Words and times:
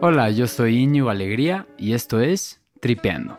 Hola, 0.00 0.30
yo 0.30 0.46
soy 0.46 0.78
Iñigo 0.78 1.10
Alegría 1.10 1.66
y 1.76 1.92
esto 1.92 2.20
es 2.20 2.62
Tripeando. 2.80 3.38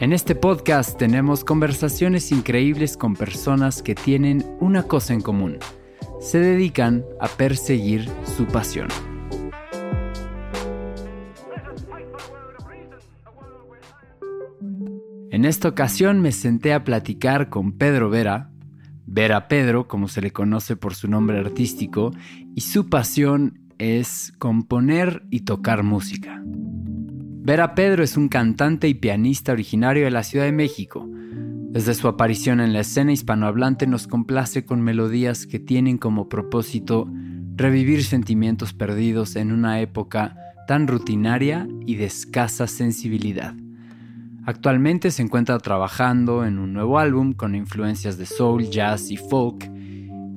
En 0.00 0.12
este 0.12 0.34
podcast 0.34 0.98
tenemos 0.98 1.44
conversaciones 1.44 2.32
increíbles 2.32 2.96
con 2.96 3.14
personas 3.14 3.82
que 3.82 3.94
tienen 3.94 4.44
una 4.58 4.82
cosa 4.82 5.14
en 5.14 5.20
común. 5.20 5.58
Se 6.20 6.40
dedican 6.40 7.04
a 7.20 7.28
perseguir 7.28 8.10
su 8.36 8.44
pasión. 8.46 8.88
En 15.40 15.46
esta 15.46 15.68
ocasión 15.68 16.20
me 16.20 16.32
senté 16.32 16.74
a 16.74 16.84
platicar 16.84 17.48
con 17.48 17.72
Pedro 17.72 18.10
Vera, 18.10 18.50
Vera 19.06 19.48
Pedro, 19.48 19.88
como 19.88 20.06
se 20.06 20.20
le 20.20 20.32
conoce 20.32 20.76
por 20.76 20.94
su 20.94 21.08
nombre 21.08 21.38
artístico, 21.38 22.10
y 22.54 22.60
su 22.60 22.90
pasión 22.90 23.58
es 23.78 24.34
componer 24.36 25.22
y 25.30 25.46
tocar 25.46 25.82
música. 25.82 26.42
Vera 26.44 27.74
Pedro 27.74 28.04
es 28.04 28.18
un 28.18 28.28
cantante 28.28 28.86
y 28.86 28.92
pianista 28.92 29.52
originario 29.52 30.04
de 30.04 30.10
la 30.10 30.24
Ciudad 30.24 30.44
de 30.44 30.52
México. 30.52 31.08
Desde 31.10 31.94
su 31.94 32.06
aparición 32.06 32.60
en 32.60 32.74
la 32.74 32.80
escena 32.80 33.12
hispanohablante 33.12 33.86
nos 33.86 34.06
complace 34.06 34.66
con 34.66 34.82
melodías 34.82 35.46
que 35.46 35.58
tienen 35.58 35.96
como 35.96 36.28
propósito 36.28 37.10
revivir 37.56 38.04
sentimientos 38.04 38.74
perdidos 38.74 39.36
en 39.36 39.52
una 39.52 39.80
época 39.80 40.36
tan 40.68 40.86
rutinaria 40.86 41.66
y 41.86 41.94
de 41.94 42.04
escasa 42.04 42.66
sensibilidad. 42.66 43.54
Actualmente 44.46 45.10
se 45.10 45.22
encuentra 45.22 45.58
trabajando 45.58 46.44
en 46.44 46.58
un 46.58 46.72
nuevo 46.72 46.98
álbum 46.98 47.32
con 47.34 47.54
influencias 47.54 48.16
de 48.16 48.26
soul, 48.26 48.70
jazz 48.70 49.10
y 49.10 49.16
folk 49.16 49.70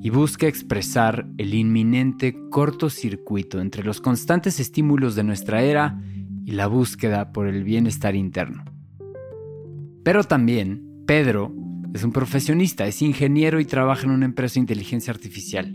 y 0.01 0.09
busca 0.09 0.47
expresar 0.47 1.25
el 1.37 1.53
inminente 1.53 2.35
cortocircuito 2.49 3.61
entre 3.61 3.83
los 3.83 4.01
constantes 4.01 4.59
estímulos 4.59 5.15
de 5.15 5.23
nuestra 5.23 5.63
era 5.63 5.97
y 6.45 6.51
la 6.51 6.67
búsqueda 6.67 7.31
por 7.31 7.47
el 7.47 7.63
bienestar 7.63 8.13
interno. 8.13 8.65
Pero 10.03 10.25
también, 10.25 11.03
Pedro 11.07 11.55
es 11.93 12.03
un 12.03 12.11
profesionista, 12.11 12.85
es 12.85 13.01
ingeniero 13.01 13.61
y 13.61 13.65
trabaja 13.65 14.03
en 14.03 14.11
una 14.11 14.25
empresa 14.25 14.55
de 14.55 14.61
inteligencia 14.61 15.13
artificial. 15.13 15.73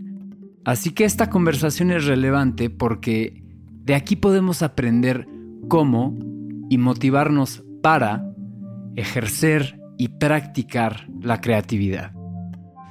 Así 0.63 0.91
que 0.91 1.05
esta 1.05 1.31
conversación 1.31 1.89
es 1.89 2.05
relevante 2.05 2.69
porque 2.69 3.41
de 3.83 3.95
aquí 3.95 4.15
podemos 4.15 4.61
aprender 4.61 5.27
cómo 5.67 6.15
y 6.69 6.77
motivarnos 6.77 7.63
para 7.81 8.25
ejercer 8.95 9.79
y 9.97 10.07
practicar 10.07 11.07
la 11.21 11.41
creatividad. 11.41 12.13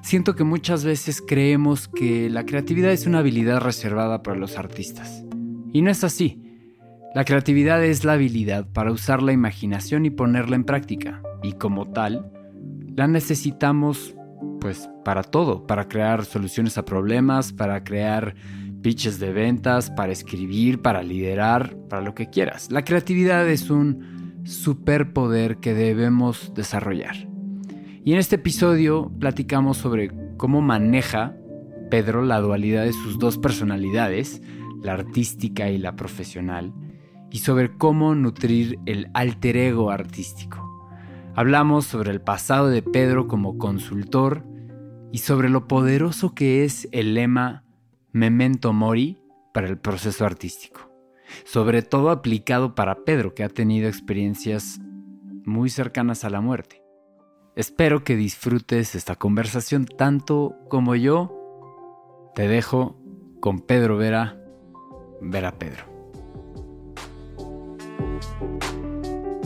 Siento 0.02 0.34
que 0.34 0.44
muchas 0.44 0.84
veces 0.84 1.22
creemos 1.26 1.88
que 1.88 2.30
la 2.30 2.44
creatividad 2.46 2.92
es 2.92 3.06
una 3.06 3.18
habilidad 3.18 3.60
reservada 3.60 4.22
para 4.22 4.38
los 4.38 4.56
artistas. 4.56 5.24
Y 5.72 5.82
no 5.82 5.90
es 5.90 6.04
así. 6.04 6.42
La 7.14 7.24
creatividad 7.24 7.84
es 7.84 8.04
la 8.04 8.12
habilidad 8.12 8.66
para 8.72 8.92
usar 8.92 9.22
la 9.22 9.32
imaginación 9.32 10.06
y 10.06 10.10
ponerla 10.10 10.56
en 10.56 10.64
práctica. 10.64 11.22
Y 11.42 11.52
como 11.52 11.90
tal, 11.90 12.30
la 12.96 13.06
necesitamos 13.06 14.14
pues 14.60 14.88
para 15.04 15.22
todo, 15.22 15.66
para 15.66 15.88
crear 15.88 16.24
soluciones 16.24 16.78
a 16.78 16.84
problemas, 16.84 17.52
para 17.52 17.84
crear 17.84 18.34
pitches 18.82 19.18
de 19.18 19.32
ventas, 19.32 19.90
para 19.90 20.12
escribir, 20.12 20.80
para 20.80 21.02
liderar, 21.02 21.76
para 21.88 22.02
lo 22.02 22.14
que 22.14 22.28
quieras. 22.28 22.70
La 22.70 22.84
creatividad 22.84 23.48
es 23.48 23.70
un 23.70 24.17
superpoder 24.48 25.58
que 25.58 25.74
debemos 25.74 26.52
desarrollar. 26.54 27.16
Y 28.04 28.12
en 28.12 28.18
este 28.18 28.36
episodio 28.36 29.12
platicamos 29.18 29.76
sobre 29.76 30.10
cómo 30.38 30.62
maneja 30.62 31.36
Pedro 31.90 32.22
la 32.22 32.40
dualidad 32.40 32.84
de 32.84 32.94
sus 32.94 33.18
dos 33.18 33.36
personalidades, 33.36 34.42
la 34.82 34.94
artística 34.94 35.68
y 35.70 35.78
la 35.78 35.96
profesional, 35.96 36.72
y 37.30 37.38
sobre 37.38 37.76
cómo 37.76 38.14
nutrir 38.14 38.78
el 38.86 39.10
alter 39.12 39.58
ego 39.58 39.90
artístico. 39.90 40.64
Hablamos 41.34 41.84
sobre 41.84 42.10
el 42.10 42.22
pasado 42.22 42.68
de 42.68 42.82
Pedro 42.82 43.28
como 43.28 43.58
consultor 43.58 44.44
y 45.12 45.18
sobre 45.18 45.50
lo 45.50 45.68
poderoso 45.68 46.34
que 46.34 46.64
es 46.64 46.88
el 46.92 47.14
lema 47.14 47.64
Memento 48.12 48.72
Mori 48.72 49.18
para 49.52 49.68
el 49.68 49.78
proceso 49.78 50.24
artístico, 50.24 50.87
sobre 51.44 51.82
todo 51.82 52.10
aplicado 52.10 52.74
para 52.74 53.04
Pedro 53.04 53.34
que 53.34 53.44
ha 53.44 53.48
tenido 53.48 53.88
experiencias 53.88 54.80
muy 55.44 55.70
cercanas 55.70 56.24
a 56.24 56.30
la 56.30 56.40
muerte. 56.40 56.82
Espero 57.56 58.04
que 58.04 58.14
disfrutes 58.14 58.94
esta 58.94 59.16
conversación 59.16 59.84
tanto 59.84 60.54
como 60.68 60.94
yo. 60.94 61.34
Te 62.34 62.46
dejo 62.46 62.96
con 63.40 63.60
Pedro 63.60 63.96
Vera, 63.96 64.38
Vera 65.20 65.58
Pedro. 65.58 65.84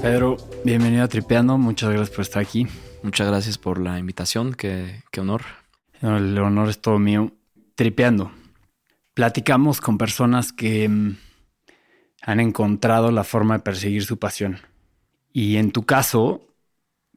Pedro, 0.02 0.36
bienvenido 0.64 1.04
a 1.04 1.08
Tripeando, 1.08 1.56
muchas 1.58 1.90
gracias 1.90 2.10
por 2.10 2.22
estar 2.22 2.42
aquí. 2.42 2.66
Muchas 3.02 3.28
gracias 3.28 3.56
por 3.56 3.80
la 3.80 3.98
invitación, 3.98 4.52
qué, 4.52 5.02
honor. 5.16 5.42
El 6.00 6.36
honor 6.38 6.68
es 6.68 6.80
todo 6.80 6.98
mío. 6.98 7.32
Tripeando. 7.76 8.32
Platicamos 9.14 9.80
con 9.80 9.98
personas 9.98 10.52
que 10.52 10.88
mm, 10.88 11.16
han 12.22 12.40
encontrado 12.40 13.10
la 13.10 13.24
forma 13.24 13.58
de 13.58 13.64
perseguir 13.64 14.04
su 14.04 14.18
pasión. 14.18 14.60
Y 15.32 15.56
en 15.56 15.72
tu 15.72 15.84
caso, 15.84 16.46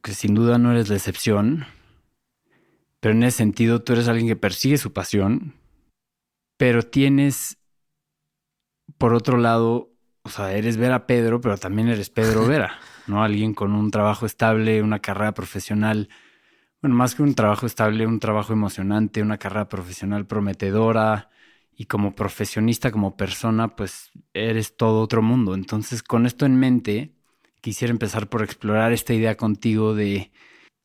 que 0.02 0.12
sin 0.12 0.34
duda 0.34 0.58
no 0.58 0.72
eres 0.72 0.88
la 0.88 0.96
excepción, 0.96 1.64
pero 3.00 3.14
en 3.14 3.22
ese 3.22 3.38
sentido 3.38 3.82
tú 3.82 3.92
eres 3.92 4.08
alguien 4.08 4.26
que 4.26 4.36
persigue 4.36 4.78
su 4.78 4.92
pasión, 4.92 5.54
pero 6.56 6.82
tienes, 6.82 7.58
por 8.98 9.14
otro 9.14 9.36
lado, 9.36 9.92
o 10.22 10.28
sea, 10.28 10.52
eres 10.52 10.76
Vera 10.76 11.06
Pedro, 11.06 11.40
pero 11.40 11.56
también 11.56 11.88
eres 11.88 12.10
Pedro 12.10 12.46
Vera, 12.48 12.78
¿no? 13.06 13.22
Alguien 13.22 13.54
con 13.54 13.72
un 13.74 13.90
trabajo 13.90 14.26
estable, 14.26 14.82
una 14.82 14.98
carrera 14.98 15.32
profesional, 15.34 16.08
bueno, 16.82 16.96
más 16.96 17.14
que 17.14 17.22
un 17.22 17.34
trabajo 17.34 17.66
estable, 17.66 18.06
un 18.06 18.18
trabajo 18.18 18.52
emocionante, 18.52 19.22
una 19.22 19.38
carrera 19.38 19.68
profesional 19.68 20.26
prometedora, 20.26 21.30
y 21.76 21.84
como 21.86 22.14
profesionista, 22.14 22.90
como 22.90 23.16
persona, 23.16 23.76
pues 23.76 24.10
eres 24.32 24.76
todo 24.76 25.02
otro 25.02 25.22
mundo. 25.22 25.54
Entonces, 25.54 26.02
con 26.02 26.26
esto 26.26 26.46
en 26.46 26.56
mente, 26.56 27.14
quisiera 27.60 27.92
empezar 27.92 28.28
por 28.28 28.42
explorar 28.42 28.92
esta 28.92 29.12
idea 29.12 29.36
contigo 29.36 29.94
de 29.94 30.32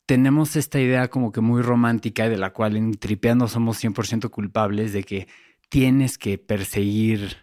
tenemos 0.06 0.56
esta 0.56 0.80
idea 0.80 1.08
como 1.08 1.32
que 1.32 1.40
muy 1.40 1.62
romántica 1.62 2.26
y 2.26 2.30
de 2.30 2.36
la 2.36 2.52
cual 2.52 2.76
en 2.76 2.92
Tripeando 2.94 3.48
somos 3.48 3.82
100% 3.82 4.30
culpables 4.30 4.92
de 4.92 5.04
que 5.04 5.28
tienes 5.70 6.18
que 6.18 6.38
perseguir 6.38 7.36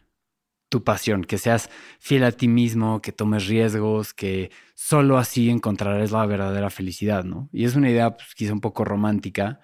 tu 0.69 0.83
pasión, 0.83 1.23
que 1.23 1.39
seas 1.39 1.69
fiel 1.99 2.23
a 2.23 2.31
ti 2.31 2.47
mismo, 2.47 3.01
que 3.01 3.11
tomes 3.11 3.47
riesgos, 3.47 4.13
que 4.13 4.51
solo 4.75 5.17
así 5.17 5.49
encontrarás 5.49 6.11
la 6.11 6.25
verdadera 6.27 6.69
felicidad, 6.69 7.23
¿no? 7.23 7.49
Y 7.51 7.65
es 7.65 7.75
una 7.75 7.89
idea 7.89 8.15
pues, 8.15 8.35
quizá 8.35 8.53
un 8.53 8.61
poco 8.61 8.85
romántica 8.85 9.59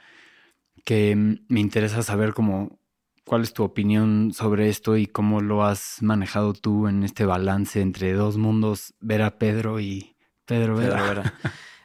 que 0.84 1.16
me 1.48 1.60
interesa 1.60 2.02
saber 2.02 2.34
cómo 2.34 2.80
¿Cuál 3.26 3.42
es 3.42 3.54
tu 3.54 3.64
opinión 3.64 4.32
sobre 4.34 4.70
esto 4.70 4.98
y 4.98 5.08
cómo 5.08 5.42
lo 5.42 5.66
has 5.66 5.98
manejado 6.02 6.54
tú 6.54 6.88
en 6.88 7.04
este 7.04 7.26
balance 7.26 7.82
entre 7.82 8.14
dos 8.14 8.38
mundos, 8.38 8.94
Vera 9.00 9.40
Pedro 9.40 9.80
y 9.80 10.16
Pedro 10.46 10.78
Vera? 10.78 11.34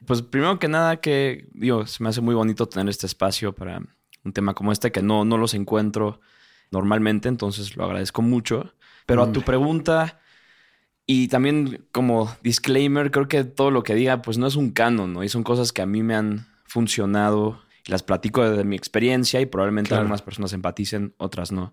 Pues 0.06 0.22
primero 0.22 0.58
que 0.58 0.68
nada 0.68 0.98
que, 0.98 1.48
digo, 1.52 1.86
se 1.86 2.02
me 2.02 2.08
hace 2.08 2.20
muy 2.20 2.34
bonito 2.34 2.66
tener 2.66 2.88
este 2.88 3.06
espacio 3.06 3.54
para 3.54 3.80
un 4.24 4.32
tema 4.32 4.54
como 4.54 4.70
este 4.72 4.92
que 4.92 5.02
no, 5.02 5.24
no 5.24 5.38
los 5.38 5.54
encuentro 5.54 6.20
normalmente, 6.70 7.28
entonces 7.28 7.76
lo 7.76 7.84
agradezco 7.84 8.22
mucho. 8.22 8.74
Pero 9.06 9.22
a 9.22 9.32
tu 9.32 9.42
pregunta, 9.42 10.20
y 11.06 11.28
también 11.28 11.86
como 11.90 12.30
disclaimer, 12.42 13.10
creo 13.10 13.28
que 13.28 13.44
todo 13.44 13.70
lo 13.70 13.82
que 13.82 13.94
diga 13.94 14.22
pues 14.22 14.38
no 14.38 14.46
es 14.46 14.56
un 14.56 14.70
canon, 14.70 15.12
¿no? 15.12 15.24
Y 15.24 15.28
son 15.28 15.42
cosas 15.42 15.72
que 15.72 15.82
a 15.82 15.86
mí 15.86 16.02
me 16.02 16.14
han 16.14 16.46
funcionado 16.64 17.60
las 17.86 18.02
platico 18.02 18.48
de 18.48 18.64
mi 18.64 18.76
experiencia 18.76 19.40
y 19.40 19.46
probablemente 19.46 19.94
algunas 19.94 20.22
personas 20.22 20.52
empaticen, 20.52 21.14
otras 21.18 21.52
no. 21.52 21.72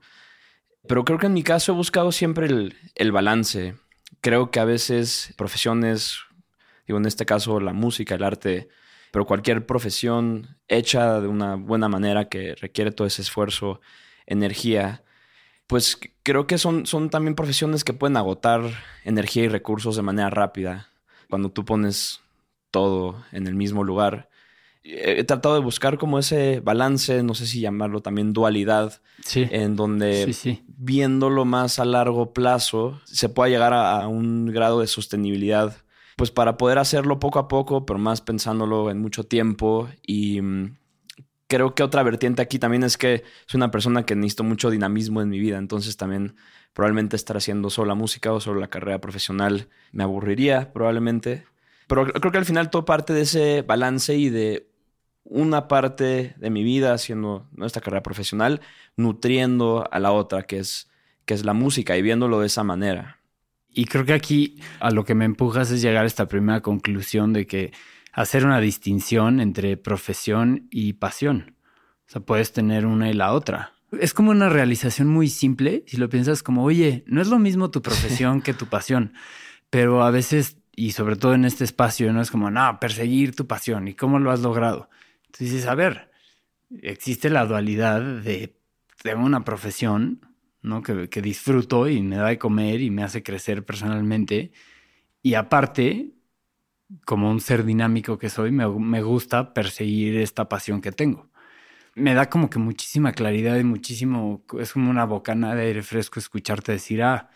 Pero 0.88 1.04
creo 1.04 1.18
que 1.20 1.28
en 1.28 1.34
mi 1.34 1.44
caso 1.44 1.72
he 1.72 1.76
buscado 1.76 2.12
siempre 2.12 2.48
el, 2.48 2.76
el 2.96 3.12
balance. 3.12 3.76
Creo 4.22 4.52
que 4.52 4.60
a 4.60 4.66
veces 4.66 5.34
profesiones, 5.38 6.20
digo 6.88 6.98
en 6.98 7.06
este 7.06 7.26
caso 7.26 7.60
la 7.60 7.74
música, 7.74 8.16
el 8.16 8.24
arte, 8.24 8.70
pero 9.12 9.26
cualquier 9.26 9.66
profesión 9.66 10.58
hecha 10.68 11.20
de 11.20 11.28
una 11.28 11.56
buena 11.56 11.90
manera 11.90 12.30
que 12.30 12.56
requiere 12.56 12.92
todo 12.92 13.08
ese 13.08 13.22
esfuerzo, 13.22 13.82
energía, 14.26 15.04
pues 15.68 16.00
creo 16.24 16.48
que 16.48 16.58
son, 16.58 16.86
son 16.86 17.10
también 17.10 17.36
profesiones 17.36 17.84
que 17.84 17.94
pueden 17.94 18.18
agotar 18.18 18.62
energía 19.04 19.44
y 19.44 19.48
recursos 19.50 19.96
de 19.96 20.02
manera 20.02 20.30
rápida. 20.30 20.90
Cuando 21.30 21.50
tú 21.50 21.66
pones 21.66 22.22
todo 22.72 23.24
en 23.32 23.48
el 23.48 23.56
mismo 23.56 23.84
lugar, 23.84 24.30
he 24.90 25.24
tratado 25.26 25.56
de 25.56 25.62
buscar 25.62 25.98
como 25.98 26.18
ese 26.18 26.62
balance, 26.62 27.22
no 27.22 27.34
sé 27.34 27.46
si 27.46 27.60
llamarlo 27.60 28.02
también 28.02 28.32
dualidad, 28.32 29.02
en 29.34 29.76
donde 29.76 30.34
viéndolo 30.68 31.44
más 31.44 31.80
a 31.80 31.86
largo 31.86 32.34
plazo 32.34 33.02
se 33.04 33.28
pueda 33.28 33.50
llegar 33.50 33.74
a, 33.74 34.08
un 34.08 34.46
grado 34.46 34.80
de 34.80 34.88
sostenibilidad 34.88 35.76
pues 36.16 36.32
para 36.32 36.58
poder 36.58 36.80
hacerlo 36.80 37.20
poco 37.20 37.38
a 37.38 37.48
poco, 37.48 37.86
pero 37.86 38.00
más 38.00 38.22
pensándolo 38.22 38.90
en 38.90 39.00
mucho 39.00 39.24
tiempo. 39.24 39.88
Y 40.02 40.42
mm, 40.42 40.76
creo 41.48 41.76
que 41.76 41.84
otra 41.84 42.02
vertiente 42.02 42.42
aquí 42.42 42.58
también 42.58 42.84
es 42.84 42.98
que 42.98 43.24
soy 43.46 43.60
una 43.60 43.70
persona 43.70 44.04
que 44.04 44.16
necesito 44.16 44.44
mucho 44.44 44.72
dinamismo 44.72 45.22
en 45.22 45.30
mi 45.30 45.38
vida, 45.38 45.60
entonces 45.60 45.96
también 45.96 46.36
probablemente 46.74 47.16
estar 47.16 47.38
haciendo 47.38 47.70
solo 47.70 47.90
la 47.90 47.96
música 47.96 48.34
o 48.34 48.40
solo 48.40 48.60
la 48.60 48.70
carrera 48.70 49.00
profesional 49.00 49.68
me 49.92 50.04
aburriría 50.04 50.74
probablemente. 50.74 51.46
Pero 51.88 52.06
creo 52.06 52.32
que 52.32 52.38
al 52.38 52.46
final 52.46 52.70
todo 52.70 52.84
parte 52.86 53.14
de 53.14 53.22
ese 53.22 53.62
balance 53.62 54.16
y 54.16 54.30
de 54.30 54.68
una 55.30 55.68
parte 55.68 56.36
de 56.38 56.50
mi 56.50 56.64
vida 56.64 56.94
haciendo 56.94 57.48
nuestra 57.52 57.82
carrera 57.82 58.04
profesional, 58.04 58.62
nutriendo 58.96 59.88
a 59.92 60.00
la 60.00 60.12
otra, 60.12 60.44
que 60.44 60.60
es, 60.60 60.90
que 61.26 61.34
es 61.34 61.46
la 61.46 61.54
música 61.54 61.98
y 61.98 62.02
viéndolo 62.02 62.40
de 62.40 62.48
esa 62.48 62.64
manera. 62.64 63.20
Y 63.70 63.86
creo 63.86 64.06
que 64.06 64.14
aquí 64.14 64.60
a 64.80 64.90
lo 64.90 65.06
que 65.06 65.16
me 65.16 65.26
empujas 65.26 65.70
es 65.70 65.82
llegar 65.82 66.04
a 66.04 66.08
esta 66.08 66.28
primera 66.28 66.62
conclusión 66.62 67.34
de 67.34 67.46
que 67.46 67.74
hacer 68.14 68.46
una 68.46 68.60
distinción 68.60 69.40
entre 69.40 69.78
profesión 69.78 70.68
y 70.72 70.94
pasión. 70.94 71.56
O 72.08 72.12
sea, 72.12 72.22
puedes 72.22 72.54
tener 72.54 72.86
una 72.86 73.12
y 73.12 73.14
la 73.14 73.34
otra. 73.34 73.74
Es 73.92 74.14
como 74.14 74.32
una 74.32 74.50
realización 74.50 75.08
muy 75.08 75.28
simple 75.28 75.84
si 75.88 75.98
lo 75.98 76.10
piensas 76.10 76.42
como, 76.42 76.64
oye, 76.64 77.04
no 77.06 77.22
es 77.22 77.28
lo 77.28 77.38
mismo 77.38 77.70
tu 77.70 77.82
profesión 77.82 78.42
que 78.42 78.54
tu 78.54 78.66
pasión, 78.66 79.14
pero 79.70 80.04
a 80.04 80.12
veces, 80.12 80.58
y 80.76 80.92
sobre 80.92 81.16
todo 81.16 81.34
en 81.34 81.46
este 81.46 81.64
espacio, 81.64 82.12
no 82.14 82.22
es 82.22 82.32
como, 82.32 82.50
no, 82.50 82.80
perseguir 82.80 83.36
tu 83.36 83.46
pasión 83.46 83.88
y 83.88 83.94
cómo 83.94 84.20
lo 84.20 84.32
has 84.32 84.40
logrado. 84.40 84.90
Entonces 85.38 85.54
dices, 85.54 85.70
a 85.70 85.76
ver, 85.76 86.10
existe 86.82 87.30
la 87.30 87.46
dualidad 87.46 88.02
de 88.02 88.58
tengo 89.04 89.24
una 89.24 89.44
profesión, 89.44 90.22
¿no? 90.64 90.82
Que, 90.82 91.10
que 91.10 91.22
disfruto 91.22 91.88
y 91.88 92.02
me 92.02 92.16
da 92.16 92.30
de 92.30 92.40
comer 92.40 92.82
y 92.82 92.90
me 92.90 93.04
hace 93.04 93.22
crecer 93.22 93.64
personalmente. 93.64 94.52
Y 95.22 95.36
aparte, 95.36 96.14
como 97.06 97.30
un 97.30 97.40
ser 97.40 97.66
dinámico 97.66 98.18
que 98.18 98.30
soy, 98.32 98.52
me, 98.52 98.68
me, 98.68 99.04
gusta 99.04 99.54
perseguir 99.54 100.18
esta 100.18 100.50
pasión 100.50 100.82
que 100.82 100.92
tengo. 100.92 101.30
Me 101.94 102.16
da 102.16 102.30
como 102.30 102.50
que 102.50 102.58
muchísima 102.58 103.12
claridad 103.12 103.58
y 103.60 103.64
muchísimo, 103.64 104.44
es 104.60 104.74
como 104.74 104.90
una 104.90 105.06
bocana 105.06 105.54
de 105.54 105.68
aire 105.68 105.84
fresco 105.84 106.20
escucharte 106.20 106.72
decir, 106.72 107.04
ah, 107.04 107.30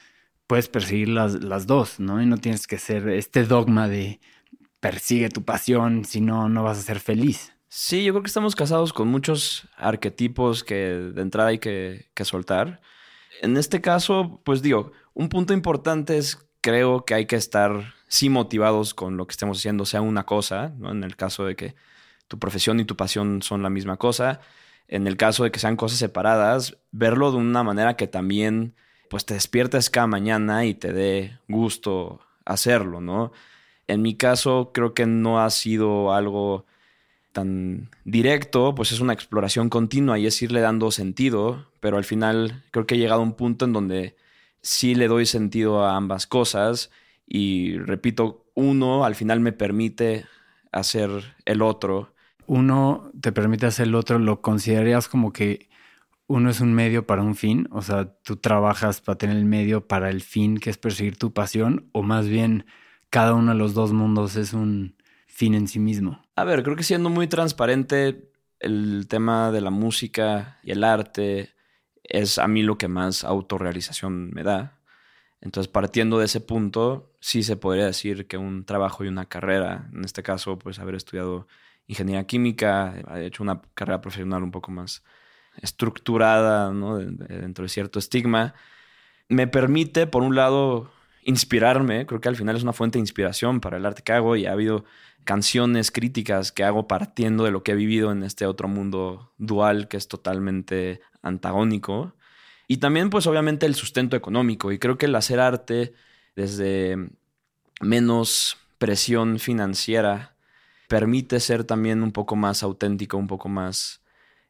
puedes 0.47 0.69
perseguir 0.69 1.09
las, 1.09 1.43
las 1.43 1.67
dos, 1.67 1.99
¿no? 1.99 2.19
Y 2.21 2.25
no 2.25 2.37
tienes 2.37 2.65
que 2.65 2.79
ser 2.79 3.09
este 3.09 3.43
dogma 3.45 3.87
de 3.87 4.19
persigue 4.79 5.29
tu 5.29 5.43
pasión, 5.45 6.05
si 6.05 6.21
no, 6.21 6.49
no 6.49 6.63
vas 6.63 6.79
a 6.79 6.81
ser 6.81 6.99
feliz. 6.99 7.50
Sí, 7.73 8.03
yo 8.03 8.11
creo 8.11 8.21
que 8.21 8.27
estamos 8.27 8.53
casados 8.53 8.91
con 8.91 9.07
muchos 9.07 9.65
arquetipos 9.77 10.65
que 10.65 10.75
de 10.75 11.21
entrada 11.21 11.49
hay 11.49 11.59
que, 11.59 12.05
soltar. 12.25 12.81
En 13.41 13.55
este 13.55 13.79
caso, 13.79 14.41
pues 14.43 14.61
digo, 14.61 14.91
un 15.13 15.29
punto 15.29 15.53
importante 15.53 16.17
es 16.17 16.37
creo 16.59 17.05
que 17.05 17.13
hay 17.13 17.27
que 17.27 17.37
estar 17.37 17.93
sí 18.09 18.27
motivados 18.29 18.93
con 18.93 19.15
lo 19.15 19.25
que 19.25 19.31
estemos 19.31 19.59
haciendo, 19.59 19.85
sea 19.85 20.01
una 20.01 20.25
cosa, 20.25 20.73
¿no? 20.79 20.91
En 20.91 21.05
el 21.05 21.15
caso 21.15 21.45
de 21.45 21.55
que 21.55 21.75
tu 22.27 22.39
profesión 22.39 22.81
y 22.81 22.85
tu 22.85 22.97
pasión 22.97 23.41
son 23.41 23.63
la 23.63 23.69
misma 23.69 23.95
cosa. 23.95 24.41
En 24.89 25.07
el 25.07 25.15
caso 25.15 25.45
de 25.45 25.51
que 25.51 25.59
sean 25.59 25.77
cosas 25.77 25.99
separadas, 25.99 26.77
verlo 26.91 27.31
de 27.31 27.37
una 27.37 27.63
manera 27.63 27.95
que 27.95 28.07
también 28.07 28.75
pues 29.09 29.25
te 29.25 29.35
despiertes 29.35 29.89
cada 29.89 30.07
mañana 30.07 30.65
y 30.65 30.73
te 30.73 30.91
dé 30.91 31.39
gusto 31.47 32.19
hacerlo, 32.43 32.99
¿no? 32.99 33.31
En 33.87 34.01
mi 34.01 34.17
caso 34.17 34.71
creo 34.73 34.93
que 34.93 35.05
no 35.05 35.41
ha 35.41 35.49
sido 35.51 36.13
algo 36.13 36.65
tan 37.31 37.89
directo, 38.05 38.75
pues 38.75 38.91
es 38.91 38.99
una 38.99 39.13
exploración 39.13 39.69
continua 39.69 40.19
y 40.19 40.27
es 40.27 40.41
irle 40.41 40.61
dando 40.61 40.91
sentido, 40.91 41.67
pero 41.79 41.97
al 41.97 42.03
final 42.03 42.63
creo 42.71 42.85
que 42.85 42.95
he 42.95 42.97
llegado 42.97 43.21
a 43.21 43.23
un 43.23 43.33
punto 43.33 43.65
en 43.65 43.73
donde 43.73 44.15
sí 44.61 44.95
le 44.95 45.07
doy 45.07 45.25
sentido 45.25 45.83
a 45.83 45.95
ambas 45.95 46.27
cosas 46.27 46.91
y 47.25 47.77
repito, 47.77 48.45
uno 48.55 49.05
al 49.05 49.15
final 49.15 49.39
me 49.39 49.53
permite 49.53 50.25
hacer 50.71 51.35
el 51.45 51.61
otro. 51.61 52.13
Uno 52.47 53.11
te 53.21 53.31
permite 53.31 53.65
hacer 53.65 53.87
el 53.87 53.95
otro, 53.95 54.19
¿lo 54.19 54.41
considerarías 54.41 55.07
como 55.07 55.31
que 55.31 55.69
uno 56.27 56.49
es 56.49 56.61
un 56.61 56.73
medio 56.73 57.07
para 57.07 57.23
un 57.23 57.35
fin? 57.35 57.67
O 57.71 57.81
sea, 57.81 58.13
tú 58.23 58.37
trabajas 58.37 59.01
para 59.01 59.17
tener 59.17 59.37
el 59.37 59.45
medio 59.45 59.87
para 59.87 60.09
el 60.09 60.21
fin 60.21 60.57
que 60.57 60.69
es 60.69 60.77
perseguir 60.77 61.17
tu 61.17 61.33
pasión, 61.33 61.89
o 61.93 62.03
más 62.03 62.27
bien 62.27 62.65
cada 63.09 63.33
uno 63.33 63.51
de 63.51 63.57
los 63.57 63.73
dos 63.73 63.93
mundos 63.93 64.35
es 64.35 64.53
un 64.53 64.95
fin 65.31 65.55
en 65.55 65.67
sí 65.67 65.79
mismo. 65.79 66.21
A 66.35 66.43
ver, 66.43 66.61
creo 66.63 66.75
que 66.75 66.83
siendo 66.83 67.09
muy 67.09 67.27
transparente, 67.27 68.31
el 68.59 69.07
tema 69.07 69.51
de 69.51 69.61
la 69.61 69.71
música 69.71 70.59
y 70.63 70.71
el 70.71 70.83
arte 70.83 71.53
es 72.03 72.37
a 72.37 72.47
mí 72.47 72.61
lo 72.61 72.77
que 72.77 72.87
más 72.87 73.23
autorrealización 73.23 74.29
me 74.31 74.43
da. 74.43 74.79
Entonces, 75.39 75.71
partiendo 75.71 76.19
de 76.19 76.25
ese 76.25 76.41
punto, 76.41 77.15
sí 77.19 77.41
se 77.41 77.55
podría 77.55 77.85
decir 77.85 78.27
que 78.27 78.37
un 78.37 78.65
trabajo 78.65 79.03
y 79.03 79.07
una 79.07 79.25
carrera, 79.25 79.89
en 79.93 80.05
este 80.05 80.21
caso, 80.21 80.59
pues 80.59 80.77
haber 80.77 80.95
estudiado 80.95 81.47
ingeniería 81.87 82.27
química, 82.27 82.93
he 83.15 83.25
hecho 83.25 83.41
una 83.41 83.61
carrera 83.73 84.01
profesional 84.01 84.43
un 84.43 84.51
poco 84.51 84.71
más 84.71 85.03
estructurada, 85.57 86.71
¿no? 86.71 86.97
dentro 86.97 87.63
de 87.63 87.69
cierto 87.69 87.97
estigma, 87.97 88.53
me 89.29 89.47
permite, 89.47 90.07
por 90.07 90.23
un 90.23 90.35
lado, 90.35 90.91
inspirarme, 91.23 92.05
creo 92.05 92.21
que 92.21 92.29
al 92.29 92.35
final 92.35 92.55
es 92.55 92.63
una 92.63 92.73
fuente 92.73 92.97
de 92.97 93.01
inspiración 93.01 93.59
para 93.59 93.77
el 93.77 93.85
arte 93.85 94.01
que 94.01 94.13
hago 94.13 94.35
y 94.35 94.45
ha 94.45 94.51
habido 94.53 94.85
canciones 95.23 95.91
críticas 95.91 96.51
que 96.51 96.63
hago 96.63 96.87
partiendo 96.87 97.43
de 97.43 97.51
lo 97.51 97.63
que 97.63 97.73
he 97.73 97.75
vivido 97.75 98.11
en 98.11 98.23
este 98.23 98.45
otro 98.45 98.67
mundo 98.67 99.31
dual 99.37 99.87
que 99.87 99.97
es 99.97 100.07
totalmente 100.07 101.01
antagónico 101.21 102.15
y 102.71 102.77
también, 102.77 103.09
pues 103.09 103.27
obviamente, 103.27 103.65
el 103.65 103.75
sustento 103.75 104.15
económico. 104.15 104.71
Y 104.71 104.79
creo 104.79 104.97
que 104.97 105.07
el 105.07 105.15
hacer 105.15 105.41
arte 105.41 105.93
desde 106.37 106.95
menos 107.81 108.55
presión 108.77 109.39
financiera 109.39 110.37
permite 110.87 111.41
ser 111.41 111.65
también 111.65 112.01
un 112.01 112.13
poco 112.13 112.37
más 112.37 112.63
auténtico, 112.63 113.17
un 113.17 113.27
poco 113.27 113.49
más 113.49 114.01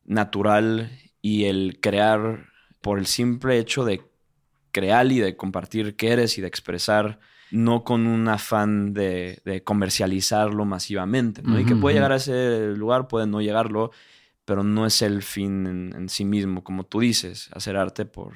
natural 0.06 0.92
y 1.24 1.46
el 1.46 1.80
crear 1.82 2.46
por 2.82 3.00
el 3.00 3.08
simple 3.08 3.58
hecho 3.58 3.86
de 3.86 4.04
crear 4.72 5.12
y 5.12 5.20
de 5.20 5.36
compartir 5.36 5.96
qué 5.96 6.10
eres 6.10 6.38
y 6.38 6.42
de 6.42 6.48
expresar, 6.48 7.20
no 7.52 7.84
con 7.84 8.08
un 8.08 8.28
afán 8.28 8.94
de, 8.94 9.62
comercializarlo 9.66 10.66
masivamente, 10.66 11.42
¿no? 11.44 11.60
y 11.60 11.66
que 11.66 11.76
puede 11.76 11.96
llegar 11.96 12.12
a 12.12 12.16
ese 12.16 12.74
lugar, 12.76 13.08
puede 13.08 13.28
no 13.28 13.42
llegarlo, 13.42 13.92
pero 14.46 14.64
no 14.64 14.86
es 14.86 15.02
el 15.02 15.22
fin 15.22 15.94
en, 15.96 16.10
sí 16.10 16.26
mismo, 16.26 16.64
como 16.64 16.86
tú 16.86 17.02
dices, 17.02 17.50
hacer 17.54 17.78
arte 17.78 18.06
por, 18.06 18.34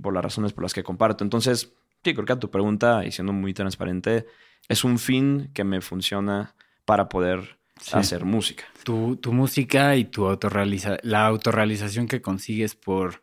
por 0.00 0.14
las 0.14 0.22
razones 0.22 0.52
por 0.52 0.62
las 0.62 0.74
que 0.74 0.82
comparto. 0.82 1.24
Entonces, 1.24 1.72
sí, 2.04 2.14
creo 2.14 2.24
que 2.24 2.32
a 2.32 2.38
tu 2.38 2.50
pregunta, 2.50 3.04
y 3.04 3.12
siendo 3.12 3.32
muy 3.32 3.52
transparente, 3.52 4.26
es 4.68 4.84
un 4.84 4.98
fin 4.98 5.50
que 5.52 5.64
me 5.64 5.80
funciona 5.80 6.54
para 6.84 7.08
poder 7.08 7.58
hacer 7.92 8.24
música. 8.24 8.64
Tu, 8.84 9.16
tu 9.16 9.32
música 9.32 9.96
y 9.96 10.04
tu 10.04 10.26
autorrealiza 10.26 10.98
la 11.02 11.26
autorrealización 11.26 12.08
que 12.08 12.22
consigues 12.22 12.74
por 12.74 13.22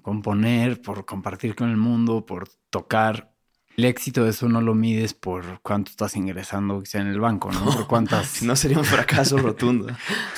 componer, 0.00 0.80
por 0.80 1.04
compartir 1.04 1.54
con 1.54 1.70
el 1.70 1.76
mundo, 1.76 2.24
por 2.24 2.48
tocar, 2.70 3.32
el 3.76 3.86
éxito 3.86 4.24
de 4.24 4.30
eso 4.30 4.48
no 4.48 4.60
lo 4.60 4.74
mides 4.74 5.14
por 5.14 5.60
cuánto 5.62 5.90
estás 5.90 6.14
ingresando 6.16 6.82
en 6.92 7.06
el 7.06 7.20
banco, 7.20 7.50
¿no? 7.50 7.64
Por 7.64 7.86
cuántas. 7.88 8.42
no 8.42 8.54
sería 8.54 8.78
un 8.78 8.84
fracaso 8.84 9.38
rotundo. 9.38 9.86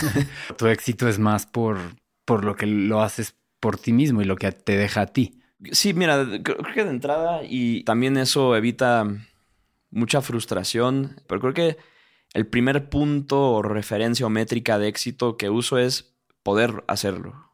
tu 0.57 0.67
éxito 0.67 1.09
es 1.09 1.19
más 1.19 1.47
por, 1.47 1.79
por 2.25 2.45
lo 2.45 2.55
que 2.55 2.67
lo 2.67 3.03
haces 3.03 3.37
por 3.59 3.77
ti 3.79 3.93
mismo 3.93 4.23
y 4.23 4.25
lo 4.25 4.37
que 4.37 4.53
te 4.53 4.77
deja 4.77 5.03
a 5.03 5.07
ti. 5.07 5.41
Sí, 5.73 5.95
mira, 5.95 6.27
creo 6.43 6.59
que 6.75 6.85
de 6.85 6.91
entrada 6.91 7.41
y 7.43 7.83
también 7.85 8.17
eso 8.19 8.55
evita 8.55 9.07
mucha 9.91 10.21
frustración, 10.21 11.21
pero 11.27 11.41
creo 11.41 11.55
que 11.55 11.77
el 12.35 12.47
primer 12.47 12.89
punto 12.89 13.53
o 13.53 13.63
referencia 13.63 14.27
o 14.27 14.31
métrica 14.31 14.79
de 14.79 14.89
éxito 14.89 15.37
que 15.37 15.51
uso 15.51 15.79
es 15.79 16.15
poder 16.43 16.85
hacerlo. 16.87 17.53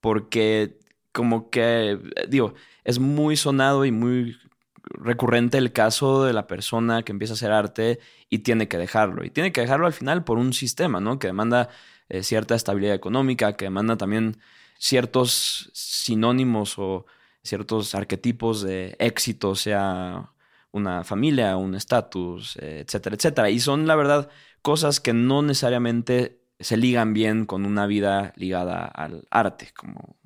Porque 0.00 0.78
como 1.12 1.50
que, 1.50 1.98
digo, 2.28 2.54
es 2.84 2.98
muy 2.98 3.36
sonado 3.36 3.84
y 3.84 3.92
muy 3.92 4.36
recurrente 4.82 5.58
el 5.58 5.72
caso 5.72 6.24
de 6.24 6.32
la 6.32 6.46
persona 6.46 7.02
que 7.02 7.12
empieza 7.12 7.34
a 7.34 7.36
hacer 7.36 7.52
arte 7.52 8.00
y 8.28 8.40
tiene 8.40 8.68
que 8.68 8.78
dejarlo. 8.78 9.24
Y 9.24 9.30
tiene 9.30 9.52
que 9.52 9.60
dejarlo 9.60 9.86
al 9.86 9.92
final 9.92 10.24
por 10.24 10.38
un 10.38 10.52
sistema, 10.52 11.00
¿no? 11.00 11.18
Que 11.18 11.28
demanda 11.28 11.68
eh, 12.08 12.22
cierta 12.22 12.54
estabilidad 12.54 12.94
económica, 12.94 13.56
que 13.56 13.66
demanda 13.66 13.96
también 13.96 14.38
ciertos 14.78 15.70
sinónimos 15.72 16.78
o 16.78 17.06
ciertos 17.42 17.94
arquetipos 17.94 18.62
de 18.62 18.96
éxito, 18.98 19.54
sea 19.54 20.32
una 20.72 21.04
familia, 21.04 21.56
un 21.56 21.74
estatus, 21.74 22.56
eh, 22.56 22.84
etcétera, 22.86 23.16
etcétera. 23.16 23.50
Y 23.50 23.60
son, 23.60 23.86
la 23.86 23.96
verdad, 23.96 24.30
cosas 24.62 25.00
que 25.00 25.12
no 25.12 25.42
necesariamente 25.42 26.40
se 26.58 26.76
ligan 26.76 27.12
bien 27.12 27.44
con 27.46 27.66
una 27.66 27.86
vida 27.86 28.32
ligada 28.36 28.84
al 28.84 29.26
arte, 29.30 29.72
como 29.76 30.16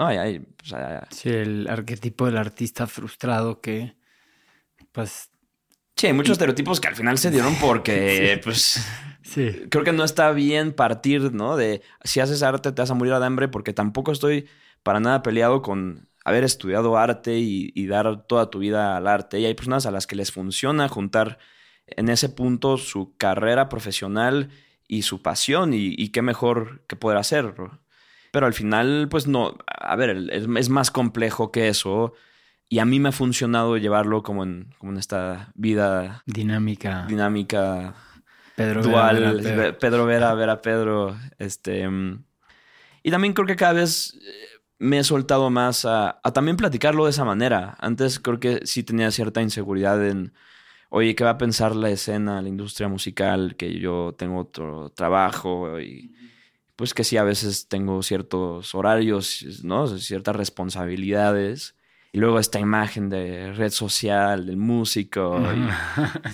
no, 0.00 0.06
hay, 0.06 0.46
Sí, 1.10 1.28
el 1.28 1.68
arquetipo 1.68 2.26
del 2.26 2.38
artista 2.38 2.86
frustrado 2.86 3.60
que, 3.60 3.96
pues... 4.92 5.30
Sí, 5.94 6.06
hay 6.06 6.14
muchos 6.14 6.32
estereotipos 6.32 6.80
que 6.80 6.88
al 6.88 6.96
final 6.96 7.18
se 7.18 7.30
dieron 7.30 7.54
porque, 7.60 8.40
pues... 8.42 8.82
Sí. 9.22 9.66
Creo 9.70 9.84
que 9.84 9.92
no 9.92 10.02
está 10.02 10.32
bien 10.32 10.72
partir, 10.72 11.34
¿no? 11.34 11.56
De 11.56 11.82
si 12.02 12.20
haces 12.20 12.42
arte 12.42 12.72
te 12.72 12.80
vas 12.80 12.90
a 12.90 12.94
morir 12.94 13.12
de 13.12 13.26
hambre 13.26 13.48
porque 13.48 13.74
tampoco 13.74 14.10
estoy 14.10 14.48
para 14.82 14.98
nada 14.98 15.22
peleado 15.22 15.60
con 15.60 16.08
haber 16.24 16.44
estudiado 16.44 16.96
arte 16.96 17.38
y, 17.38 17.86
dar 17.86 18.26
toda 18.26 18.48
tu 18.50 18.58
vida 18.58 18.96
al 18.96 19.06
arte. 19.06 19.38
Y 19.38 19.44
hay 19.44 19.54
personas 19.54 19.84
a 19.84 19.90
las 19.90 20.06
que 20.06 20.16
les 20.16 20.32
funciona 20.32 20.88
juntar 20.88 21.38
en 21.86 22.08
ese 22.08 22.30
punto 22.30 22.78
su 22.78 23.14
carrera 23.18 23.68
profesional 23.68 24.50
y 24.88 25.02
su 25.02 25.22
pasión 25.22 25.72
y, 25.74 26.08
qué 26.08 26.22
mejor 26.22 26.84
que 26.86 26.96
poder 26.96 27.18
hacerlo. 27.18 27.80
Pero 28.30 28.46
al 28.46 28.54
final, 28.54 29.08
pues 29.10 29.26
no, 29.26 29.56
a 29.66 29.96
ver, 29.96 30.28
es, 30.30 30.68
más 30.68 30.90
complejo 30.90 31.50
que 31.50 31.68
eso. 31.68 32.12
Y 32.68 32.78
a 32.78 32.84
mí 32.84 33.00
me 33.00 33.08
ha 33.08 33.12
funcionado 33.12 33.76
llevarlo 33.76 34.22
como 34.22 34.44
en, 34.44 34.74
como 34.78 34.92
en 34.92 34.98
esta 34.98 35.52
vida 35.54 36.22
dinámica. 36.26 37.06
Dinámica. 37.08 37.94
Pedro 38.54 38.82
dual. 38.82 39.40
Vera, 39.42 39.78
Pedro. 39.78 40.06
Vera, 40.06 40.34
Vera 40.34 40.62
Pedro. 40.62 41.16
Este. 41.38 41.88
Y 43.02 43.10
también 43.10 43.32
creo 43.32 43.46
que 43.46 43.56
cada 43.56 43.72
vez 43.72 44.16
me 44.80 44.98
he 44.98 45.04
soltado 45.04 45.50
más 45.50 45.84
a, 45.84 46.20
también 46.34 46.56
platicarlo 46.56 47.04
de 47.04 47.10
esa 47.10 47.24
manera. 47.24 47.76
Antes 47.80 48.18
creo 48.18 48.40
que 48.40 48.60
sí 48.64 48.82
tenía 48.82 49.10
cierta 49.10 49.42
inseguridad 49.42 50.04
en, 50.06 50.32
oye, 50.88 51.14
¿qué 51.14 51.22
va 51.22 51.30
a 51.30 51.38
pensar 51.38 51.76
la 51.76 51.90
escena, 51.90 52.40
la 52.40 52.48
industria 52.48 52.88
musical? 52.88 53.56
Que 53.56 53.78
yo 53.78 54.14
tengo 54.16 54.40
otro 54.40 54.90
trabajo 54.90 55.78
y 55.80 56.14
pues 56.80 56.94
que 56.94 57.04
sí, 57.04 57.18
a 57.18 57.24
veces 57.24 57.68
tengo 57.68 58.02
ciertos 58.02 58.74
horarios, 58.74 59.60
¿no? 59.62 59.86
Ciertas 59.86 60.34
responsabilidades. 60.34 61.76
Y 62.10 62.18
luego 62.18 62.38
esta 62.38 62.58
imagen 62.58 63.10
de 63.10 63.52
red 63.52 63.70
social, 63.70 64.46
del 64.46 64.56
músico, 64.56 65.38
y, 65.54 65.68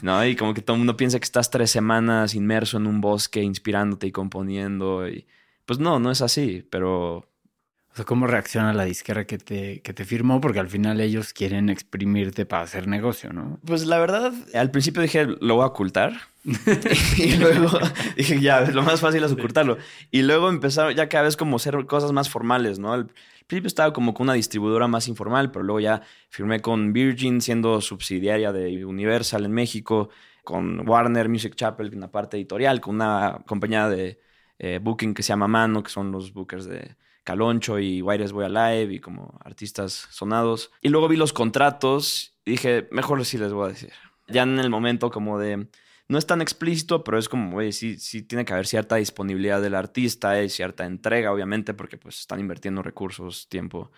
¿no? 0.02 0.24
Y 0.24 0.36
como 0.36 0.54
que 0.54 0.62
todo 0.62 0.76
el 0.76 0.78
mundo 0.78 0.96
piensa 0.96 1.18
que 1.18 1.24
estás 1.24 1.50
tres 1.50 1.72
semanas 1.72 2.36
inmerso 2.36 2.76
en 2.76 2.86
un 2.86 3.00
bosque 3.00 3.42
inspirándote 3.42 4.06
y 4.06 4.12
componiendo. 4.12 5.08
Y 5.08 5.26
pues 5.64 5.80
no, 5.80 5.98
no 5.98 6.12
es 6.12 6.22
así, 6.22 6.64
pero 6.70 7.16
o 7.16 7.96
sea, 7.96 8.04
¿cómo 8.04 8.28
reacciona 8.28 8.72
la 8.72 8.84
disquera 8.84 9.26
que 9.26 9.38
te, 9.38 9.80
que 9.80 9.92
te 9.92 10.04
firmó? 10.04 10.40
Porque 10.40 10.60
al 10.60 10.68
final 10.68 11.00
ellos 11.00 11.32
quieren 11.32 11.70
exprimirte 11.70 12.46
para 12.46 12.62
hacer 12.62 12.86
negocio, 12.86 13.32
¿no? 13.32 13.58
Pues 13.64 13.84
la 13.84 13.98
verdad, 13.98 14.32
al 14.54 14.70
principio 14.70 15.02
dije, 15.02 15.26
lo 15.40 15.56
voy 15.56 15.64
a 15.64 15.68
ocultar. 15.68 16.12
y 17.16 17.36
luego 17.36 17.78
dije, 18.16 18.40
ya, 18.40 18.60
lo 18.60 18.82
más 18.82 19.00
fácil 19.00 19.24
es 19.24 19.32
ocultarlo. 19.32 19.78
Y 20.10 20.22
luego 20.22 20.48
empezaron 20.48 20.94
ya 20.94 21.08
cada 21.08 21.24
vez 21.24 21.36
como 21.36 21.58
ser 21.58 21.86
cosas 21.86 22.12
más 22.12 22.30
formales, 22.30 22.78
¿no? 22.78 22.92
Al 22.92 23.08
principio 23.46 23.66
estaba 23.66 23.92
como 23.92 24.14
con 24.14 24.26
una 24.26 24.34
distribuidora 24.34 24.86
más 24.86 25.08
informal, 25.08 25.50
pero 25.50 25.64
luego 25.64 25.80
ya 25.80 26.02
firmé 26.28 26.60
con 26.60 26.92
Virgin, 26.92 27.40
siendo 27.40 27.80
subsidiaria 27.80 28.52
de 28.52 28.84
Universal 28.84 29.44
en 29.44 29.52
México, 29.52 30.08
con 30.44 30.88
Warner 30.88 31.28
Music 31.28 31.56
Chapel 31.56 31.92
en 31.92 32.00
la 32.00 32.12
parte 32.12 32.36
editorial, 32.36 32.80
con 32.80 32.94
una 32.94 33.40
compañía 33.46 33.88
de 33.88 34.20
eh, 34.60 34.78
booking 34.80 35.14
que 35.14 35.24
se 35.24 35.30
llama 35.30 35.48
Mano, 35.48 35.82
que 35.82 35.90
son 35.90 36.12
los 36.12 36.32
bookers 36.32 36.66
de 36.66 36.94
Caloncho 37.24 37.80
y 37.80 38.02
Wires 38.02 38.30
Boy 38.30 38.44
Alive 38.44 38.94
y 38.94 39.00
como 39.00 39.36
artistas 39.44 40.06
sonados. 40.10 40.70
Y 40.80 40.90
luego 40.90 41.08
vi 41.08 41.16
los 41.16 41.32
contratos 41.32 42.36
y 42.44 42.52
dije, 42.52 42.86
mejor 42.92 43.24
sí 43.24 43.36
les 43.36 43.52
voy 43.52 43.66
a 43.66 43.72
decir. 43.72 43.92
Ya 44.28 44.44
en 44.44 44.60
el 44.60 44.70
momento 44.70 45.10
como 45.10 45.38
de, 45.38 45.66
no 46.08 46.18
es 46.18 46.26
tan 46.26 46.40
explícito, 46.40 47.02
pero 47.04 47.18
es 47.18 47.28
como, 47.28 47.52
güey, 47.52 47.72
sí, 47.72 47.98
sí 47.98 48.22
tiene 48.22 48.44
que 48.44 48.52
haber 48.52 48.66
cierta 48.66 48.96
disponibilidad 48.96 49.60
del 49.60 49.74
artista 49.74 50.42
y 50.42 50.48
cierta 50.48 50.86
entrega, 50.86 51.32
obviamente, 51.32 51.74
porque 51.74 51.98
pues 51.98 52.20
están 52.20 52.40
invirtiendo 52.40 52.82
recursos, 52.82 53.48
tiempo. 53.48 53.90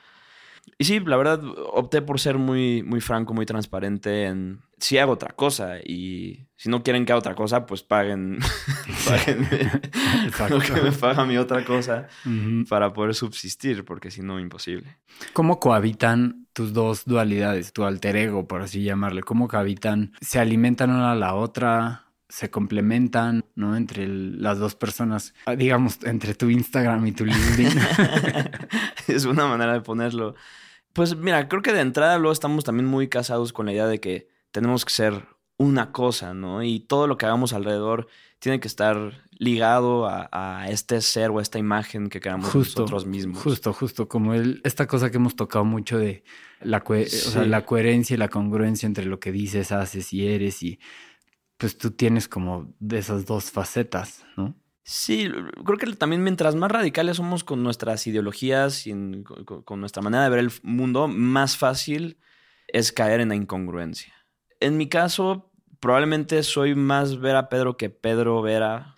Y 0.79 0.85
sí, 0.85 1.01
la 1.01 1.17
verdad, 1.17 1.43
opté 1.73 2.03
por 2.03 2.21
ser 2.21 2.39
muy, 2.39 2.83
muy 2.83 3.01
franco, 3.01 3.35
muy 3.35 3.47
transparente 3.47 4.25
en 4.25 4.61
si 4.79 4.99
hago 4.99 5.13
otra 5.13 5.35
cosa. 5.35 5.79
Y 5.85 6.49
si 6.57 6.69
no 6.69 6.83
quieren 6.83 7.05
que 7.05 7.13
haga 7.13 7.21
otra 7.21 7.35
cosa, 7.35 7.67
pues 7.67 7.83
paguen, 7.83 8.39
paguen 9.09 9.49
lo 10.51 10.59
que 10.61 10.73
me 10.83 10.93
paga 10.93 11.25
mi 11.25 11.37
otra 11.37 11.65
cosa 11.65 12.09
para 12.69 12.93
poder 12.93 13.15
subsistir, 13.15 13.85
porque 13.85 14.11
si 14.11 14.23
no, 14.23 14.41
imposible. 14.41 14.99
¿Cómo 15.33 15.61
cohabitan 15.61 16.47
tus 16.53 16.73
dos 16.73 17.05
dualidades, 17.05 17.73
tu 17.73 17.85
alter 17.85 18.17
ego, 18.17 18.47
por 18.47 18.63
así 18.63 18.83
llamarle? 18.83 19.23
¿Cómo 19.23 19.49
cohabitan? 19.49 20.13
¿Se 20.21 20.39
alimentan 20.39 20.91
una 20.91 21.13
a 21.13 21.17
la 21.17 21.35
otra? 21.35 22.05
se 22.29 22.51
complementan, 22.51 23.45
¿no? 23.55 23.75
Entre 23.75 24.07
las 24.07 24.59
dos 24.59 24.75
personas, 24.75 25.35
ah, 25.47 25.57
digamos, 25.57 25.99
entre 26.05 26.35
tu 26.35 26.51
Instagram 26.51 27.07
y 27.07 27.13
tu 27.13 27.25
LinkedIn. 27.25 27.71
es 29.09 29.25
una 29.25 29.47
manera 29.47 29.73
de 29.73 29.81
ponerlo. 29.81 30.35
Pues 30.93 31.17
mira, 31.17 31.49
creo 31.49 31.63
que 31.63 31.73
de 31.73 31.81
entrada 31.81 32.19
luego 32.19 32.33
estamos 32.33 32.65
también 32.65 32.87
muy 32.87 33.09
casados 33.09 33.53
con 33.53 33.67
la 33.67 33.73
idea 33.73 33.87
de 33.87 34.01
que 34.01 34.29
tenemos 34.51 34.85
que 34.85 34.93
ser 34.93 35.27
una 35.57 35.93
cosa, 35.93 36.35
¿no? 36.35 36.63
Y 36.63 36.81
todo 36.81 37.07
lo 37.07 37.17
que 37.17 37.27
hagamos 37.27 37.53
alrededor 37.53 38.07
tiene 38.39 38.61
que 38.61 38.69
estar 38.69 39.25
ligado 39.31 40.07
a, 40.09 40.67
este 40.69 41.01
ser 41.01 41.31
o 41.31 41.39
a 41.39 41.43
esta 41.43 41.59
imagen 41.59 42.09
que 42.09 42.21
creamos 42.21 42.55
nosotros 42.55 43.07
mismos. 43.07 43.43
Justo, 43.43 43.73
justo, 43.73 44.09
como 44.09 44.35
el, 44.35 44.61
esta 44.65 44.87
cosa 44.87 45.11
que 45.11 45.17
hemos 45.17 45.37
tocado 45.37 45.65
mucho 45.65 45.99
de 45.99 46.23
la, 46.61 46.85
la 47.47 47.67
coherencia 47.67 48.15
y 48.15 48.17
la 48.17 48.29
congruencia 48.29 48.87
entre 48.87 49.05
lo 49.05 49.19
que 49.19 49.33
dices, 49.33 49.73
haces 49.73 50.13
y 50.13 50.27
eres 50.27 50.63
y 50.63 50.79
pues 51.57 51.77
tú 51.77 51.91
tienes 51.91 52.29
como 52.29 52.73
de 52.79 52.99
esas 52.99 53.27
dos 53.27 53.51
facetas, 53.51 54.25
¿no? 54.37 54.55
Sí, 54.85 55.29
creo 55.67 55.77
que 55.77 55.93
también 55.97 56.23
mientras 56.23 56.55
más 56.55 56.73
radicales 56.73 57.19
somos 57.19 57.45
con 57.45 57.63
nuestras 57.63 58.07
ideologías 58.07 58.87
y 58.87 58.93
con, 59.45 59.81
nuestra 59.81 60.01
manera 60.01 60.25
de 60.25 60.31
ver 60.31 60.39
el 60.39 60.51
mundo, 60.63 61.09
más 61.09 61.59
fácil 61.59 62.19
es 62.69 62.91
caer 62.91 63.21
en 63.21 63.29
la 63.29 63.35
incongruencia. 63.35 64.15
En 64.61 64.77
mi 64.77 64.89
caso, 64.89 65.51
probablemente 65.81 66.43
soy 66.43 66.75
más 66.75 67.19
Vera 67.21 67.49
Pedro 67.49 67.77
que 67.77 67.91
Pedro 67.91 68.43
Vera. 68.43 68.97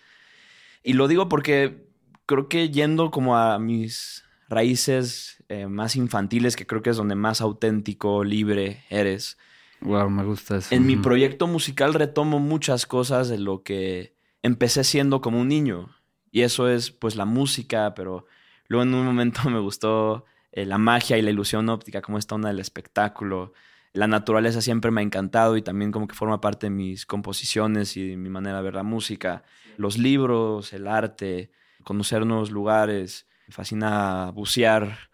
Y 0.83 0.93
lo 0.93 1.07
digo 1.07 1.29
porque 1.29 1.87
creo 2.25 2.49
que 2.49 2.69
yendo 2.69 3.11
como 3.11 3.37
a 3.37 3.59
mis 3.59 4.23
raíces 4.49 5.43
eh, 5.49 5.67
más 5.67 5.95
infantiles, 5.95 6.55
que 6.55 6.67
creo 6.67 6.81
que 6.81 6.89
es 6.89 6.97
donde 6.97 7.15
más 7.15 7.41
auténtico, 7.41 8.23
libre 8.23 8.83
eres, 8.89 9.37
Wow, 9.81 10.09
me 10.09 10.23
gusta 10.23 10.57
eso. 10.57 10.73
En 10.73 10.85
mi 10.85 10.95
proyecto 10.95 11.47
musical 11.47 11.93
retomo 11.95 12.39
muchas 12.39 12.85
cosas 12.85 13.29
de 13.29 13.39
lo 13.39 13.63
que 13.63 14.15
empecé 14.43 14.83
siendo 14.83 15.21
como 15.21 15.41
un 15.41 15.47
niño. 15.47 15.89
Y 16.31 16.41
eso 16.41 16.69
es 16.69 16.91
pues 16.91 17.15
la 17.15 17.25
música, 17.25 17.93
pero 17.95 18.27
luego 18.67 18.83
en 18.83 18.93
un 18.93 19.05
momento 19.05 19.41
me 19.49 19.59
gustó 19.59 20.25
eh, 20.51 20.65
la 20.65 20.77
magia 20.77 21.17
y 21.17 21.21
la 21.23 21.31
ilusión 21.31 21.67
óptica, 21.69 22.01
como 22.01 22.19
esta 22.19 22.35
onda 22.35 22.49
del 22.49 22.59
espectáculo. 22.59 23.53
La 23.93 24.07
naturaleza 24.07 24.61
siempre 24.61 24.91
me 24.91 25.01
ha 25.01 25.03
encantado 25.03 25.57
y 25.57 25.61
también 25.61 25.91
como 25.91 26.07
que 26.07 26.15
forma 26.15 26.39
parte 26.39 26.67
de 26.67 26.71
mis 26.71 27.05
composiciones 27.05 27.97
y 27.97 28.09
de 28.09 28.17
mi 28.17 28.29
manera 28.29 28.57
de 28.57 28.63
ver 28.63 28.75
la 28.75 28.83
música. 28.83 29.43
Los 29.77 29.97
libros, 29.97 30.73
el 30.73 30.87
arte, 30.87 31.51
conocer 31.83 32.25
nuevos 32.25 32.51
lugares, 32.51 33.27
me 33.47 33.53
fascina 33.53 34.31
bucear. 34.31 35.09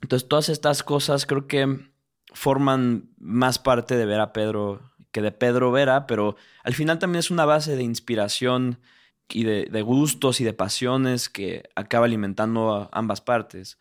Entonces 0.00 0.28
todas 0.28 0.48
estas 0.48 0.82
cosas 0.82 1.26
creo 1.26 1.46
que 1.46 1.90
forman 2.32 3.10
más 3.18 3.58
parte 3.58 3.96
de 3.96 4.06
Vera 4.06 4.32
Pedro 4.32 4.94
que 5.14 5.22
de 5.22 5.30
Pedro 5.30 5.70
Vera, 5.70 6.06
pero 6.06 6.36
al 6.64 6.74
final 6.74 6.98
también 6.98 7.20
es 7.20 7.30
una 7.30 7.44
base 7.44 7.76
de 7.76 7.84
inspiración 7.84 8.80
y 9.28 9.44
de, 9.44 9.82
gustos 9.82 10.40
y 10.40 10.44
de 10.44 10.52
pasiones 10.52 11.28
que 11.28 11.62
acaba 11.76 12.06
alimentando 12.06 12.74
a 12.74 12.88
ambas 12.92 13.20
partes. 13.20 13.78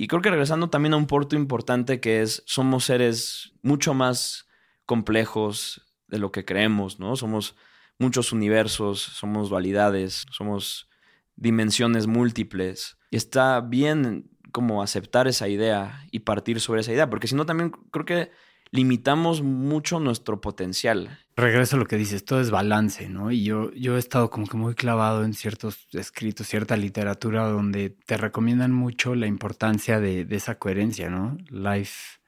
Y 0.00 0.06
creo 0.06 0.22
que 0.22 0.30
regresando 0.30 0.70
también 0.70 0.94
a 0.94 0.96
un 0.96 1.08
punto 1.08 1.34
importante 1.34 1.98
que 1.98 2.22
es, 2.22 2.44
somos 2.46 2.84
seres 2.84 3.52
mucho 3.62 3.94
más 3.94 4.46
complejos 4.86 5.90
de 6.06 6.20
lo 6.20 6.30
que 6.30 6.44
creemos, 6.44 7.00
¿no? 7.00 7.16
Somos 7.16 7.56
muchos 7.98 8.30
universos, 8.30 9.00
somos 9.00 9.50
dualidades, 9.50 10.24
somos 10.30 10.88
dimensiones 11.34 12.06
múltiples. 12.06 12.96
Y 13.10 13.16
está 13.16 13.60
bien 13.60 14.30
como 14.52 14.84
aceptar 14.84 15.26
esa 15.26 15.48
idea 15.48 16.06
y 16.12 16.20
partir 16.20 16.60
sobre 16.60 16.82
esa 16.82 16.92
idea, 16.92 17.10
porque 17.10 17.26
si 17.26 17.34
no 17.34 17.44
también 17.44 17.72
creo 17.90 18.04
que 18.04 18.30
limitamos 18.70 19.42
mucho 19.42 20.00
nuestro 20.00 20.40
potencial. 20.40 21.18
Regreso 21.36 21.76
a 21.76 21.78
lo 21.78 21.86
que 21.86 21.96
dices, 21.96 22.24
todo 22.24 22.40
es 22.40 22.50
balance, 22.50 23.08
¿no? 23.08 23.30
Y 23.30 23.44
yo, 23.44 23.72
yo 23.72 23.96
he 23.96 23.98
estado 23.98 24.30
como 24.30 24.46
que 24.46 24.56
muy 24.56 24.74
clavado 24.74 25.24
en 25.24 25.34
ciertos 25.34 25.88
escritos, 25.92 26.46
cierta 26.46 26.76
literatura 26.76 27.48
donde 27.48 27.90
te 27.90 28.16
recomiendan 28.16 28.72
mucho 28.72 29.14
la 29.14 29.26
importancia 29.26 30.00
de, 30.00 30.26
esa 30.30 30.58
coherencia, 30.58 31.08
¿no? 31.08 31.38
Life, 31.48 32.18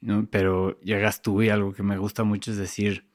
¿no? 0.00 0.26
Pero 0.30 0.80
llegas 0.80 1.22
tú 1.22 1.42
y 1.42 1.50
algo 1.50 1.72
que 1.72 1.82
me 1.82 1.98
gusta 1.98 2.24
mucho 2.24 2.50
es 2.50 2.56
decir, 2.56 3.06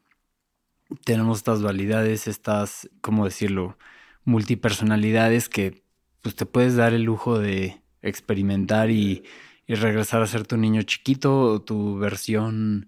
tenemos 1.04 1.40
estas 1.40 1.60
dualidades, 1.60 2.28
estas, 2.28 2.90
¿cómo 3.02 3.26
decirlo? 3.26 3.78
Multipersonalidades 4.24 5.50
que 5.50 5.84
pues 6.22 6.36
te 6.36 6.46
puedes 6.46 6.76
dar 6.76 6.94
el 6.94 7.04
lujo 7.04 7.40
de 7.40 7.82
experimentar 8.02 8.92
y, 8.92 9.24
regresar 9.68 10.22
a 10.22 10.28
ser 10.28 10.46
tu 10.46 10.58
niño 10.58 10.82
chiquito 10.84 11.40
o 11.42 11.62
tu 11.62 11.98
versión 11.98 12.88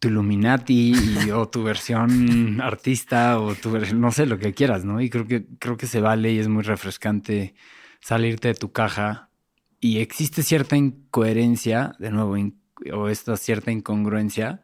tu 0.00 0.08
Illuminati 0.08 0.92
o 1.32 1.48
tu 1.48 1.62
versión 1.62 2.60
artista 2.62 3.40
o 3.40 3.54
tu 3.54 3.70
no 3.94 4.12
sé 4.12 4.26
lo 4.26 4.38
que 4.38 4.52
quieras, 4.52 4.84
¿no? 4.84 5.00
Y 5.00 5.08
creo 5.10 5.26
que 5.26 5.46
creo 5.58 5.76
que 5.76 5.86
se 5.86 6.00
vale 6.00 6.32
y 6.32 6.38
es 6.38 6.48
muy 6.48 6.62
refrescante 6.62 7.54
salirte 8.00 8.48
de 8.48 8.54
tu 8.54 8.72
caja 8.72 9.28
y 9.80 9.98
existe 9.98 10.42
cierta 10.42 10.76
incoherencia, 10.76 11.94
de 11.98 12.10
nuevo, 12.10 12.36
o 12.92 13.08
esta 13.08 13.36
cierta 13.36 13.70
incongruencia 13.70 14.62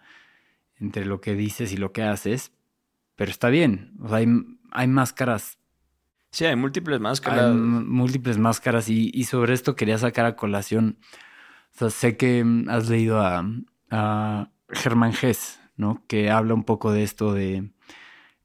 entre 0.78 1.04
lo 1.06 1.20
que 1.20 1.34
dices 1.34 1.72
y 1.72 1.76
lo 1.76 1.92
que 1.92 2.02
haces, 2.02 2.52
pero 3.16 3.30
está 3.30 3.48
bien, 3.48 3.92
o 4.00 4.08
sea, 4.08 4.18
hay, 4.18 4.26
hay 4.72 4.88
máscaras 4.88 5.58
Sí, 6.34 6.44
hay 6.46 6.56
múltiples 6.56 6.98
máscaras. 6.98 7.54
múltiples 7.54 8.38
máscaras 8.38 8.88
y, 8.88 9.22
sobre 9.22 9.54
esto 9.54 9.76
quería 9.76 9.98
sacar 9.98 10.26
a 10.26 10.34
colación 10.34 10.98
O 11.76 11.78
sea, 11.78 11.90
sé 11.90 12.16
que 12.16 12.42
mm, 12.42 12.68
has 12.70 12.88
leído 12.88 13.20
a, 13.20 13.48
a 13.92 14.50
Germán 14.68 15.12
Gess, 15.12 15.60
¿no? 15.76 16.02
Que 16.08 16.32
habla 16.32 16.54
un 16.54 16.64
poco 16.64 16.90
de 16.90 17.04
esto 17.04 17.32
de 17.32 17.70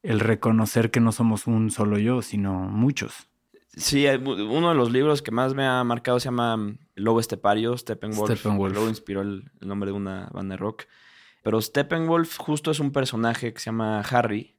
el 0.04 0.20
reconocer 0.20 0.92
que 0.92 1.00
no 1.00 1.12
somos 1.12 1.48
un 1.48 1.72
solo 1.72 1.98
yo, 1.98 2.22
sino 2.22 2.60
muchos. 2.60 3.28
Sí, 3.76 4.06
uno 4.08 4.70
de 4.70 4.76
los 4.76 4.92
libros 4.92 5.24
que 5.24 5.32
más 5.32 5.56
me 5.56 5.66
ha 5.66 5.84
marcado 5.84 6.20
se 6.20 6.26
llama 6.26 6.58
mm, 6.58 6.78
Lobo 6.94 7.20
Estepario, 7.20 7.76
Steppenwolf. 7.76 8.30
Steppenwolf. 8.30 8.72
Luego 8.72 8.88
inspiró 8.88 9.22
el, 9.22 9.50
nombre 9.62 9.90
de 9.90 9.98
una 9.98 10.30
banda 10.32 10.54
de 10.54 10.58
rock. 10.58 10.84
Pero 11.42 11.60
Steppenwolf 11.60 12.38
justo 12.38 12.70
es 12.70 12.80
un 12.80 12.92
personaje 12.92 13.52
que 13.52 13.60
se 13.60 13.66
llama 13.66 14.02
Harry. 14.02 14.58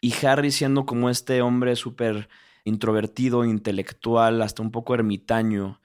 Y 0.00 0.12
Harry 0.26 0.50
siendo 0.50 0.84
como 0.84 1.10
este 1.10 1.42
hombre 1.42 1.76
súper 1.76 2.28
introvertido, 2.64 3.44
intelectual, 3.44 4.42
hasta 4.42 4.62
un 4.62 4.70
poco 4.70 4.94
ermitaño, 4.94 5.80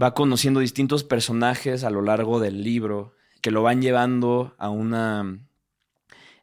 va 0.00 0.14
conociendo 0.14 0.60
distintos 0.60 1.04
personajes 1.04 1.84
a 1.84 1.90
lo 1.90 2.02
largo 2.02 2.40
del 2.40 2.62
libro 2.62 3.14
que 3.40 3.50
lo 3.50 3.62
van 3.62 3.82
llevando 3.82 4.54
a 4.58 4.70
una, 4.70 5.38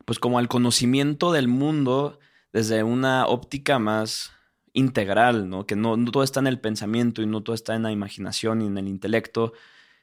pues 0.06 0.20
como 0.20 0.38
al 0.38 0.48
conocimiento 0.48 1.32
del 1.32 1.48
mundo 1.48 2.20
desde 2.51 2.84
una 2.84 3.25
óptica 3.25 3.79
más 3.79 4.32
integral, 4.74 5.50
¿no? 5.50 5.65
Que 5.65 5.75
no, 5.75 5.98
todo 6.12 6.24
está 6.24 6.39
en 6.39 6.48
el 6.48 6.60
pensamiento 6.60 7.22
y 7.22 7.25
no 7.25 7.41
todo 7.41 7.56
está 7.56 7.75
en 7.75 7.84
la 7.84 7.91
imaginación 7.91 8.62
y 8.62 8.68
en 8.68 8.77
el 8.77 8.88
intelecto, 8.88 9.53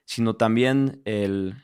sino 0.05 0.35
también 0.35 1.03
el, 1.05 1.55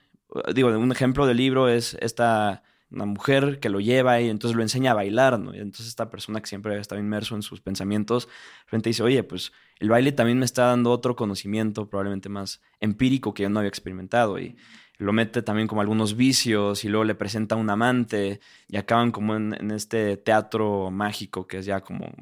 digo, 0.55 0.69
un 0.69 0.93
ejemplo 0.93 1.27
del 1.27 1.39
libro 1.39 1.69
es 1.69 1.97
esta, 2.01 2.63
una 2.93 3.07
mujer 3.07 3.59
que 3.61 3.69
lo 3.69 3.81
lleva 3.81 4.21
y 4.21 4.29
entonces 4.29 4.57
lo 4.57 4.63
enseña 4.63 4.93
a 4.93 4.95
bailar, 4.95 5.39
¿no? 5.39 5.55
Y 5.55 5.59
entonces 5.59 5.89
esta 5.89 6.11
persona 6.11 6.41
que 6.41 6.47
siempre 6.47 6.79
estado 6.79 7.01
inmerso 7.01 7.35
en 7.35 7.43
sus 7.43 7.61
pensamientos, 7.61 8.29
frente 8.67 8.91
dice, 8.91 9.03
oye, 9.03 9.23
pues 9.23 9.53
el 9.79 9.89
baile 9.89 10.13
también 10.13 10.39
me 10.39 10.45
está 10.45 10.67
dando 10.67 10.91
otro 10.91 11.17
conocimiento 11.17 11.89
probablemente 11.89 12.29
más 12.29 12.61
empírico 12.81 13.35
que 13.35 13.45
yo 13.45 13.51
no 13.51 13.61
había 13.61 13.69
experimentado 13.69 14.39
y 14.39 14.57
lo 14.99 15.13
mete 15.13 15.43
también 15.43 15.67
como 15.67 15.81
algunos 15.81 16.17
vicios 16.17 16.85
y 16.85 16.89
luego 16.89 17.05
le 17.05 17.15
presenta 17.15 17.55
a 17.55 17.59
un 17.59 17.71
amante 17.71 18.41
y 18.69 18.77
acaban 18.77 19.11
como 19.11 19.35
en, 19.35 19.55
en 19.59 19.71
este 19.71 20.17
teatro 20.17 20.91
mágico 20.91 21.47
que 21.47 21.59
es 21.59 21.67
ya 21.67 21.81
como 21.81 22.13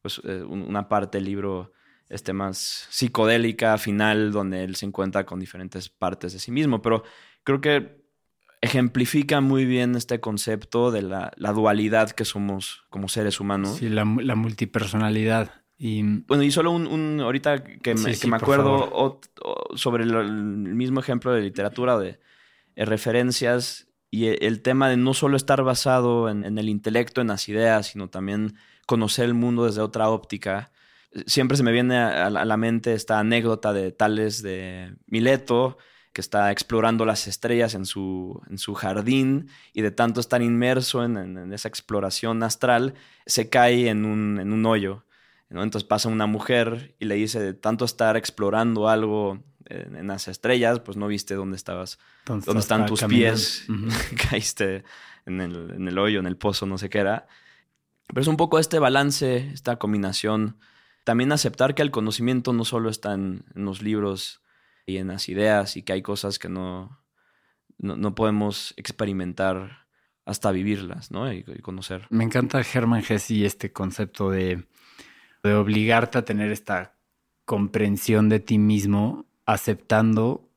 pues, 0.00 0.20
eh, 0.24 0.42
una 0.42 0.88
parte 0.88 1.18
del 1.18 1.26
libro 1.26 1.72
este, 2.08 2.32
más 2.32 2.88
psicodélica, 2.90 3.78
final, 3.78 4.32
donde 4.32 4.64
él 4.64 4.76
se 4.76 4.84
encuentra 4.84 5.24
con 5.24 5.40
diferentes 5.40 5.88
partes 5.88 6.34
de 6.34 6.38
sí 6.38 6.50
mismo. 6.50 6.82
Pero 6.82 7.04
creo 7.42 7.60
que 7.60 8.01
ejemplifica 8.62 9.40
muy 9.40 9.66
bien 9.66 9.96
este 9.96 10.20
concepto 10.20 10.90
de 10.90 11.02
la, 11.02 11.32
dualidad 11.52 12.10
que 12.12 12.24
somos 12.24 12.84
como 12.88 13.08
seres 13.08 13.40
humanos. 13.40 13.76
Sí, 13.76 13.88
la, 13.88 14.04
multipersonalidad. 14.04 15.62
Y... 15.76 16.02
Bueno, 16.02 16.44
y 16.44 16.50
solo 16.50 16.70
un, 16.70 17.20
ahorita 17.20 17.62
que 17.64 17.94
me, 17.94 18.16
que 18.16 18.28
me 18.28 18.36
acuerdo 18.36 19.20
sobre 19.74 20.04
el, 20.04 20.32
mismo 20.74 21.00
ejemplo 21.00 21.32
de 21.32 21.42
literatura, 21.42 21.98
de, 21.98 22.20
referencias 22.76 23.88
y 24.10 24.26
el, 24.26 24.62
tema 24.62 24.88
de 24.88 24.96
no 24.96 25.12
solo 25.12 25.36
estar 25.36 25.62
basado 25.62 26.30
en, 26.30 26.44
en, 26.44 26.56
el 26.56 26.68
intelecto, 26.68 27.20
en 27.20 27.26
las 27.28 27.48
ideas, 27.48 27.88
sino 27.88 28.08
también 28.08 28.54
conocer 28.86 29.24
el 29.24 29.34
mundo 29.34 29.66
desde 29.66 29.80
otra 29.80 30.08
óptica. 30.08 30.70
Siempre 31.26 31.56
se 31.56 31.62
me 31.62 31.72
viene 31.72 31.98
a, 31.98 32.30
la 32.30 32.56
mente 32.56 32.94
esta 32.94 33.18
anécdota 33.18 33.72
de 33.72 33.92
Tales 33.92 34.42
de 34.42 34.94
Mileto, 35.06 35.78
que 36.12 36.20
está 36.20 36.50
explorando 36.50 37.04
las 37.04 37.26
estrellas 37.26 37.74
en 37.74 37.86
su, 37.86 38.42
en 38.50 38.58
su 38.58 38.74
jardín 38.74 39.48
y 39.72 39.82
de 39.82 39.90
tanto 39.90 40.20
estar 40.20 40.42
inmerso 40.42 41.04
en, 41.04 41.52
esa 41.52 41.68
exploración 41.68 42.42
astral, 42.42 42.94
se 43.26 43.48
cae 43.48 43.88
en 43.88 44.04
un, 44.04 44.38
en 44.38 44.52
un 44.52 44.66
hoyo. 44.66 45.04
Entonces 45.48 45.84
pasa 45.84 46.08
una 46.08 46.26
mujer 46.26 46.94
y 46.98 47.04
le 47.04 47.14
dice, 47.14 47.38
de 47.38 47.52
tanto 47.52 47.84
estar 47.84 48.16
explorando 48.16 48.88
algo 48.88 49.42
en, 49.66 50.06
las 50.06 50.28
estrellas, 50.28 50.80
pues 50.80 50.96
no 50.96 51.06
viste 51.08 51.34
dónde 51.34 51.56
estabas, 51.56 51.98
dónde 52.26 52.60
están 52.60 52.86
tus 52.86 53.04
pies, 53.04 53.66
caíste 54.30 54.84
en 55.26 55.40
el, 55.40 55.72
en 55.76 55.88
el 55.88 55.98
hoyo, 55.98 56.20
en 56.20 56.26
el 56.26 56.36
pozo, 56.36 56.66
no 56.66 56.78
sé 56.78 56.88
qué 56.88 56.98
era. 56.98 57.26
Pero 58.08 58.20
es 58.20 58.28
un 58.28 58.36
poco 58.36 58.58
este 58.58 58.78
balance, 58.78 59.50
esta 59.52 59.76
combinación. 59.76 60.58
También 61.04 61.32
aceptar 61.32 61.74
que 61.74 61.82
el 61.82 61.90
conocimiento 61.90 62.52
no 62.52 62.64
solo 62.64 62.90
está 62.90 63.14
en, 63.14 63.44
los 63.54 63.82
libros 63.82 64.40
y 64.86 64.96
en 64.98 65.08
las 65.08 65.28
ideas 65.28 65.76
y 65.76 65.82
que 65.82 65.92
hay 65.92 66.02
cosas 66.02 66.38
que 66.38 66.48
no, 66.48 67.02
no, 67.78 68.14
podemos 68.14 68.74
experimentar 68.76 69.86
hasta 70.24 70.52
vivirlas 70.52 71.10
¿no? 71.10 71.32
y, 71.32 71.42
conocer. 71.62 72.06
Me 72.10 72.24
encanta 72.24 72.62
Germán 72.62 73.02
Hesse 73.08 73.32
y 73.32 73.44
este 73.44 73.72
concepto 73.72 74.30
de, 74.30 74.64
de 75.42 75.54
obligarte 75.54 76.18
a 76.18 76.24
tener 76.24 76.52
esta 76.52 76.96
comprensión 77.44 78.28
de 78.28 78.40
ti 78.40 78.58
mismo 78.58 79.26
aceptando 79.46 80.48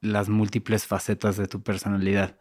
las 0.00 0.28
múltiples 0.28 0.86
facetas 0.86 1.36
de 1.36 1.46
tu 1.46 1.62
personalidad. 1.62 2.36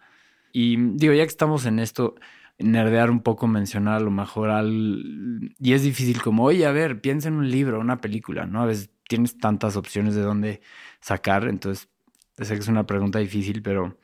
Y 0.51 0.77
digo, 0.77 1.13
ya 1.13 1.23
que 1.23 1.29
estamos 1.29 1.65
en 1.65 1.79
esto, 1.79 2.15
nerdear 2.59 3.11
un 3.11 3.21
poco, 3.21 3.47
mencionar 3.47 3.95
a 3.95 3.99
lo 3.99 4.11
mejor 4.11 4.49
al... 4.49 5.53
Y 5.59 5.73
es 5.73 5.83
difícil 5.83 6.21
como, 6.21 6.45
oye, 6.45 6.65
a 6.65 6.71
ver, 6.71 7.01
piensa 7.01 7.27
en 7.27 7.35
un 7.35 7.49
libro, 7.49 7.79
una 7.79 8.01
película, 8.01 8.45
¿no? 8.45 8.61
A 8.61 8.65
veces 8.65 8.89
tienes 9.07 9.37
tantas 9.37 9.75
opciones 9.75 10.15
de 10.15 10.21
dónde 10.21 10.61
sacar, 10.99 11.47
entonces 11.47 11.89
sé 12.37 12.53
que 12.53 12.59
es 12.59 12.67
una 12.67 12.85
pregunta 12.85 13.19
difícil, 13.19 13.61
pero 13.61 13.97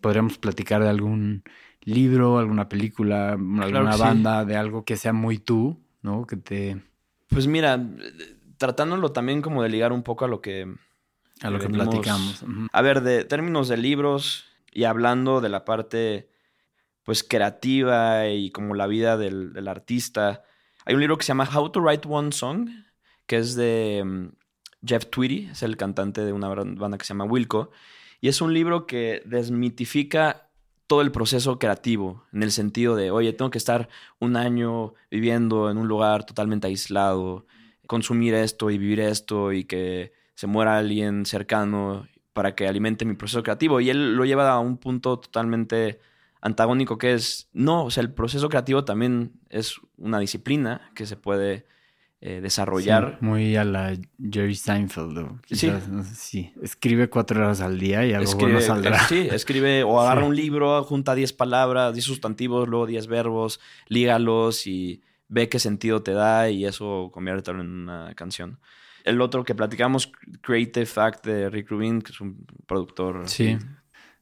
podríamos 0.00 0.38
platicar 0.38 0.82
de 0.82 0.88
algún 0.88 1.42
libro, 1.82 2.38
alguna 2.38 2.68
película, 2.68 3.32
alguna 3.32 3.96
banda, 3.96 4.44
de 4.44 4.56
algo 4.56 4.84
que 4.84 4.96
sea 4.96 5.12
muy 5.12 5.38
tú, 5.38 5.80
¿no? 6.02 6.26
Que 6.26 6.36
te... 6.36 6.82
Pues 7.28 7.46
mira, 7.46 7.80
tratándolo 8.58 9.12
también 9.12 9.42
como 9.42 9.62
de 9.62 9.68
ligar 9.68 9.92
un 9.92 10.02
poco 10.02 10.24
a 10.24 10.28
lo 10.28 10.40
que... 10.40 10.74
A 11.42 11.50
lo 11.50 11.58
que 11.58 11.68
platicamos. 11.68 12.44
A 12.72 12.82
ver, 12.82 13.02
de 13.02 13.24
términos 13.24 13.68
de 13.68 13.76
libros 13.76 14.46
y 14.72 14.84
hablando 14.84 15.40
de 15.40 15.48
la 15.50 15.64
parte 15.64 16.30
pues 17.06 17.22
creativa 17.22 18.28
y 18.28 18.50
como 18.50 18.74
la 18.74 18.88
vida 18.88 19.16
del, 19.16 19.68
artista. 19.68 20.42
Hay 20.84 20.94
un 20.94 21.00
libro 21.00 21.16
que 21.16 21.24
se 21.24 21.28
llama 21.28 21.48
How 21.48 21.70
to 21.70 21.80
Write 21.80 22.08
One 22.08 22.32
Song, 22.32 22.68
que 23.26 23.36
es 23.36 23.54
de 23.54 24.02
mm, 24.04 24.28
Jeff 24.86 25.06
Tweedy, 25.06 25.48
es 25.50 25.62
el 25.62 25.76
cantante 25.76 26.24
de 26.24 26.32
una 26.32 26.48
banda 26.48 26.98
que 26.98 27.04
se 27.04 27.14
llama 27.14 27.24
Wilco, 27.24 27.70
y 28.20 28.28
es 28.28 28.40
un 28.40 28.54
libro 28.54 28.86
que 28.86 29.22
desmitifica 29.24 30.48
todo 30.86 31.00
el 31.02 31.10
proceso 31.10 31.58
creativo, 31.58 32.24
en 32.32 32.42
el 32.42 32.52
sentido 32.52 32.94
de, 32.94 33.10
oye, 33.10 33.32
tengo 33.32 33.50
que 33.50 33.58
estar 33.58 33.88
un 34.20 34.36
año 34.36 34.94
viviendo 35.10 35.70
en 35.70 35.78
un 35.78 35.88
lugar 35.88 36.24
totalmente 36.24 36.68
aislado, 36.68 37.46
consumir 37.86 38.34
esto 38.34 38.70
y 38.70 38.78
vivir 38.78 39.00
esto 39.00 39.52
y 39.52 39.64
que 39.64 40.12
se 40.34 40.46
muera 40.46 40.78
alguien 40.78 41.26
cercano 41.26 42.06
para 42.32 42.54
que 42.54 42.68
alimente 42.68 43.04
mi 43.04 43.14
proceso 43.14 43.42
creativo. 43.42 43.80
Y 43.80 43.90
él 43.90 44.14
lo 44.14 44.24
lleva 44.24 44.52
a 44.52 44.60
un 44.60 44.76
punto 44.76 45.18
totalmente 45.18 45.98
antagónico 46.40 46.98
que 46.98 47.14
es, 47.14 47.48
no, 47.52 47.84
o 47.84 47.90
sea, 47.90 48.02
el 48.02 48.12
proceso 48.12 48.48
creativo 48.48 48.84
también 48.84 49.32
es 49.48 49.80
una 49.96 50.18
disciplina 50.18 50.90
que 50.94 51.06
se 51.06 51.16
puede 51.16 51.66
eh, 52.20 52.40
desarrollar. 52.40 53.18
muy 53.20 53.56
a 53.56 53.64
la 53.64 53.96
Jerry 54.18 54.54
Seinfeld. 54.54 55.40
sí. 55.50 55.70
sí. 56.14 56.52
Escribe 56.62 57.08
cuatro 57.08 57.40
horas 57.40 57.60
al 57.60 57.78
día 57.78 58.06
y 58.06 58.12
algo 58.14 58.30
escribe, 58.30 58.60
saldrá. 58.60 58.98
Sí, 59.06 59.28
escribe 59.32 59.84
o 59.84 60.00
agarra 60.00 60.24
un 60.24 60.34
libro, 60.34 60.82
junta 60.84 61.14
diez 61.14 61.32
palabras, 61.32 61.92
diez 61.92 62.04
sustantivos, 62.04 62.68
luego 62.68 62.86
diez 62.86 63.06
verbos, 63.06 63.60
lígalos 63.88 64.66
y 64.66 65.02
ve 65.28 65.48
qué 65.48 65.58
sentido 65.58 66.02
te 66.02 66.12
da 66.12 66.50
y 66.50 66.64
eso 66.64 67.10
conviértelo 67.12 67.60
en 67.60 67.70
una 67.70 68.14
canción. 68.14 68.58
El 69.04 69.20
otro 69.20 69.44
que 69.44 69.54
platicamos, 69.54 70.10
Creative 70.40 70.90
Act 70.96 71.24
de 71.24 71.48
Rick 71.48 71.70
Rubin, 71.70 72.02
que 72.02 72.10
es 72.10 72.20
un 72.20 72.44
productor. 72.66 73.28
Sí. 73.28 73.56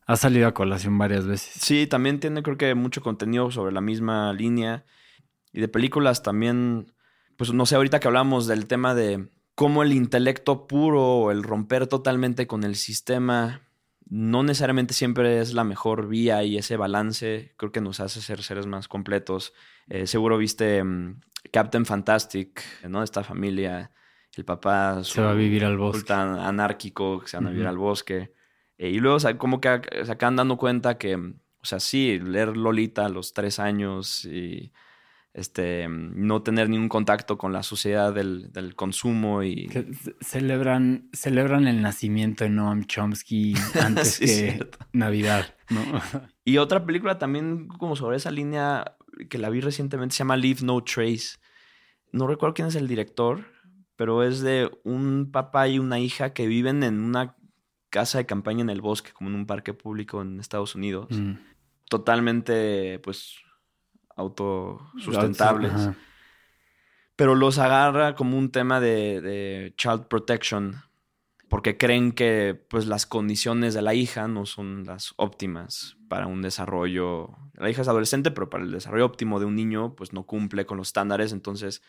Ha 0.06 0.16
salido 0.16 0.46
a 0.46 0.52
colación 0.52 0.98
varias 0.98 1.26
veces. 1.26 1.54
Sí, 1.58 1.86
también 1.86 2.20
tiene 2.20 2.42
creo 2.42 2.58
que 2.58 2.74
mucho 2.74 3.00
contenido 3.00 3.50
sobre 3.50 3.72
la 3.72 3.80
misma 3.80 4.32
línea. 4.34 4.84
Y 5.52 5.60
de 5.60 5.68
películas 5.68 6.22
también, 6.22 6.92
pues 7.36 7.52
no 7.52 7.66
sé, 7.66 7.76
ahorita 7.76 8.00
que 8.00 8.08
hablamos 8.08 8.46
del 8.46 8.66
tema 8.66 8.94
de 8.94 9.28
cómo 9.54 9.82
el 9.82 9.92
intelecto 9.92 10.66
puro 10.66 11.02
o 11.02 11.30
el 11.30 11.42
romper 11.42 11.86
totalmente 11.86 12.46
con 12.46 12.64
el 12.64 12.76
sistema 12.76 13.62
no 14.06 14.42
necesariamente 14.42 14.94
siempre 14.94 15.40
es 15.40 15.54
la 15.54 15.64
mejor 15.64 16.08
vía 16.08 16.42
y 16.44 16.58
ese 16.58 16.76
balance 16.76 17.54
creo 17.56 17.72
que 17.72 17.80
nos 17.80 18.00
hace 18.00 18.20
ser 18.20 18.42
seres 18.42 18.66
más 18.66 18.88
completos. 18.88 19.54
Eh, 19.88 20.06
seguro 20.06 20.38
viste 20.38 20.82
mm, 20.84 21.20
Captain 21.50 21.86
Fantastic, 21.86 22.62
¿no? 22.88 23.02
Esta 23.02 23.24
familia, 23.24 23.92
el 24.36 24.44
papá... 24.44 25.02
Se 25.04 25.22
va 25.22 25.30
a 25.30 25.34
vivir 25.34 25.64
al 25.64 25.78
bosque. 25.78 26.04
Tan 26.04 26.38
anárquico, 26.38 27.20
que 27.20 27.28
se 27.28 27.36
van 27.36 27.46
a 27.46 27.50
vivir 27.50 27.66
al 27.66 27.78
bosque. 27.78 28.32
Eh, 28.76 28.90
y 28.90 28.98
luego 28.98 29.18
como 29.38 29.60
que 29.60 29.80
se 30.04 30.12
acaban 30.12 30.36
dando 30.36 30.56
cuenta 30.58 30.98
que, 30.98 31.16
o 31.16 31.64
sea, 31.64 31.80
sí, 31.80 32.18
leer 32.18 32.56
Lolita 32.56 33.06
a 33.06 33.10
los 33.10 33.32
tres 33.32 33.58
años 33.58 34.24
y 34.26 34.72
este, 35.34 35.88
no 35.88 36.42
tener 36.42 36.68
ningún 36.70 36.88
contacto 36.88 37.36
con 37.36 37.52
la 37.52 37.64
sociedad 37.64 38.14
del, 38.14 38.74
consumo 38.76 39.42
y... 39.42 39.68
celebran, 40.20 41.08
celebran 41.12 41.66
el 41.66 41.82
nacimiento 41.82 42.44
de 42.44 42.50
Noam 42.50 42.84
Chomsky 42.84 43.54
antes 43.82 44.20
que 44.20 44.64
Navidad, 44.92 45.54
¿no? 45.70 45.82
y 46.44 46.58
otra 46.58 46.86
película 46.86 47.18
también 47.18 47.66
como 47.66 47.96
sobre 47.96 48.16
esa 48.16 48.30
línea 48.30 48.96
que 49.28 49.38
la 49.38 49.50
vi 49.50 49.60
recientemente 49.60 50.14
se 50.14 50.20
llama 50.20 50.36
Leave 50.36 50.60
No 50.62 50.82
Trace. 50.82 51.38
No 52.12 52.28
recuerdo 52.28 52.54
quién 52.54 52.68
es 52.68 52.76
el 52.76 52.86
director, 52.86 53.44
pero 53.96 54.22
es 54.22 54.40
de 54.40 54.70
un 54.84 55.30
papá 55.32 55.66
y 55.66 55.80
una 55.80 55.98
hija 55.98 56.32
que 56.32 56.46
viven 56.46 56.84
en 56.84 57.00
una 57.00 57.36
casa 57.90 58.18
de 58.18 58.26
campaña 58.26 58.62
en 58.62 58.70
el 58.70 58.80
bosque, 58.80 59.12
como 59.12 59.30
en 59.30 59.36
un 59.36 59.46
parque 59.46 59.74
público 59.74 60.22
en 60.22 60.38
Estados 60.38 60.76
Unidos. 60.76 61.08
Mm. 61.10 61.34
Totalmente, 61.88 63.00
pues, 63.00 63.43
autosustentables. 64.16 65.72
Ajá. 65.72 65.94
Pero 67.16 67.34
los 67.34 67.58
agarra 67.58 68.14
como 68.14 68.36
un 68.36 68.50
tema 68.50 68.80
de, 68.80 69.20
de 69.20 69.74
child 69.76 70.06
protection, 70.08 70.82
porque 71.48 71.76
creen 71.76 72.12
que 72.12 72.60
pues, 72.68 72.86
las 72.86 73.06
condiciones 73.06 73.74
de 73.74 73.82
la 73.82 73.94
hija 73.94 74.26
no 74.26 74.46
son 74.46 74.84
las 74.84 75.14
óptimas 75.16 75.96
para 76.08 76.26
un 76.26 76.42
desarrollo. 76.42 77.30
La 77.54 77.70
hija 77.70 77.82
es 77.82 77.88
adolescente, 77.88 78.32
pero 78.32 78.50
para 78.50 78.64
el 78.64 78.72
desarrollo 78.72 79.06
óptimo 79.06 79.38
de 79.38 79.46
un 79.46 79.54
niño, 79.54 79.94
pues 79.94 80.12
no 80.12 80.24
cumple 80.24 80.66
con 80.66 80.78
los 80.78 80.88
estándares. 80.88 81.32
Entonces, 81.32 81.82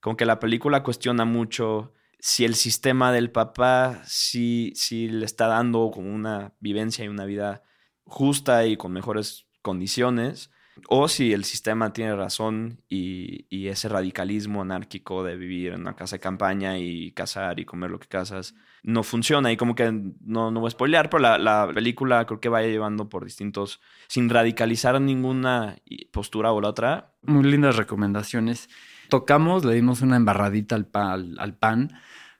como 0.00 0.16
que 0.16 0.26
la 0.26 0.40
película 0.40 0.82
cuestiona 0.82 1.24
mucho 1.24 1.94
si 2.18 2.44
el 2.44 2.54
sistema 2.54 3.12
del 3.12 3.30
papá 3.30 4.02
sí, 4.04 4.72
sí 4.74 5.08
le 5.08 5.24
está 5.24 5.46
dando 5.46 5.90
como 5.90 6.14
una 6.14 6.52
vivencia 6.60 7.04
y 7.04 7.08
una 7.08 7.24
vida 7.24 7.62
justa 8.04 8.66
y 8.66 8.76
con 8.76 8.92
mejores 8.92 9.46
condiciones, 9.62 10.50
o 10.88 11.08
si 11.08 11.32
el 11.32 11.44
sistema 11.44 11.92
tiene 11.92 12.14
razón 12.14 12.80
y, 12.88 13.46
ese 13.68 13.88
radicalismo 13.88 14.62
anárquico 14.62 15.22
de 15.22 15.36
vivir 15.36 15.72
en 15.72 15.82
una 15.82 15.94
casa 15.94 16.16
de 16.16 16.20
campaña 16.20 16.78
y 16.78 17.12
cazar 17.12 17.60
y 17.60 17.64
comer 17.64 17.90
lo 17.90 18.00
que 18.00 18.08
cazas 18.08 18.54
no 18.82 19.02
funciona. 19.02 19.52
Y 19.52 19.56
como 19.56 19.74
que 19.74 19.92
no, 19.92 20.50
no 20.50 20.60
voy 20.60 20.68
a 20.68 20.70
spoilear, 20.70 21.08
pero 21.10 21.20
la, 21.20 21.38
la 21.38 21.70
película 21.72 22.24
creo 22.26 22.40
que 22.40 22.48
va 22.48 22.62
llevando 22.62 23.08
por 23.08 23.24
distintos, 23.24 23.80
sin 24.08 24.28
radicalizar 24.28 25.00
ninguna 25.00 25.76
postura 26.10 26.52
o 26.52 26.60
la 26.60 26.68
otra. 26.68 27.12
Muy 27.22 27.44
lindas 27.44 27.76
recomendaciones. 27.76 28.68
Tocamos, 29.08 29.64
le 29.64 29.74
dimos 29.74 30.02
una 30.02 30.16
embarradita 30.16 30.74
al- 30.76 31.36
al 31.38 31.54
pan 31.56 31.92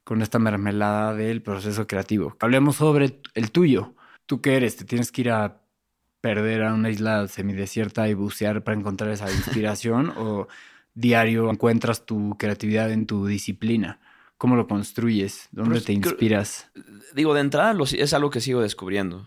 con 0.04 0.22
esta 0.22 0.38
mermelada 0.38 1.14
del 1.14 1.42
proceso 1.42 1.86
creativo. 1.86 2.36
Hablemos 2.40 2.76
sobre 2.76 3.20
el 3.34 3.50
tuyo. 3.52 3.94
¿Tú 4.26 4.40
qué 4.40 4.56
eres? 4.56 4.76
¿Te 4.76 4.84
tienes 4.84 5.12
que 5.12 5.20
ir 5.22 5.30
a 5.30 5.59
perder 6.20 6.62
a 6.64 6.74
una 6.74 6.90
isla 6.90 7.26
semidesierta 7.28 8.08
y 8.08 8.14
bucear 8.14 8.62
para 8.62 8.78
encontrar 8.78 9.10
esa 9.10 9.30
inspiración? 9.32 10.12
¿O 10.16 10.48
diario 10.94 11.50
encuentras 11.50 12.04
tu 12.06 12.36
creatividad 12.38 12.90
en 12.90 13.06
tu 13.06 13.26
disciplina? 13.26 14.00
¿Cómo 14.38 14.56
lo 14.56 14.66
construyes? 14.66 15.48
¿Dónde 15.52 15.72
Pues, 15.72 15.84
te 15.84 15.98
creo- 16.00 16.10
inspiras? 16.12 16.70
Digo, 17.14 17.34
de 17.34 17.40
entrada 17.40 17.74
lo- 17.74 17.84
es 17.84 18.12
algo 18.14 18.30
que 18.30 18.40
sigo 18.40 18.60
descubriendo 18.62 19.26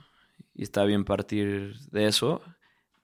y 0.55 0.63
está 0.63 0.83
bien 0.85 1.03
partir 1.05 1.75
de 1.91 2.07
eso. 2.07 2.41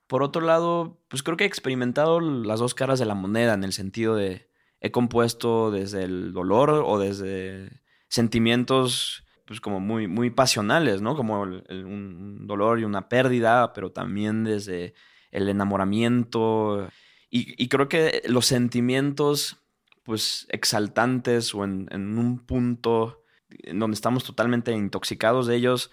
Por 0.07 0.23
otro 0.23 0.41
lado, 0.41 0.97
pues 1.07 1.21
creo 1.21 1.37
que 1.37 1.43
he 1.43 1.47
experimentado 1.47 2.19
las 2.19 2.59
dos 2.59 2.73
caras 2.73 2.97
de 2.99 3.05
la 3.05 3.13
moneda 3.15 3.53
en 3.53 3.63
el 3.63 3.73
sentido 3.73 4.15
de 4.15 4.49
he 4.81 4.91
compuesto 4.91 5.69
desde 5.71 6.03
el 6.03 6.31
dolor 6.33 6.69
o 6.71 6.97
desde 6.99 7.81
sentimientos 8.07 9.23
pues 9.49 9.59
como 9.59 9.79
muy, 9.79 10.07
muy 10.07 10.29
pasionales, 10.29 11.01
¿no? 11.01 11.15
Como 11.15 11.43
el- 11.43 11.63
el- 11.69 11.85
un 11.85 12.45
dolor 12.45 12.79
y 12.79 12.83
una 12.83 13.09
pérdida, 13.09 13.73
pero 13.73 13.91
también 13.91 14.43
desde 14.43 14.93
el 15.31 15.49
enamoramiento. 15.49 16.87
Y, 17.31 17.55
y 17.61 17.67
creo 17.67 17.89
que 17.89 18.21
los 18.27 18.45
sentimientos 18.45 19.57
pues 20.03 20.45
exaltantes 20.51 21.55
o 21.55 21.63
en, 21.63 21.87
en 21.89 22.19
un 22.19 22.45
punto 22.45 23.23
en 23.49 23.79
donde 23.79 23.95
estamos 23.95 24.23
totalmente 24.23 24.71
intoxicados 24.71 25.47
de 25.47 25.55
ellos, 25.55 25.89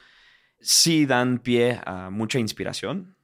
sí 0.60 1.06
dan 1.06 1.38
pie 1.38 1.80
a 1.86 2.10
mucha 2.10 2.38
inspiración, 2.38 3.16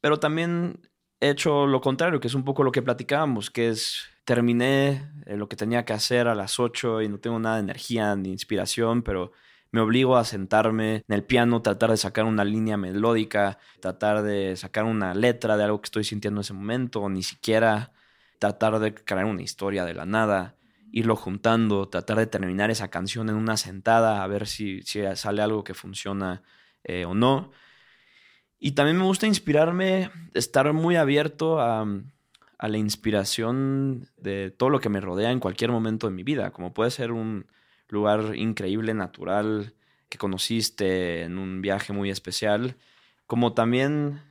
pero 0.00 0.18
también 0.18 0.80
he 1.20 1.30
hecho 1.30 1.66
lo 1.68 1.80
contrario, 1.80 2.18
que 2.18 2.26
es 2.26 2.34
un 2.34 2.44
poco 2.44 2.64
lo 2.64 2.72
que 2.72 2.82
platicábamos, 2.82 3.52
que 3.52 3.68
es 3.68 4.08
terminé 4.24 5.10
eh, 5.26 5.36
lo 5.36 5.48
que 5.48 5.56
tenía 5.56 5.84
que 5.84 5.92
hacer 5.92 6.28
a 6.28 6.34
las 6.34 6.58
8 6.58 7.02
y 7.02 7.08
no 7.08 7.18
tengo 7.18 7.38
nada 7.38 7.56
de 7.56 7.62
energía 7.62 8.14
ni 8.16 8.30
inspiración, 8.30 9.02
pero 9.02 9.32
me 9.70 9.80
obligo 9.80 10.16
a 10.16 10.24
sentarme 10.24 11.02
en 11.08 11.14
el 11.14 11.24
piano, 11.24 11.60
tratar 11.60 11.90
de 11.90 11.96
sacar 11.96 12.24
una 12.26 12.44
línea 12.44 12.76
melódica, 12.76 13.58
tratar 13.80 14.22
de 14.22 14.56
sacar 14.56 14.84
una 14.84 15.14
letra 15.14 15.56
de 15.56 15.64
algo 15.64 15.80
que 15.80 15.86
estoy 15.86 16.04
sintiendo 16.04 16.40
en 16.40 16.42
ese 16.42 16.52
momento, 16.52 17.00
o 17.00 17.08
ni 17.08 17.22
siquiera 17.22 17.92
tratar 18.38 18.78
de 18.78 18.94
crear 18.94 19.24
una 19.24 19.42
historia 19.42 19.84
de 19.84 19.94
la 19.94 20.06
nada, 20.06 20.56
irlo 20.92 21.16
juntando, 21.16 21.88
tratar 21.88 22.18
de 22.18 22.26
terminar 22.26 22.70
esa 22.70 22.88
canción 22.88 23.28
en 23.28 23.34
una 23.34 23.56
sentada, 23.56 24.22
a 24.22 24.26
ver 24.28 24.46
si, 24.46 24.82
sale 24.82 25.42
algo 25.42 25.64
que 25.64 25.74
funciona 25.74 26.42
eh, 26.84 27.04
o 27.04 27.14
no. 27.14 27.50
Y 28.60 28.72
también 28.72 28.96
me 28.96 29.04
gusta 29.04 29.26
inspirarme, 29.26 30.10
estar 30.34 30.72
muy 30.72 30.94
abierto 30.96 31.60
a, 31.60 31.84
a 32.64 32.68
la 32.68 32.78
inspiración 32.78 34.08
de 34.16 34.50
todo 34.50 34.70
lo 34.70 34.80
que 34.80 34.88
me 34.88 35.02
rodea 35.02 35.30
en 35.30 35.38
cualquier 35.38 35.70
momento 35.70 36.06
de 36.06 36.14
mi 36.14 36.22
vida, 36.22 36.50
como 36.50 36.72
puede 36.72 36.90
ser 36.90 37.12
un 37.12 37.44
lugar 37.90 38.34
increíble, 38.36 38.94
natural, 38.94 39.74
que 40.08 40.16
conociste 40.16 41.24
en 41.24 41.36
un 41.36 41.60
viaje 41.60 41.92
muy 41.92 42.08
especial, 42.08 42.78
como 43.26 43.52
también 43.52 44.22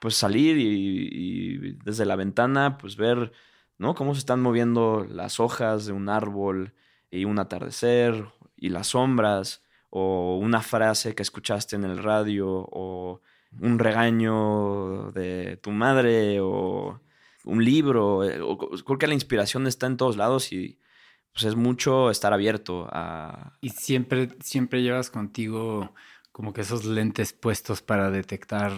pues 0.00 0.14
salir 0.14 0.56
y, 0.56 1.10
y 1.12 1.72
desde 1.84 2.06
la 2.06 2.16
ventana 2.16 2.78
pues 2.78 2.96
ver 2.96 3.32
¿no? 3.76 3.94
cómo 3.94 4.14
se 4.14 4.20
están 4.20 4.40
moviendo 4.40 5.06
las 5.06 5.40
hojas 5.40 5.84
de 5.84 5.92
un 5.92 6.08
árbol 6.08 6.72
y 7.10 7.26
un 7.26 7.38
atardecer 7.38 8.28
y 8.56 8.70
las 8.70 8.86
sombras 8.86 9.62
o 9.90 10.38
una 10.38 10.62
frase 10.62 11.14
que 11.14 11.22
escuchaste 11.22 11.76
en 11.76 11.84
el 11.84 11.98
radio 11.98 12.48
o 12.48 13.20
un 13.60 13.78
regaño 13.78 15.10
de 15.12 15.58
tu 15.62 15.70
madre 15.70 16.40
o 16.40 17.00
un 17.44 17.64
libro. 17.64 18.24
eh, 18.24 18.40
o- 18.40 18.56
Creo 18.58 18.98
que 18.98 19.06
la 19.06 19.14
inspiración 19.14 19.66
está 19.66 19.86
en 19.86 19.96
todos 19.96 20.16
lados 20.16 20.52
y 20.52 20.78
pues 21.32 21.44
es 21.44 21.56
mucho 21.56 22.10
estar 22.10 22.32
abierto 22.32 22.86
a... 22.92 23.54
Y 23.60 23.70
siempre, 23.70 24.28
siempre 24.40 24.82
llevas 24.82 25.10
contigo 25.10 25.92
como 26.32 26.52
que 26.52 26.60
esos 26.62 26.84
lentes 26.84 27.32
puestos 27.32 27.82
para 27.82 28.10
detectar 28.10 28.72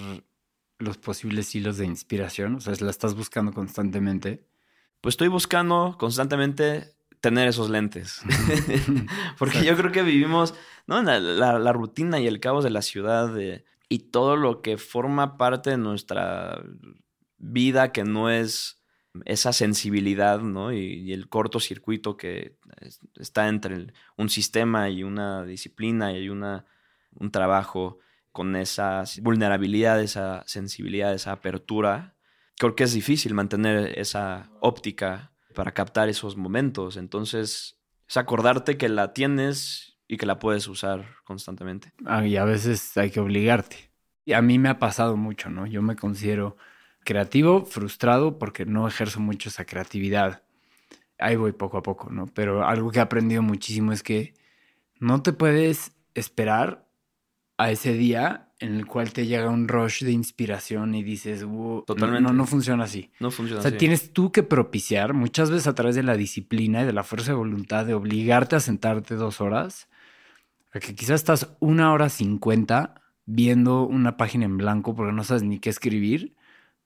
los 0.78 0.96
posibles 0.98 1.54
hilos 1.54 1.76
de 1.78 1.86
inspiración. 1.86 2.54
O 2.56 2.60
sea, 2.60 2.72
la 2.80 2.90
estás 2.90 3.14
buscando 3.14 3.52
constantemente. 3.52 4.46
Pues 5.02 5.14
estoy 5.14 5.28
buscando 5.28 5.96
constantemente 5.98 6.94
tener 7.20 7.46
esos 7.48 7.68
lentes. 7.70 8.22
Porque 9.38 9.64
yo 9.64 9.76
creo 9.76 9.92
que 9.92 10.02
vivimos 10.02 10.54
¿no? 10.86 11.02
la, 11.02 11.18
la- 11.20 11.58
la 11.58 11.72
rutina 11.72 12.20
y 12.20 12.26
el 12.26 12.40
caos 12.40 12.64
de 12.64 12.70
la 12.70 12.82
ciudad 12.82 13.28
de- 13.32 13.64
y 13.88 14.10
todo 14.10 14.36
lo 14.36 14.62
que 14.62 14.78
forma 14.78 15.36
parte 15.36 15.70
de 15.70 15.78
nuestra 15.78 16.62
vida 17.38 17.92
que 17.92 18.04
no 18.04 18.30
es 18.30 18.82
esa 19.24 19.52
sensibilidad 19.52 20.40
¿no? 20.40 20.72
y, 20.72 20.78
y 20.78 21.12
el 21.12 21.28
cortocircuito 21.28 22.16
que 22.16 22.58
es- 22.80 23.00
está 23.16 23.48
entre 23.48 23.92
un 24.16 24.28
sistema 24.28 24.90
y 24.90 25.02
una 25.02 25.44
disciplina 25.44 26.12
y 26.12 26.28
una, 26.28 26.66
un 27.14 27.30
trabajo 27.30 27.98
con 28.32 28.56
esa 28.56 29.04
vulnerabilidad, 29.22 30.02
esa 30.02 30.42
sensibilidad, 30.46 31.14
esa 31.14 31.32
apertura. 31.32 32.16
Creo 32.58 32.74
que 32.74 32.84
es 32.84 32.92
difícil 32.92 33.32
mantener 33.32 33.98
esa 33.98 34.50
óptica 34.60 35.32
para 35.54 35.72
captar 35.72 36.10
esos 36.10 36.36
momentos. 36.36 36.98
Entonces, 36.98 37.78
es 38.06 38.16
acordarte 38.18 38.76
que 38.76 38.90
la 38.90 39.14
tienes 39.14 39.95
y 40.08 40.16
que 40.16 40.26
la 40.26 40.38
puedes 40.38 40.68
usar 40.68 41.04
constantemente. 41.24 41.92
Ah, 42.04 42.24
Y 42.26 42.36
a 42.36 42.44
veces 42.44 42.96
hay 42.96 43.10
que 43.10 43.20
obligarte. 43.20 43.90
Y 44.24 44.32
a 44.32 44.42
mí 44.42 44.58
me 44.58 44.68
ha 44.68 44.78
pasado 44.78 45.16
mucho, 45.16 45.50
¿no? 45.50 45.66
Yo 45.66 45.82
me 45.82 45.96
considero 45.96 46.56
creativo, 47.04 47.64
frustrado 47.64 48.38
porque 48.38 48.66
no 48.66 48.86
ejerzo 48.88 49.20
mucho 49.20 49.48
esa 49.48 49.64
creatividad. 49.64 50.42
Ahí 51.18 51.36
voy 51.36 51.52
poco 51.52 51.78
a 51.78 51.82
poco, 51.82 52.10
¿no? 52.10 52.26
Pero 52.26 52.66
algo 52.66 52.90
que 52.90 52.98
he 52.98 53.02
aprendido 53.02 53.42
muchísimo 53.42 53.92
es 53.92 54.02
que 54.02 54.34
no 54.98 55.22
te 55.22 55.32
puedes 55.32 55.92
esperar 56.14 56.86
a 57.58 57.70
ese 57.70 57.92
día 57.94 58.48
en 58.58 58.74
el 58.74 58.86
cual 58.86 59.12
te 59.12 59.26
llega 59.26 59.48
un 59.50 59.68
rush 59.68 60.02
de 60.02 60.12
inspiración 60.12 60.94
y 60.94 61.02
dices, 61.02 61.42
"Uh, 61.44 61.84
Totalmente. 61.86 62.22
no, 62.22 62.32
no 62.32 62.46
funciona 62.46 62.84
así. 62.84 63.10
No 63.20 63.30
funciona 63.30 63.60
O 63.60 63.62
sea, 63.62 63.68
así. 63.70 63.78
tienes 63.78 64.12
tú 64.12 64.32
que 64.32 64.42
propiciar, 64.42 65.12
muchas 65.14 65.50
veces 65.50 65.66
a 65.66 65.74
través 65.74 65.94
de 65.94 66.02
la 66.02 66.16
disciplina 66.16 66.82
y 66.82 66.86
de 66.86 66.92
la 66.92 67.02
fuerza 67.04 67.32
de 67.32 67.36
voluntad, 67.38 67.84
de 67.86 67.94
obligarte 67.94 68.56
a 68.56 68.60
sentarte 68.60 69.14
dos 69.14 69.40
horas, 69.40 69.88
a 70.72 70.80
que 70.80 70.94
quizás 70.94 71.20
estás 71.20 71.56
una 71.60 71.92
hora 71.92 72.08
cincuenta 72.08 73.02
viendo 73.24 73.84
una 73.84 74.16
página 74.16 74.44
en 74.44 74.56
blanco 74.56 74.94
porque 74.94 75.12
no 75.12 75.24
sabes 75.24 75.42
ni 75.42 75.58
qué 75.58 75.70
escribir, 75.70 76.36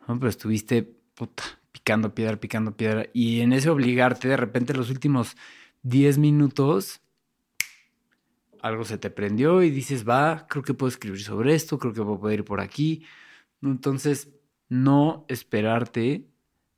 ¿no? 0.07 0.19
pero 0.19 0.31
estuviste 0.31 0.97
picando 1.73 2.15
piedra, 2.15 2.37
picando 2.37 2.77
piedra, 2.77 3.07
y 3.13 3.41
en 3.41 3.53
ese 3.53 3.71
obligarte, 3.71 4.29
de 4.29 4.37
repente 4.37 4.75
los 4.75 4.91
últimos 4.91 5.37
10 5.83 6.19
minutos, 6.19 7.01
algo 8.61 8.85
se 8.85 8.99
te 8.99 9.11
prendió 9.11 9.63
y 9.63 9.71
dices, 9.71 10.09
va, 10.09 10.47
creo 10.49 10.63
que 10.63 10.75
puedo 10.75 10.89
escribir 10.89 11.23
sobre 11.23 11.55
esto, 11.55 11.79
creo 11.79 11.93
que 11.93 12.03
puedo 12.03 12.33
ir 12.33 12.45
por 12.45 12.61
aquí. 12.61 13.05
Entonces, 13.63 14.31
no 14.69 15.25
esperarte 15.29 16.27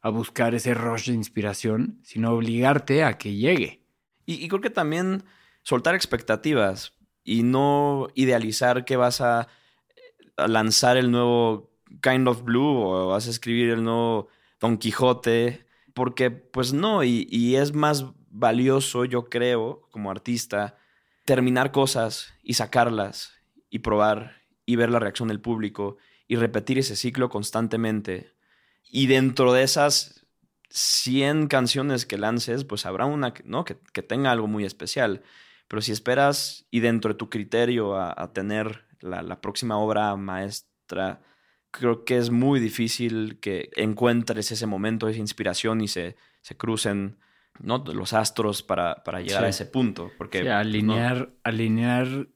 a 0.01 0.11
buscar 0.11 0.55
ese 0.55 0.75
rush 0.75 1.09
de 1.09 1.15
inspiración, 1.15 1.99
sino 2.03 2.33
obligarte 2.33 3.05
a 3.05 3.19
que 3.19 3.35
llegue. 3.35 3.83
Y, 4.27 4.45
y 4.45 4.49
creo 4.49 4.61
que 4.61 4.71
también 4.71 5.25
soltar 5.63 5.95
expectativas 5.95 6.95
y 7.25 7.43
no 7.43 8.09
idealizar 8.15 8.85
que 8.85 8.97
vas 8.97 9.21
a, 9.21 9.49
a 10.37 10.49
lanzar 10.49 10.97
el 10.97 11.11
nuevo 11.11 11.71
Kind 12.01 12.29
of 12.29 12.43
Blue 12.43 12.81
o 12.83 13.09
vas 13.09 13.27
a 13.27 13.31
escribir 13.31 13.71
el 13.71 13.85
nuevo 13.85 14.29
Don 14.61 14.79
Quijote, 14.79 15.67
porque 15.95 16.31
pues 16.31 16.73
no, 16.73 17.05
y, 17.05 17.27
y 17.31 17.57
es 17.57 17.75
más 17.75 18.07
valioso, 18.31 19.05
yo 19.05 19.25
creo, 19.29 19.89
como 19.91 20.11
artista, 20.11 20.77
terminar 21.25 21.71
cosas 21.71 22.35
y 22.43 22.55
sacarlas 22.55 23.35
y 23.71 23.81
probar 23.81 24.43
y 24.67 24.77
ver 24.77 24.91
la 24.91 24.99
reacción 24.99 25.29
del 25.29 25.41
público 25.41 25.97
y 26.27 26.37
repetir 26.37 26.79
ese 26.79 26.97
ciclo 26.97 27.29
constantemente. 27.29 28.33
Y 28.91 29.07
dentro 29.07 29.53
de 29.53 29.63
esas 29.63 30.27
100 30.71 31.49
canciones 31.49 32.07
que 32.07 32.19
lances, 32.19 32.65
pues 32.65 32.87
habrá 32.87 33.05
una 33.05 33.35
¿no? 33.45 33.65
que, 33.65 33.75
tenga 33.75 34.31
algo 34.31 34.47
muy 34.47 34.65
especial. 34.65 35.23
Pero 35.73 35.81
si 35.81 35.91
esperas 35.91 36.67
y 36.71 36.81
dentro 36.81 37.15
de 37.15 37.19
tu 37.19 37.31
criterio 37.31 37.97
a, 37.97 38.31
tener 38.35 38.85
la, 39.01 39.41
próxima 39.41 39.79
obra 39.79 40.15
maestra, 40.17 41.23
creo 41.71 42.05
que 42.05 42.19
es 42.19 42.29
muy 42.29 42.61
difícil 42.61 43.39
que 43.41 43.71
encuentres 43.77 44.53
ese 44.53 44.67
momento, 44.67 45.09
esa 45.09 45.19
inspiración 45.19 45.81
y 45.81 45.89
se, 45.89 46.15
se 46.43 46.59
crucen 46.59 47.17
¿no? 47.59 47.83
los 47.87 48.13
astros 48.13 48.63
para, 48.63 49.03
llegar 49.23 49.45
a 49.45 49.49
ese 49.49 49.65
punto. 49.65 50.13
Porque, 50.19 50.41
pues, 50.41 50.53
alinear, 50.53 51.31
alinear 51.43 52.29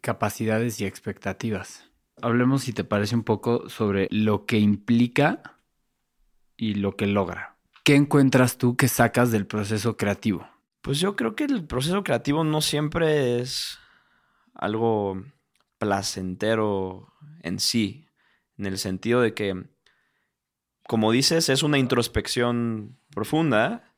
capacidades 0.00 0.80
y 0.80 0.86
expectativas. 0.86 1.88
Hablemos, 2.20 2.64
si 2.64 2.72
te 2.72 2.82
parece, 2.82 3.14
un 3.14 3.22
poco 3.22 3.68
sobre 3.68 4.08
lo 4.10 4.44
que 4.44 4.58
implica 4.58 5.60
y 6.56 6.74
lo 6.74 6.96
que 6.96 7.06
logra. 7.06 7.54
¿Qué 7.84 7.94
encuentras 7.94 8.58
tú 8.58 8.74
que 8.76 8.88
sacas 8.88 9.30
del 9.30 9.46
proceso 9.46 9.96
creativo? 9.96 10.48
Pues 10.84 11.00
yo 11.00 11.16
creo 11.16 11.34
que 11.34 11.44
el 11.44 11.64
proceso 11.64 12.04
creativo 12.04 12.44
no 12.44 12.60
siempre 12.60 13.40
es 13.40 13.78
algo 14.52 15.24
placentero 15.78 17.10
en 17.40 17.58
sí, 17.58 18.06
en 18.58 18.66
el 18.66 18.76
sentido 18.76 19.22
de 19.22 19.32
que, 19.32 19.64
como 20.86 21.10
dices, 21.10 21.48
es 21.48 21.62
una 21.62 21.78
introspección 21.78 22.98
profunda 23.14 23.94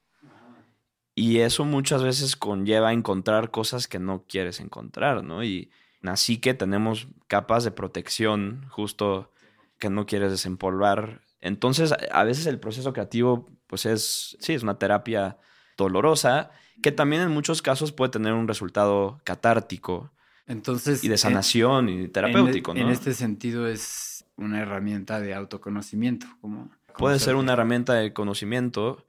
y 1.16 1.40
eso 1.40 1.64
muchas 1.64 2.04
veces 2.04 2.36
conlleva 2.36 2.92
encontrar 2.92 3.50
cosas 3.50 3.88
que 3.88 3.98
no 3.98 4.24
quieres 4.28 4.60
encontrar, 4.60 5.24
¿no? 5.24 5.42
Y 5.42 5.72
así 6.04 6.38
que 6.38 6.54
tenemos 6.54 7.08
capas 7.26 7.64
de 7.64 7.72
protección 7.72 8.64
justo 8.68 9.32
que 9.80 9.90
no 9.90 10.06
quieres 10.06 10.30
desempolvar. 10.30 11.22
Entonces, 11.40 11.92
a 12.12 12.22
veces 12.22 12.46
el 12.46 12.60
proceso 12.60 12.92
creativo, 12.92 13.50
pues 13.66 13.86
es, 13.86 14.36
sí, 14.38 14.54
es 14.54 14.62
una 14.62 14.78
terapia 14.78 15.38
dolorosa, 15.76 16.52
que 16.82 16.92
también 16.92 17.22
en 17.22 17.30
muchos 17.30 17.62
casos 17.62 17.92
puede 17.92 18.10
tener 18.10 18.32
un 18.32 18.48
resultado 18.48 19.20
catártico. 19.24 20.12
Entonces, 20.46 21.02
y 21.02 21.08
de 21.08 21.18
sanación 21.18 21.88
y 21.88 22.08
terapéutico, 22.08 22.72
en, 22.72 22.78
¿no? 22.78 22.84
En 22.84 22.90
este 22.92 23.14
sentido 23.14 23.66
es 23.66 24.24
una 24.36 24.60
herramienta 24.60 25.20
de 25.20 25.34
autoconocimiento. 25.34 26.26
Como, 26.40 26.70
puede 26.96 27.18
ser 27.18 27.36
una 27.36 27.54
herramienta 27.54 27.94
de 27.94 28.12
conocimiento 28.12 29.04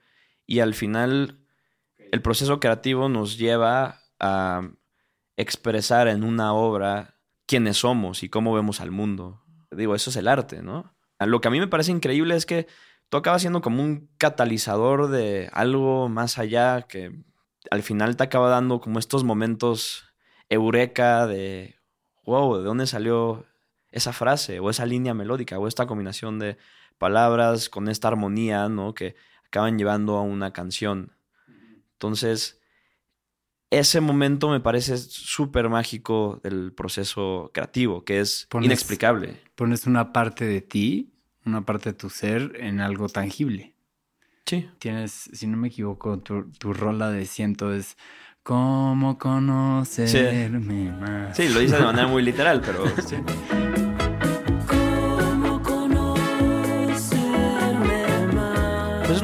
y 0.45 0.59
al 0.59 0.73
final 0.73 1.37
el 2.11 2.21
proceso 2.21 2.59
creativo 2.59 3.09
nos 3.09 3.37
lleva 3.37 4.01
a 4.19 4.69
expresar 5.35 6.07
en 6.07 6.23
una 6.23 6.53
obra 6.53 7.15
quiénes 7.45 7.77
somos 7.77 8.23
y 8.23 8.29
cómo 8.29 8.53
vemos 8.53 8.81
al 8.81 8.91
mundo. 8.91 9.43
Digo, 9.71 9.95
eso 9.95 10.09
es 10.09 10.15
el 10.15 10.27
arte, 10.27 10.61
¿no? 10.61 10.93
Lo 11.19 11.41
que 11.41 11.47
a 11.47 11.51
mí 11.51 11.59
me 11.59 11.67
parece 11.67 11.91
increíble 11.91 12.35
es 12.35 12.45
que 12.45 12.67
tú 13.09 13.17
acabas 13.17 13.41
siendo 13.41 13.61
como 13.61 13.83
un 13.83 14.09
catalizador 14.17 15.09
de 15.09 15.49
algo 15.53 16.09
más 16.09 16.37
allá 16.37 16.83
que 16.83 17.11
al 17.71 17.83
final 17.83 18.15
te 18.17 18.23
acaba 18.23 18.49
dando 18.49 18.79
como 18.79 18.99
estos 18.99 19.23
momentos 19.23 20.05
eureka 20.49 21.27
de, 21.27 21.75
wow, 22.25 22.57
¿de 22.57 22.63
dónde 22.63 22.87
salió 22.87 23.45
esa 23.91 24.13
frase 24.13 24.59
o 24.59 24.69
esa 24.69 24.85
línea 24.85 25.13
melódica 25.13 25.57
o 25.59 25.67
esta 25.67 25.87
combinación 25.87 26.39
de 26.39 26.57
palabras 26.97 27.69
con 27.69 27.89
esta 27.89 28.07
armonía, 28.09 28.69
¿no? 28.69 28.93
Que 28.93 29.15
acaban 29.45 29.77
llevando 29.77 30.17
a 30.17 30.21
una 30.21 30.51
canción. 30.51 31.13
Entonces, 31.93 32.61
ese 33.69 34.01
momento 34.01 34.49
me 34.49 34.59
parece 34.59 34.97
súper 34.97 35.69
mágico 35.69 36.39
del 36.43 36.73
proceso 36.73 37.51
creativo, 37.53 38.03
que 38.03 38.19
es 38.19 38.47
inexplicable. 38.61 39.41
Pones 39.55 39.85
una 39.85 40.13
parte 40.13 40.45
de 40.45 40.61
ti, 40.61 41.13
una 41.45 41.65
parte 41.65 41.91
de 41.91 41.93
tu 41.93 42.09
ser 42.09 42.53
en 42.59 42.79
algo 42.79 43.09
tangible. 43.09 43.73
Sí. 44.47 44.69
Tienes, 44.79 45.29
si 45.33 45.45
no 45.45 45.57
me 45.57 45.67
equivoco, 45.67 46.19
tu, 46.19 46.73
rola 46.73 47.11
de 47.11 47.25
ciento 47.25 47.73
es 47.73 47.97
¿Cómo 48.43 49.17
conocerme 49.17 50.91
más? 50.91 51.35
Sí, 51.35 51.49
lo 51.49 51.59
dice 51.59 51.75
de 51.75 51.83
manera 51.83 52.07
muy 52.07 52.23
literal, 52.23 52.61
pero... 52.61 52.85
Sí. 53.05 53.17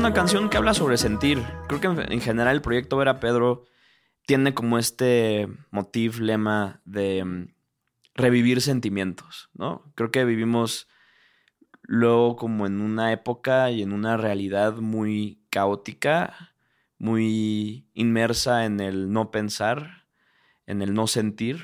una 0.03 0.13
canción 0.13 0.49
que 0.49 0.57
habla 0.57 0.73
sobre 0.73 0.97
sentir. 0.97 1.41
Creo 1.69 1.79
que 1.79 1.87
en 2.13 2.19
general 2.19 2.55
el 2.55 2.61
proyecto 2.61 2.97
Vera 2.97 3.21
Pedro 3.21 3.63
tiene 4.25 4.53
como 4.53 4.77
este 4.77 5.47
motif, 5.71 6.19
lema 6.19 6.81
de 6.83 7.23
mm, 7.23 7.47
revivir 8.13 8.59
sentimientos, 8.59 9.49
¿no? 9.53 9.93
Creo 9.95 10.11
que 10.11 10.25
vivimos 10.25 10.89
luego 11.83 12.35
como 12.35 12.65
en 12.65 12.81
una 12.81 13.11
época 13.11 13.69
y 13.71 13.81
en 13.81 13.93
una 13.93 14.17
realidad 14.17 14.75
muy 14.77 15.41
caótica, 15.49 16.53
muy 16.97 17.87
inmersa 17.93 18.65
en 18.65 18.79
el 18.79 19.11
no 19.11 19.31
pensar, 19.31 20.05
en 20.65 20.81
el 20.81 20.93
no 20.93 21.07
sentir. 21.07 21.63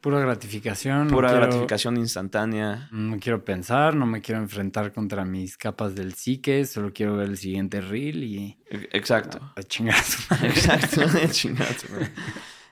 Pura 0.00 0.20
gratificación. 0.20 1.08
Pura 1.08 1.32
gratificación 1.32 1.96
instantánea. 1.96 2.88
No 2.92 3.18
quiero 3.18 3.44
pensar, 3.44 3.96
no 3.96 4.06
me 4.06 4.20
quiero 4.20 4.40
enfrentar 4.40 4.92
contra 4.92 5.24
mis 5.24 5.56
capas 5.56 5.96
del 5.96 6.14
psique, 6.14 6.64
solo 6.64 6.92
quiero 6.92 7.16
ver 7.16 7.28
el 7.30 7.36
siguiente 7.36 7.80
reel 7.80 8.22
y... 8.22 8.58
E, 8.70 8.88
exacto. 8.92 9.52
A, 9.56 9.62
chingar 9.64 9.96
Exacto, 10.44 11.00
a 11.24 11.28
chingar 11.28 11.74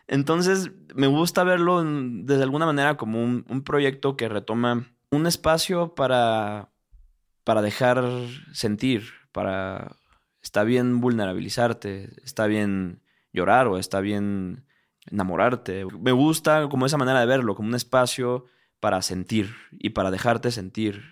Entonces, 0.07 0.71
me 0.95 1.09
gusta 1.09 1.43
verlo 1.43 1.83
desde 1.83 2.45
alguna 2.45 2.67
manera 2.67 2.97
como 2.97 3.21
un, 3.21 3.45
un, 3.49 3.65
proyecto 3.65 4.17
que 4.17 4.29
retoma 4.29 4.87
un 5.11 5.27
espacio 5.27 5.97
para, 5.97 6.71
para 7.45 7.63
dejar 7.63 8.05
sentir, 8.53 9.05
para... 9.33 9.97
Está 10.43 10.63
bien 10.65 11.01
vulnerabilizarte, 11.01 12.11
está 12.23 12.47
bien 12.47 13.01
llorar 13.33 13.67
o 13.67 13.79
está 13.79 14.01
bien 14.01 14.67
enamorarte. 15.11 15.87
Me 15.99 16.13
gusta 16.13 16.69
como 16.69 16.85
esa 16.85 16.99
manera 16.99 17.21
de 17.21 17.27
verlo, 17.27 17.55
como 17.55 17.69
un 17.69 17.75
espacio 17.75 18.45
para 18.79 19.01
sentir 19.01 19.55
y 19.73 19.91
para 19.91 20.11
dejarte 20.11 20.51
sentir. 20.51 21.03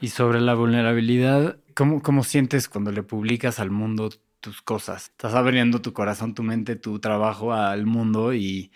Y 0.00 0.08
sobre 0.08 0.40
la 0.40 0.54
vulnerabilidad, 0.54 1.58
¿cómo, 1.74 2.02
cómo 2.02 2.22
sientes 2.22 2.68
cuando 2.68 2.92
le 2.92 3.02
publicas 3.02 3.58
al 3.58 3.72
mundo 3.72 4.10
tus 4.38 4.62
cosas? 4.62 5.08
Estás 5.08 5.34
abriendo 5.34 5.82
tu 5.82 5.92
corazón, 5.92 6.34
tu 6.34 6.44
mente, 6.44 6.76
tu 6.76 7.00
trabajo 7.00 7.52
al 7.52 7.86
mundo 7.86 8.32
y 8.32 8.70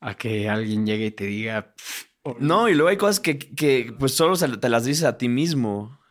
a 0.00 0.14
que 0.14 0.50
alguien 0.50 0.84
llegue 0.84 1.06
y 1.06 1.10
te 1.10 1.24
diga... 1.24 1.74
no, 2.38 2.68
y 2.68 2.74
luego 2.74 2.90
hay 2.90 2.98
cosas 2.98 3.20
que, 3.20 3.38
que 3.38 3.94
pues 3.98 4.14
solo 4.14 4.36
te 4.36 4.68
las 4.68 4.84
dices 4.84 5.04
a 5.04 5.16
ti 5.16 5.28
mismo 5.28 6.01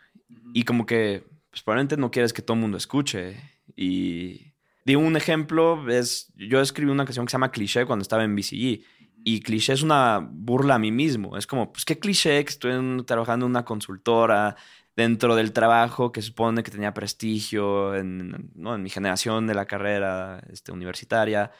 y 0.54 0.64
como 0.64 0.86
que 0.86 1.24
pues 1.50 1.64
probablemente 1.64 1.98
no 1.98 2.12
quieres 2.12 2.34
que 2.34 2.42
todo 2.42 2.56
el 2.56 2.62
mundo 2.62 2.78
escuche 2.78 3.38
y 3.76 4.52
Digo, 4.84 5.02
un 5.02 5.16
ejemplo 5.16 5.90
es, 5.90 6.34
yo 6.36 6.60
escribí 6.60 6.92
una 6.92 7.06
canción 7.06 7.26
que 7.26 7.30
se 7.30 7.36
llama 7.36 7.52
Cliché 7.52 7.86
cuando 7.86 8.02
estaba 8.02 8.24
en 8.24 8.36
BCG. 8.36 8.84
Y 9.24 9.42
cliché 9.42 9.74
es 9.74 9.84
una 9.84 10.20
burla 10.20 10.76
a 10.76 10.80
mí 10.80 10.92
mismo. 10.92 11.38
Es 11.38 11.46
como, 11.46 11.72
pues 11.72 11.86
qué 11.86 12.00
cliché 12.00 12.44
que 12.44 12.50
estoy 12.50 13.04
trabajando 13.06 13.46
en 13.46 13.52
una 13.52 13.66
consultora 13.66 14.56
dentro 14.96 15.36
del 15.36 15.54
trabajo 15.54 16.12
que 16.12 16.24
supone 16.24 16.64
que 16.64 16.72
tenía 16.72 16.94
prestigio 16.94 17.96
en, 17.96 18.52
¿no? 18.56 18.76
en 18.76 18.82
mi 18.82 18.90
generación 18.90 19.46
de 19.46 19.54
la 19.54 19.68
carrera 19.68 20.42
este, 20.52 20.72
universitaria. 20.72 21.52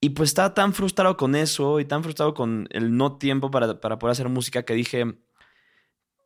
Y 0.00 0.10
pues 0.10 0.30
estaba 0.30 0.54
tan 0.54 0.72
frustrado 0.72 1.16
con 1.16 1.34
eso 1.34 1.80
y 1.80 1.84
tan 1.84 2.02
frustrado 2.04 2.34
con 2.34 2.68
el 2.70 2.96
no 2.96 3.18
tiempo 3.18 3.50
para, 3.50 3.80
para 3.80 3.98
poder 3.98 4.12
hacer 4.12 4.28
música 4.28 4.64
que 4.64 4.74
dije, 4.74 5.16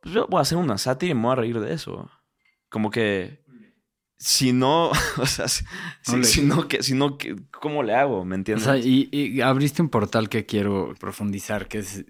yo 0.03 0.27
voy 0.27 0.39
a 0.39 0.41
hacer 0.41 0.57
una 0.57 0.77
sátira 0.77 1.11
y 1.11 1.15
me 1.15 1.23
voy 1.23 1.31
a 1.33 1.35
reír 1.35 1.59
de 1.59 1.73
eso. 1.73 2.09
Como 2.69 2.91
que 2.91 3.45
si 4.17 4.51
no, 4.51 4.89
o 5.17 5.25
sea, 5.25 5.47
si, 5.47 6.41
no, 6.41 6.67
que, 6.67 6.83
si 6.83 6.93
no, 6.93 7.17
que, 7.17 7.35
¿cómo 7.51 7.83
le 7.83 7.95
hago? 7.95 8.25
¿Me 8.25 8.35
entiendes? 8.35 8.67
O 8.67 8.71
sea, 8.71 8.79
y, 8.79 9.41
abriste 9.41 9.81
un 9.81 9.89
portal 9.89 10.29
que 10.29 10.45
quiero 10.45 10.95
profundizar, 10.99 11.67
que 11.67 11.79
es 11.79 12.05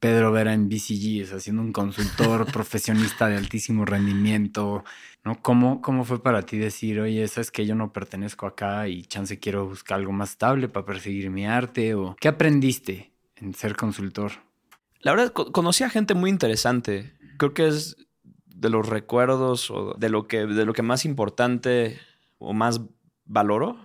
Pedro 0.00 0.32
Vera 0.32 0.54
en 0.54 0.68
BCG, 0.68 1.24
o 1.24 1.26
sea, 1.26 1.40
siendo 1.40 1.62
un 1.62 1.72
consultor 1.72 2.46
profesionista 2.52 3.28
de 3.28 3.36
altísimo 3.36 3.84
rendimiento, 3.84 4.84
¿no? 5.24 5.40
¿Cómo, 5.42 5.80
¿Cómo 5.82 6.04
fue 6.04 6.22
para 6.22 6.42
ti 6.42 6.58
decir, 6.58 7.00
oye, 7.00 7.22
eso 7.22 7.40
es 7.40 7.50
que 7.50 7.66
yo 7.66 7.74
no 7.74 7.92
pertenezco 7.92 8.46
acá 8.46 8.88
y 8.88 9.02
chance 9.02 9.38
quiero 9.38 9.66
buscar 9.66 9.98
algo 9.98 10.12
más 10.12 10.30
estable 10.30 10.68
para 10.68 10.86
perseguir 10.86 11.30
mi 11.30 11.46
arte? 11.46 11.94
¿O 11.94 12.16
qué 12.18 12.28
aprendiste 12.28 13.12
en 13.36 13.54
ser 13.54 13.76
consultor? 13.76 14.45
La 15.06 15.14
verdad, 15.14 15.32
conocí 15.32 15.84
a 15.84 15.88
gente 15.88 16.14
muy 16.14 16.30
interesante. 16.30 17.12
Creo 17.38 17.54
que 17.54 17.68
es 17.68 17.96
de 18.44 18.70
los 18.70 18.88
recuerdos 18.88 19.70
o 19.70 19.94
de 19.94 20.08
lo 20.08 20.26
que, 20.26 20.46
de 20.46 20.64
lo 20.64 20.72
que 20.72 20.82
más 20.82 21.04
importante 21.04 22.00
o 22.38 22.52
más 22.52 22.80
valoro 23.24 23.78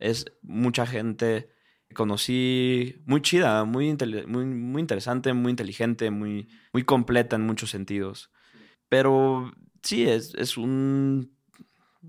es 0.00 0.24
mucha 0.42 0.84
gente 0.84 1.48
que 1.86 1.94
conocí 1.94 3.00
muy 3.06 3.22
chida, 3.22 3.62
muy, 3.62 3.96
muy, 4.26 4.80
interesante, 4.80 5.32
muy 5.32 5.50
inteligente, 5.50 6.10
muy, 6.10 6.48
muy 6.72 6.82
completa 6.82 7.36
en 7.36 7.42
muchos 7.42 7.70
sentidos. 7.70 8.32
Pero 8.88 9.52
sí, 9.80 10.08
es, 10.08 10.34
es 10.34 10.56
un... 10.56 11.36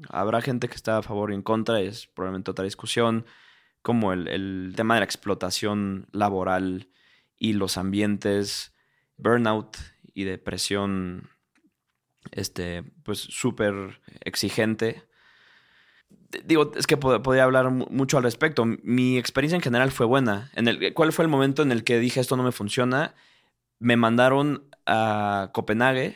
Habrá 0.09 0.41
gente 0.41 0.69
que 0.69 0.75
está 0.75 0.97
a 0.97 1.03
favor 1.03 1.31
y 1.31 1.35
en 1.35 1.43
contra, 1.43 1.81
es 1.81 2.07
probablemente 2.07 2.49
otra 2.49 2.65
discusión, 2.65 3.27
como 3.83 4.11
el, 4.11 4.27
el 4.27 4.73
tema 4.75 4.95
de 4.95 5.01
la 5.01 5.05
explotación 5.05 6.07
laboral 6.11 6.89
y 7.37 7.53
los 7.53 7.77
ambientes, 7.77 8.73
burnout 9.17 9.77
y 10.13 10.23
depresión, 10.23 11.29
este, 12.31 12.83
pues 13.03 13.19
súper 13.19 14.01
exigente. 14.21 15.03
Digo, 16.45 16.71
es 16.75 16.87
que 16.87 16.97
podría 16.97 17.43
hablar 17.43 17.69
mucho 17.71 18.17
al 18.17 18.23
respecto. 18.23 18.65
Mi 18.65 19.17
experiencia 19.17 19.55
en 19.55 19.61
general 19.61 19.91
fue 19.91 20.05
buena. 20.05 20.51
En 20.55 20.67
el, 20.67 20.93
¿Cuál 20.93 21.13
fue 21.13 21.23
el 21.23 21.31
momento 21.31 21.61
en 21.61 21.71
el 21.71 21.83
que 21.83 21.99
dije 21.99 22.19
esto 22.19 22.35
no 22.35 22.43
me 22.43 22.51
funciona? 22.51 23.15
Me 23.79 23.95
mandaron 23.95 24.67
a 24.85 25.51
Copenhague. 25.53 26.15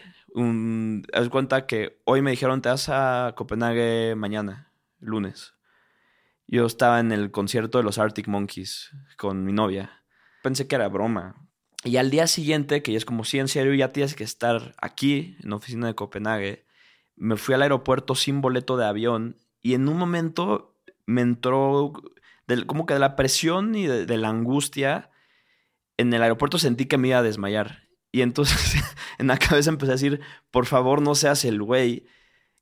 Haz 1.14 1.30
cuenta 1.30 1.66
que 1.66 2.00
hoy 2.06 2.22
me 2.22 2.32
dijeron 2.32 2.62
te 2.62 2.70
vas 2.70 2.90
a 2.90 3.34
Copenhague 3.36 4.16
mañana, 4.16 4.72
lunes. 5.00 5.54
Yo 6.48 6.66
estaba 6.66 7.00
en 7.00 7.12
el 7.12 7.32
concierto 7.32 7.78
de 7.78 7.84
los 7.84 7.98
Arctic 7.98 8.28
Monkeys 8.28 8.92
con 9.18 9.44
mi 9.44 9.54
novia. 9.54 9.99
Pensé 10.42 10.68
que 10.68 10.76
era 10.76 10.88
broma. 10.88 11.36
Y 11.84 11.98
al 11.98 12.10
día 12.10 12.28
siguiente, 12.28 12.82
que 12.82 12.92
ya 12.92 12.98
es 12.98 13.06
como 13.06 13.24
si 13.24 13.40
en 13.40 13.48
serio 13.48 13.74
ya 13.74 13.92
tienes 13.94 14.16
que 14.16 14.24
estar 14.24 14.76
aquí 14.82 15.38
en 15.42 15.50
la 15.52 15.56
oficina 15.56 15.88
de 15.88 15.96
Copenhague, 15.96 16.66
me 17.16 17.38
fui 17.38 17.56
al 17.56 17.62
aeropuerto 17.62 18.16
sin 18.16 18.42
boleto 18.42 18.78
de 18.78 18.86
avión 18.86 19.38
y 19.62 19.74
en 19.74 19.88
un 19.88 19.98
momento 19.98 20.78
me 21.06 21.22
entró 21.22 21.94
como 22.66 22.86
que 22.86 22.94
de 22.94 23.00
la 23.00 23.16
presión 23.16 23.76
y 23.76 23.88
de, 23.88 24.18
la 24.18 24.30
angustia. 24.30 25.12
En 25.98 26.14
el 26.14 26.22
aeropuerto 26.22 26.58
sentí 26.58 26.86
que 26.86 26.98
me 26.98 27.10
iba 27.10 27.20
a 27.20 27.24
desmayar. 27.24 27.84
Y 28.12 28.22
entonces 28.22 28.84
en 29.18 29.28
la 29.28 29.38
cabeza 29.38 29.70
empecé 29.70 29.92
a 29.92 29.96
decir, 29.96 30.22
por 30.52 30.66
favor 30.66 31.02
no 31.02 31.16
seas 31.16 31.46
el 31.46 31.62
güey 31.62 32.06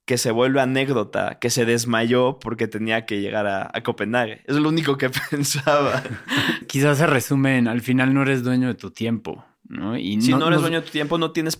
que 0.08 0.18
se 0.18 0.32
vuelve 0.32 0.62
anécdota, 0.62 1.38
que 1.38 1.50
se 1.50 1.66
desmayó 1.66 2.40
porque 2.40 2.70
tenía 2.70 3.06
que 3.06 3.20
llegar 3.20 3.46
a, 3.46 3.84
Copenhague. 3.84 4.42
Es 4.46 4.56
lo 4.56 4.70
único 4.70 4.98
que 4.98 5.10
pensaba. 5.30 6.02
Quizás 6.68 6.98
se 6.98 7.06
resume 7.06 7.60
al 7.68 7.82
final 7.82 8.14
no 8.14 8.22
eres 8.22 8.42
dueño 8.42 8.70
de 8.70 8.76
tu 8.76 8.90
tiempo, 8.90 9.46
¿no? 9.68 9.98
Y 9.98 10.22
si 10.22 10.32
no, 10.32 10.48
eres 10.48 10.62
dueño 10.62 10.80
de 10.80 10.86
tu 10.86 10.94
tiempo, 10.94 11.18
no 11.18 11.32
tienes 11.32 11.60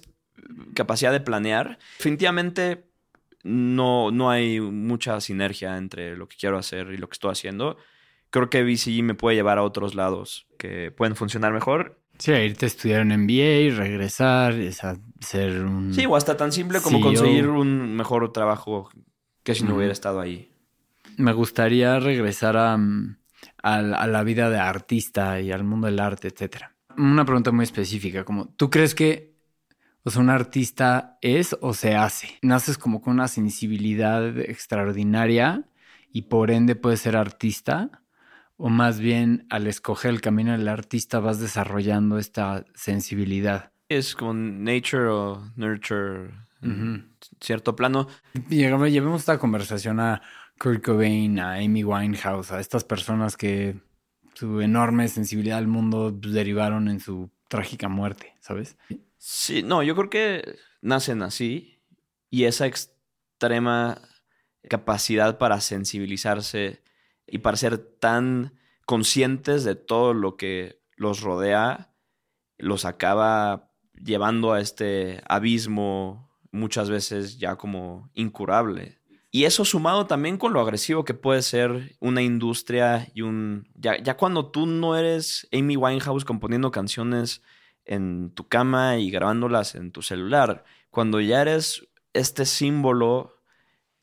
capacidad 0.74 1.12
de 1.12 1.20
planear. 1.20 1.78
Definitivamente 1.98 2.86
no, 3.44 4.12
no 4.12 4.30
hay 4.30 4.62
mucha 4.62 5.20
sinergia 5.20 5.76
entre 5.76 6.16
lo 6.16 6.30
que 6.30 6.38
quiero 6.38 6.58
hacer 6.58 6.92
y 6.92 6.98
lo 6.98 7.10
que 7.10 7.16
estoy 7.16 7.32
haciendo. 7.34 7.76
Creo 8.30 8.50
que 8.50 8.64
BCG 8.64 9.04
me 9.04 9.14
puede 9.14 9.36
llevar 9.36 9.58
a 9.58 9.64
otros 9.64 9.94
lados 9.94 10.48
que 10.58 10.92
pueden 10.92 11.18
funcionar 11.18 11.52
mejor. 11.52 12.00
Sí, 12.18 12.32
irte 12.32 12.66
a 12.66 12.68
estudiar 12.68 13.02
un 13.02 13.10
MBA, 13.10 13.76
regresar, 13.76 14.54
es 14.54 14.82
ser 15.20 15.64
un. 15.64 15.94
Sí, 15.94 16.06
o 16.06 16.16
hasta 16.16 16.36
tan 16.36 16.52
simple 16.52 16.82
como 16.82 17.00
conseguir 17.00 17.48
un 17.48 17.96
mejor 17.96 18.32
trabajo 18.32 18.90
que 19.44 19.56
si 19.56 19.64
no 19.64 19.76
hubiera 19.76 19.94
estado 19.94 20.20
ahí. 20.20 20.52
Me 21.18 21.34
gustaría 21.34 22.00
regresar 22.00 22.58
a, 22.58 22.78
a, 23.64 23.82
la 23.82 24.24
vida 24.24 24.50
de 24.50 24.60
artista 24.60 25.40
y 25.40 25.52
al 25.52 25.64
mundo 25.64 25.88
del 25.88 26.00
arte, 26.00 26.28
etcétera. 26.28 26.76
Una 26.98 27.26
pregunta 27.26 27.52
muy 27.52 27.64
específica, 27.64 28.24
como, 28.24 28.50
¿tú 28.50 28.70
crees 28.70 28.94
que 28.94 29.38
o 30.08 30.10
sea, 30.10 30.22
un 30.22 30.30
artista 30.30 31.18
es 31.22 31.54
o 31.60 31.74
se 31.74 31.94
hace. 31.96 32.40
Naces 32.42 32.78
como 32.78 33.02
con 33.02 33.16
una 33.16 33.28
sensibilidad 33.28 34.40
extraordinaria 34.40 35.66
y 36.14 36.22
por 36.24 36.50
ende 36.50 36.78
puedes 36.78 37.02
ser 37.02 37.18
artista. 37.18 38.04
O 38.58 38.70
más 38.70 39.00
bien 39.00 39.46
al 39.50 39.68
escoger 39.68 40.12
el 40.12 40.22
camino 40.22 40.52
del 40.52 40.68
artista 40.68 41.20
vas 41.20 41.40
desarrollando 41.40 42.18
esta 42.18 42.66
sensibilidad. 42.74 43.72
Es 43.88 44.16
como 44.16 44.34
nature 44.34 45.08
o 45.08 45.52
nurture, 45.56 46.32
cierto 47.40 47.76
plano. 47.76 48.08
Llevemos 48.50 49.22
esta 49.22 49.38
conversación 49.38 50.00
a 50.00 50.22
Kurt 50.60 50.84
Cobain, 50.84 51.40
a 51.40 51.54
Amy 51.54 51.84
Winehouse, 51.84 52.52
a 52.52 52.60
estas 52.60 52.84
personas 52.84 53.38
que 53.38 53.80
su 54.34 54.60
enorme 54.62 55.08
sensibilidad 55.08 55.60
al 55.60 55.68
mundo 55.68 56.12
derivaron 56.12 56.90
en 56.90 57.00
su 57.00 57.30
trágica 57.48 57.88
muerte, 57.88 58.36
¿sabes? 58.40 58.76
Sí, 59.18 59.64
no, 59.64 59.84
yo 59.84 59.96
creo 59.96 60.10
que 60.10 60.58
nacen 60.82 61.22
así 61.22 61.80
y 62.30 62.44
esa 62.44 62.66
extrema 62.68 64.02
capacidad 64.70 65.38
para 65.38 65.62
sensibilizarse 65.62 66.82
y 67.28 67.40
para 67.40 67.58
ser 67.58 67.78
tan 67.78 68.54
conscientes 68.86 69.64
de 69.64 69.76
todo 69.76 70.14
lo 70.14 70.38
que 70.38 70.82
los 70.96 71.22
rodea, 71.22 71.94
los 72.58 72.86
acaba 72.86 73.72
llevando 73.94 74.54
a 74.54 74.62
este 74.62 75.22
abismo 75.28 76.30
muchas 76.52 76.90
veces 76.90 77.38
ya 77.38 77.58
como 77.58 78.10
incurable. 78.14 78.98
Y 79.30 79.44
eso 79.44 79.66
sumado 79.66 80.08
también 80.08 80.38
con 80.38 80.54
lo 80.54 80.62
agresivo 80.62 81.04
que 81.04 81.14
puede 81.14 81.42
ser 81.42 81.96
una 82.00 82.22
industria 82.22 83.10
y 83.14 83.22
un... 83.22 83.68
Ya, 83.76 84.02
ya 84.02 84.16
cuando 84.16 84.50
tú 84.50 84.66
no 84.66 84.96
eres 84.96 85.48
Amy 85.52 85.76
Winehouse 85.76 86.26
componiendo 86.26 86.72
canciones 86.72 87.44
en 87.86 88.32
tu 88.32 88.48
cama 88.48 88.98
y 88.98 89.12
grabándolas 89.12 89.76
en 89.76 89.92
tu 89.92 90.02
celular. 90.02 90.64
Cuando 90.90 91.20
ya 91.20 91.42
eres 91.42 91.88
este 92.14 92.46
símbolo 92.46 93.37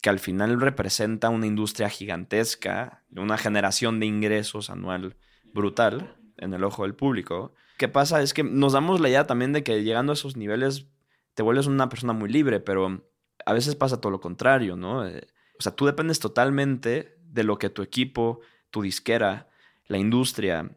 que 0.05 0.11
al 0.11 0.19
final 0.19 0.61
representa 0.61 1.31
una 1.31 1.47
industria 1.47 1.89
gigantesca, 1.89 3.03
una 3.17 3.39
generación 3.39 4.01
de 4.01 4.05
ingresos 4.05 4.69
anual 4.69 5.17
brutal 5.55 6.19
en 6.37 6.53
el 6.53 6.63
ojo 6.63 6.83
del 6.83 6.95
público. 6.95 7.55
¿Qué 7.79 7.89
pasa? 7.89 8.21
Es 8.21 8.35
que 8.35 8.45
nos 8.45 8.75
damos 8.75 9.01
la 9.01 9.09
idea 9.09 9.27
también 9.27 9.55
de 9.55 9.65
que 9.65 9.83
llegando 9.83 10.13
a 10.13 10.15
esos 10.15 10.37
niveles 10.37 10.89
te 11.33 11.43
vuelves 11.43 11.69
una 11.69 11.89
persona 11.89 12.13
muy 12.13 12.29
libre, 12.29 12.61
pero 12.61 13.03
a 13.47 13.53
veces 13.55 13.77
pasa 13.77 14.03
todo 14.03 14.13
lo 14.13 14.21
contrario, 14.21 14.77
¿no? 14.77 15.07
Eh, 15.07 15.27
o 15.59 15.63
sea, 15.63 15.75
tú 15.75 15.87
dependes 15.87 16.21
totalmente 16.21 17.17
de 17.23 17.45
lo 17.45 17.57
que 17.57 17.71
tu 17.71 17.81
equipo, 17.81 18.43
tu 18.69 18.83
disquera, 18.83 19.49
la 19.87 19.97
industria, 19.97 20.71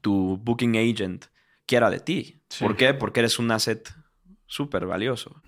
tu 0.00 0.38
booking 0.42 0.76
agent 0.76 1.26
quiera 1.66 1.88
de 1.88 2.00
ti. 2.00 2.42
¿Por 2.58 2.76
qué? 2.76 2.94
Porque 2.94 3.20
eres 3.20 3.38
un 3.38 3.48
asset 3.52 3.94
súper 4.46 4.86
valioso. 4.86 5.40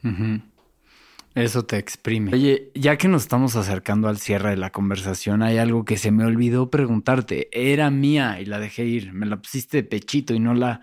Eso 1.38 1.64
te 1.64 1.78
exprime. 1.78 2.32
Oye, 2.32 2.72
ya 2.74 2.96
que 2.96 3.06
nos 3.06 3.22
estamos 3.22 3.54
acercando 3.54 4.08
al 4.08 4.18
cierre 4.18 4.50
de 4.50 4.56
la 4.56 4.70
conversación, 4.70 5.42
hay 5.42 5.58
algo 5.58 5.84
que 5.84 5.96
se 5.96 6.10
me 6.10 6.24
olvidó 6.24 6.68
preguntarte. 6.68 7.48
Era 7.52 7.90
mía 7.90 8.40
y 8.40 8.44
la 8.44 8.58
dejé 8.58 8.84
ir. 8.86 9.12
Me 9.12 9.24
la 9.24 9.36
pusiste 9.40 9.78
de 9.78 9.82
pechito 9.84 10.34
y 10.34 10.40
no 10.40 10.52
la, 10.52 10.80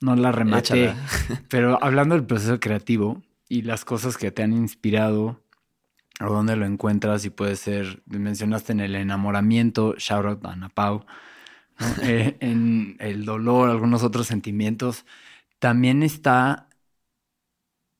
no 0.00 0.16
la 0.16 0.32
rematé. 0.32 0.94
Pero 1.50 1.82
hablando 1.82 2.14
del 2.14 2.24
proceso 2.24 2.58
creativo 2.58 3.22
y 3.50 3.62
las 3.62 3.84
cosas 3.84 4.16
que 4.16 4.30
te 4.30 4.42
han 4.42 4.54
inspirado, 4.54 5.42
o 6.20 6.32
dónde 6.32 6.56
lo 6.56 6.64
encuentras, 6.64 7.26
y 7.26 7.30
puede 7.30 7.56
ser, 7.56 8.02
mencionaste 8.06 8.72
en 8.72 8.80
el 8.80 8.94
enamoramiento, 8.94 9.94
shout 9.98 10.24
out 10.24 10.44
a 10.46 10.52
Ana 10.52 10.70
Pau, 10.70 11.04
eh, 12.02 12.36
en 12.40 12.96
el 12.98 13.26
dolor, 13.26 13.68
algunos 13.68 14.02
otros 14.02 14.26
sentimientos, 14.26 15.04
también 15.58 16.02
está 16.02 16.68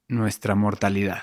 nuestra 0.08 0.54
mortalidad. 0.54 1.22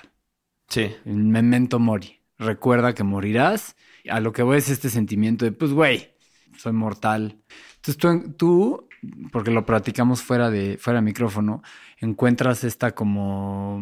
Sí. 0.68 0.94
El 1.06 1.16
memento 1.16 1.80
mori. 1.80 2.20
Recuerda 2.38 2.94
que 2.94 3.04
morirás. 3.04 3.76
A 4.10 4.20
lo 4.20 4.34
que 4.34 4.44
voy 4.44 4.58
es 4.58 4.70
este 4.70 4.90
sentimiento 4.90 5.46
de, 5.46 5.52
pues, 5.52 5.72
güey, 5.72 6.10
soy 6.58 6.74
mortal. 6.74 7.38
Entonces 7.78 7.98
tú, 7.98 8.34
tú, 8.38 8.88
porque 9.32 9.52
lo 9.52 9.66
platicamos 9.66 10.22
fuera 10.22 10.50
de, 10.50 10.78
fuera 10.80 11.00
de 11.00 11.06
micrófono, 11.06 11.62
encuentras 12.00 12.64
esta 12.64 12.94
como 12.94 13.82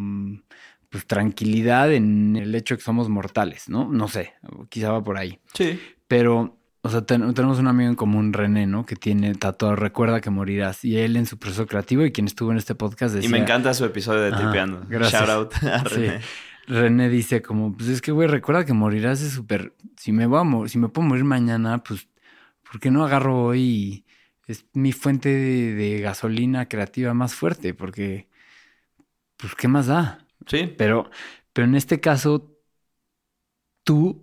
pues 0.88 1.06
tranquilidad 1.06 1.92
en 1.92 2.36
el 2.36 2.54
hecho 2.54 2.74
de 2.74 2.78
que 2.78 2.84
somos 2.84 3.08
mortales, 3.08 3.68
¿no? 3.68 3.88
No 3.90 4.06
sé, 4.06 4.34
quizá 4.68 4.92
va 4.92 5.02
por 5.02 5.18
ahí. 5.18 5.40
Sí. 5.52 5.80
Pero 6.06 6.56
o 6.84 6.90
sea, 6.90 7.00
tenemos 7.00 7.58
un 7.58 7.66
amigo 7.66 7.88
en 7.88 7.96
común, 7.96 8.34
René, 8.34 8.66
¿no? 8.66 8.84
Que 8.84 8.94
tiene 8.94 9.34
tatuado 9.34 9.74
Recuerda 9.74 10.20
que 10.20 10.28
morirás. 10.28 10.84
Y 10.84 10.98
él 10.98 11.16
en 11.16 11.24
su 11.24 11.38
proceso 11.38 11.66
creativo 11.66 12.04
y 12.04 12.12
quien 12.12 12.26
estuvo 12.26 12.52
en 12.52 12.58
este 12.58 12.74
podcast 12.74 13.14
decía... 13.14 13.26
Y 13.26 13.32
me 13.32 13.38
encanta 13.38 13.72
su 13.72 13.86
episodio 13.86 14.20
de 14.20 14.32
Tripeando. 14.32 14.84
Gracias. 14.86 15.26
Shout 15.26 15.30
out 15.30 15.54
a 15.64 15.82
René. 15.84 16.20
René 16.66 17.08
dice 17.08 17.42
como, 17.42 17.76
pues 17.76 17.88
es 17.88 18.00
que, 18.00 18.12
güey, 18.12 18.28
recuerda 18.28 18.64
que 18.64 18.72
morirás 18.72 19.20
es 19.22 19.32
súper... 19.32 19.74
Si 19.96 20.12
me 20.12 20.26
voy 20.26 20.64
a 20.64 20.68
si 20.68 20.78
me 20.78 20.88
puedo 20.88 21.08
morir 21.08 21.24
mañana, 21.24 21.82
pues, 21.82 22.08
¿por 22.62 22.80
qué 22.80 22.90
no 22.90 23.04
agarro 23.04 23.44
hoy? 23.44 24.04
Es 24.46 24.66
mi 24.72 24.92
fuente 24.92 25.28
de, 25.28 26.00
gasolina 26.00 26.68
creativa 26.68 27.14
más 27.14 27.34
fuerte, 27.34 27.74
porque, 27.74 28.28
pues, 29.36 29.54
¿qué 29.54 29.68
más 29.68 29.86
da? 29.86 30.26
Sí. 30.46 30.72
Pero, 30.76 31.10
pero 31.52 31.66
en 31.66 31.74
este 31.74 32.00
caso, 32.00 32.54
tú 33.84 34.22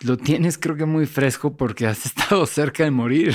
lo 0.00 0.16
tienes 0.16 0.58
creo 0.58 0.76
que 0.76 0.84
muy 0.84 1.06
fresco 1.06 1.56
porque 1.56 1.86
has 1.86 2.06
estado 2.06 2.46
cerca 2.46 2.84
de 2.84 2.90
morir 2.90 3.34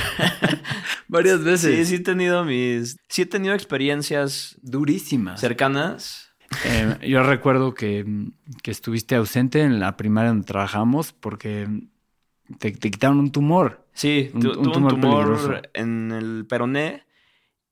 varias 1.08 1.42
veces. 1.44 1.76
Sí, 1.76 1.84
sí 1.86 1.94
he 1.96 2.04
tenido 2.04 2.44
mis... 2.44 2.96
Sí 3.08 3.22
he 3.22 3.26
tenido 3.26 3.54
experiencias... 3.54 4.56
Durísimas. 4.62 5.40
Cercanas. 5.40 6.33
Eh, 6.64 7.08
yo 7.08 7.22
recuerdo 7.22 7.74
que, 7.74 8.04
estuviste 8.64 9.14
ausente 9.16 9.62
en 9.62 9.80
la 9.80 9.96
primaria 9.96 10.30
donde 10.30 10.46
trabajamos 10.46 11.12
porque 11.12 11.68
te, 12.58 12.72
quitaron 12.72 13.18
un 13.18 13.32
tumor. 13.32 13.86
Sí, 13.92 14.30
un, 14.34 14.40
tumor, 14.42 15.70
en 15.72 16.10
el 16.10 16.46
peroné 16.46 17.06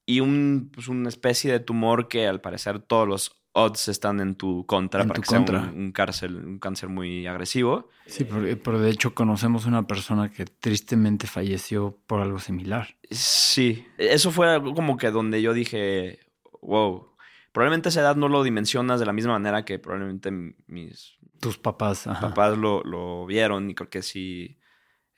y 0.06 0.20
un, 0.20 0.70
pues 0.72 0.88
una 0.88 1.08
especie 1.08 1.50
de 1.52 1.60
tumor 1.60 2.08
que 2.08 2.26
al 2.26 2.40
parecer 2.40 2.78
todos 2.80 3.08
los 3.08 3.36
odds 3.52 3.88
están 3.88 4.20
en 4.20 4.34
tu 4.34 4.64
contra 4.66 5.02
En 5.02 5.08
para 5.08 5.16
tu 5.16 5.22
que 5.22 5.28
sea 5.28 5.40
un- 5.40 5.78
un, 5.78 5.92
cárcel, 5.92 6.36
un 6.36 6.58
cáncer 6.58 6.88
muy 6.88 7.26
agresivo. 7.26 7.88
Sí, 8.06 8.24
pero, 8.24 8.58
pero 8.62 8.80
de 8.80 8.90
hecho 8.90 9.14
conocemos 9.14 9.66
una 9.66 9.86
persona 9.86 10.30
que 10.30 10.44
tristemente 10.44 11.26
falleció 11.26 11.98
por 12.06 12.20
algo 12.20 12.38
similar. 12.38 12.96
Sí, 13.10 13.86
eso 13.98 14.30
fue 14.30 14.48
algo 14.48 14.74
como 14.74 14.96
que 14.96 15.10
donde 15.10 15.42
yo 15.42 15.52
dije, 15.52 16.20
wow, 16.62 17.11
probablemente 17.52 17.90
esa 17.90 18.00
edad 18.00 18.16
no 18.16 18.28
lo 18.28 18.42
dimensionas 18.42 18.98
de 19.00 19.06
la 19.06 19.12
misma 19.12 19.32
manera 19.32 19.64
que 19.64 19.78
probablemente 19.78 20.30
mis 20.66 21.18
Tus 21.40 21.58
papás. 21.58 22.06
ajá. 22.06 22.28
papás 22.28 22.56
lo, 22.58 22.82
lo 22.84 23.26
vieron 23.26 23.70
y 23.70 23.74
creo 23.74 23.90
que 23.90 24.02
sí. 24.02 24.58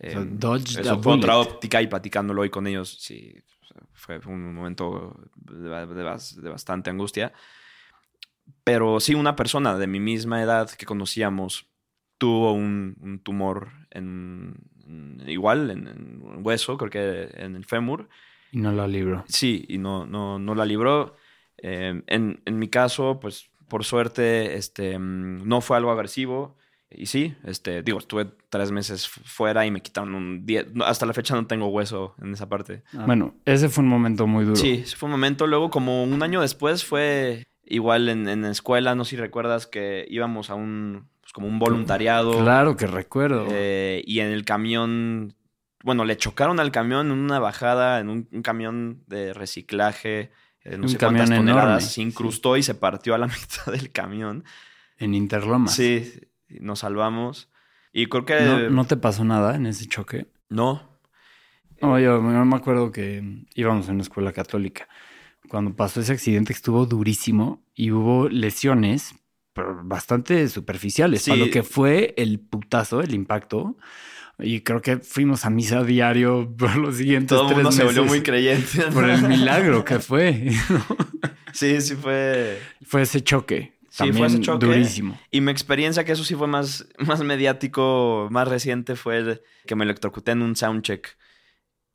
Eh, 0.01 0.15
dodged 0.29 0.81
eso 0.81 1.01
fue 1.01 1.15
otra 1.15 1.39
óptica 1.39 1.81
y 1.81 1.87
platicándolo 1.87 2.43
hoy 2.43 2.51
con 2.51 2.67
ellos, 2.67 2.99
sí, 3.01 3.35
fue 3.93 4.19
un 4.27 4.55
momento 4.55 5.17
de, 5.37 5.69
ba- 5.69 5.87
de 5.87 6.03
bas- 6.05 6.35
de 6.35 6.51
bastante 6.51 6.91
angustia. 6.91 7.33
Pero 8.63 9.01
sí, 9.01 9.15
una 9.15 9.37
persona 9.37 9.77
de 9.79 9.87
mi 9.87 10.01
misma 10.01 10.43
edad 10.43 10.71
que 10.71 10.87
conocíamos 10.87 11.67
tuvo 12.19 12.53
un, 12.53 12.97
un 13.01 13.19
tumor 13.21 13.71
en, 13.91 14.55
en- 14.87 15.23
igual 15.29 15.71
en, 15.71 16.21
hueso, 16.45 16.77
creo 16.77 16.91
que 16.91 17.31
en 17.43 17.57
el 17.57 17.65
fémur. 17.65 18.09
Y 18.53 18.59
no 18.59 18.73
la 18.73 18.87
libró. 18.87 19.25
Sí, 19.29 19.65
y 19.69 19.79
no, 19.79 20.07
no, 20.07 20.39
no 20.39 20.55
la 20.55 20.65
libró. 20.65 21.17
Eh, 21.67 22.03
en, 22.09 22.43
en 22.45 22.59
mi 22.59 22.69
caso, 22.69 23.19
pues 23.21 23.49
por 23.69 23.85
suerte, 23.85 24.57
este, 24.57 24.99
mm, 24.99 25.49
no 25.49 25.63
fue 25.63 25.79
algo 25.79 25.91
agresivo. 25.91 26.57
Y 26.91 27.07
sí, 27.07 27.35
este, 27.45 27.83
digo, 27.83 27.99
estuve 27.99 28.27
tres 28.51 28.71
meses 28.71 29.09
fu- 29.09 29.23
fuera 29.25 29.65
y 29.67 29.71
me 29.71 29.81
quitaron 29.81 30.15
un 30.15 30.45
10. 30.47 30.75
no, 30.75 30.85
Hasta 30.85 31.07
la 31.07 31.13
fecha 31.15 31.35
no 31.35 31.47
tengo 31.47 31.67
hueso 31.69 32.15
en 32.23 32.35
esa 32.35 32.49
parte. 32.49 32.83
Bueno, 32.93 33.35
ese 33.47 33.69
fue 33.71 33.83
un 33.83 33.89
momento 33.91 34.27
muy 34.27 34.45
duro. 34.45 34.57
Sí, 34.57 34.83
ese 34.85 34.95
fue 34.95 35.07
un 35.07 35.13
momento. 35.13 35.47
Luego, 35.47 35.71
como 35.71 36.05
un 36.05 36.23
año 36.23 36.41
después, 36.43 36.85
fue 36.85 37.45
igual 37.65 38.09
en, 38.11 38.29
en 38.29 38.43
la 38.43 38.51
escuela. 38.51 38.95
No 38.95 39.05
sé 39.05 39.11
si 39.11 39.17
recuerdas 39.17 39.67
que 39.67 40.07
íbamos 40.11 40.51
a 40.51 40.55
un, 40.55 41.09
pues, 41.23 41.33
como 41.33 41.49
un 41.49 41.59
voluntariado. 41.59 42.31
Claro 42.45 42.77
que 42.77 42.87
recuerdo. 42.87 43.47
Eh, 43.51 44.05
y 44.07 44.21
en 44.21 44.29
el 44.31 44.45
camión, 44.45 45.35
bueno, 45.83 46.05
le 46.05 46.17
chocaron 46.19 46.61
al 46.61 46.71
camión 46.71 47.07
en 47.11 47.19
una 47.19 47.39
bajada, 47.41 47.99
en 47.99 48.09
un, 48.11 48.29
un 48.31 48.43
camión 48.43 49.03
de 49.09 49.33
reciclaje, 49.33 50.31
eh, 50.65 50.77
no 50.77 50.85
Un 50.85 50.89
sé 50.89 50.99
cuántas 50.99 51.29
camión 51.29 51.47
toneladas, 51.47 51.67
enorme, 51.67 51.87
se 51.89 52.03
incrustó 52.03 52.57
y 52.57 52.63
se 52.63 52.75
partió 52.75 53.15
a 53.15 53.19
la 53.19 53.27
mitad 53.29 53.73
del 53.73 53.91
camión. 53.93 54.45
en 54.99 55.15
Interlomas. 55.15 55.75
Sí, 55.75 56.21
nos 56.49 56.81
salvamos. 56.81 57.51
Y 57.93 58.07
creo 58.07 58.25
que... 58.25 58.41
¿No, 58.41 58.71
¿No 58.71 58.85
te 58.87 58.97
pasó 58.97 59.25
nada 59.25 59.55
en 59.55 59.67
ese 59.67 59.87
choque? 59.87 60.27
no. 60.49 60.93
No, 61.81 61.99
yo, 61.99 62.17
yo 62.17 62.45
me 62.45 62.57
acuerdo 62.57 62.91
que 62.93 63.45
íbamos 63.55 63.89
en 63.89 63.95
una 63.95 64.03
escuela 64.03 64.33
católica. 64.33 64.89
Cuando 65.49 65.75
pasó 65.75 66.01
ese 66.01 66.13
accidente 66.13 66.53
estuvo 66.55 66.87
durísimo 66.87 67.63
y 67.75 67.91
hubo 67.91 68.29
lesiones 68.29 69.15
bastante 69.83 70.49
superficiales. 70.49 71.23
Sí. 71.23 71.31
Para 71.31 71.45
lo 71.45 71.51
que 71.51 71.63
fue 71.63 72.15
el 72.17 72.41
putazo, 72.41 73.03
el 73.03 73.13
impacto. 73.13 73.77
Y 74.39 74.61
creo 74.63 74.83
que 74.83 74.99
fuimos 74.99 75.45
a 75.45 75.51
misa 75.51 75.85
diario 75.85 76.53
por 76.59 76.77
los 76.77 76.97
siguientes 76.97 77.29
Todo 77.29 77.47
tres 77.47 77.57
mundo 77.57 77.73
se 77.73 77.85
volvió 77.85 78.03
meses 78.03 78.17
muy 78.17 78.23
creyente. 78.25 78.83
Por 78.93 79.09
el 79.09 79.23
milagro 79.29 79.85
que 79.85 79.99
fue. 80.01 80.51
Sí, 81.53 81.81
sí 81.81 81.95
fue... 81.95 82.61
fue 82.85 83.03
ese 83.03 83.23
choque. 83.23 83.75
Sí, 83.89 84.13
fue 84.13 84.27
ese 84.27 84.41
choque. 84.41 84.67
durísimo. 84.67 85.19
Y 85.31 85.41
mi 85.41 85.53
experiencia, 85.53 86.05
que 86.05 86.11
eso 86.13 86.25
sí 86.25 86.35
fue 86.35 86.49
más, 86.49 86.89
más 86.99 87.23
mediático, 87.23 88.27
más 88.31 88.49
reciente, 88.49 88.97
fue 88.97 89.19
el 89.19 89.43
que 89.67 89.77
me 89.77 89.85
electrocuté 89.85 90.33
en 90.33 90.43
un 90.43 90.57
soundcheck. 90.57 91.17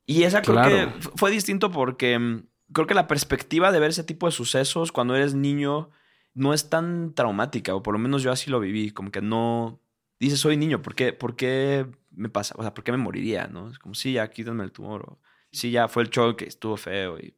Y 0.06 0.22
esa 0.22 0.40
creo 0.40 0.54
Claro. 0.54 0.94
que 0.94 1.08
fue 1.16 1.30
distinto 1.30 1.70
porque 1.70 2.18
mm, 2.18 2.46
creo 2.72 2.86
que 2.86 2.94
la 2.94 3.06
perspectiva 3.06 3.70
de 3.70 3.80
ver 3.80 3.90
ese 3.90 4.02
tipo 4.02 4.24
de 4.26 4.32
sucesos 4.32 4.92
cuando 4.92 5.14
eres 5.14 5.34
niño 5.34 5.90
no 6.32 6.54
es 6.54 6.70
tan 6.70 7.12
traumática, 7.14 7.74
o 7.74 7.82
por 7.82 7.92
lo 7.92 7.98
menos 7.98 8.22
yo 8.22 8.32
así 8.32 8.50
lo 8.50 8.60
viví, 8.60 8.92
como 8.92 9.10
que 9.10 9.20
no... 9.20 9.78
Dices, 10.18 10.40
soy 10.40 10.56
niño, 10.56 10.80
¿por 10.80 10.94
qué, 10.94 11.12
¿por 11.12 11.36
qué 11.36 11.86
me 12.10 12.28
pasa? 12.28 12.54
O 12.58 12.62
sea, 12.62 12.74
¿por 12.74 12.84
qué 12.84 12.92
me 12.92 12.98
moriría? 12.98 13.46
¿no? 13.46 13.70
Es 13.70 13.78
como, 13.78 13.94
sí, 13.94 14.12
ya 14.14 14.28
quítenme 14.30 14.64
el 14.64 14.72
tumor. 14.72 15.02
O, 15.08 15.20
sí, 15.50 15.70
ya 15.70 15.88
fue 15.88 16.02
el 16.02 16.10
choque, 16.10 16.46
estuvo 16.46 16.76
feo. 16.76 17.18
Y... 17.18 17.34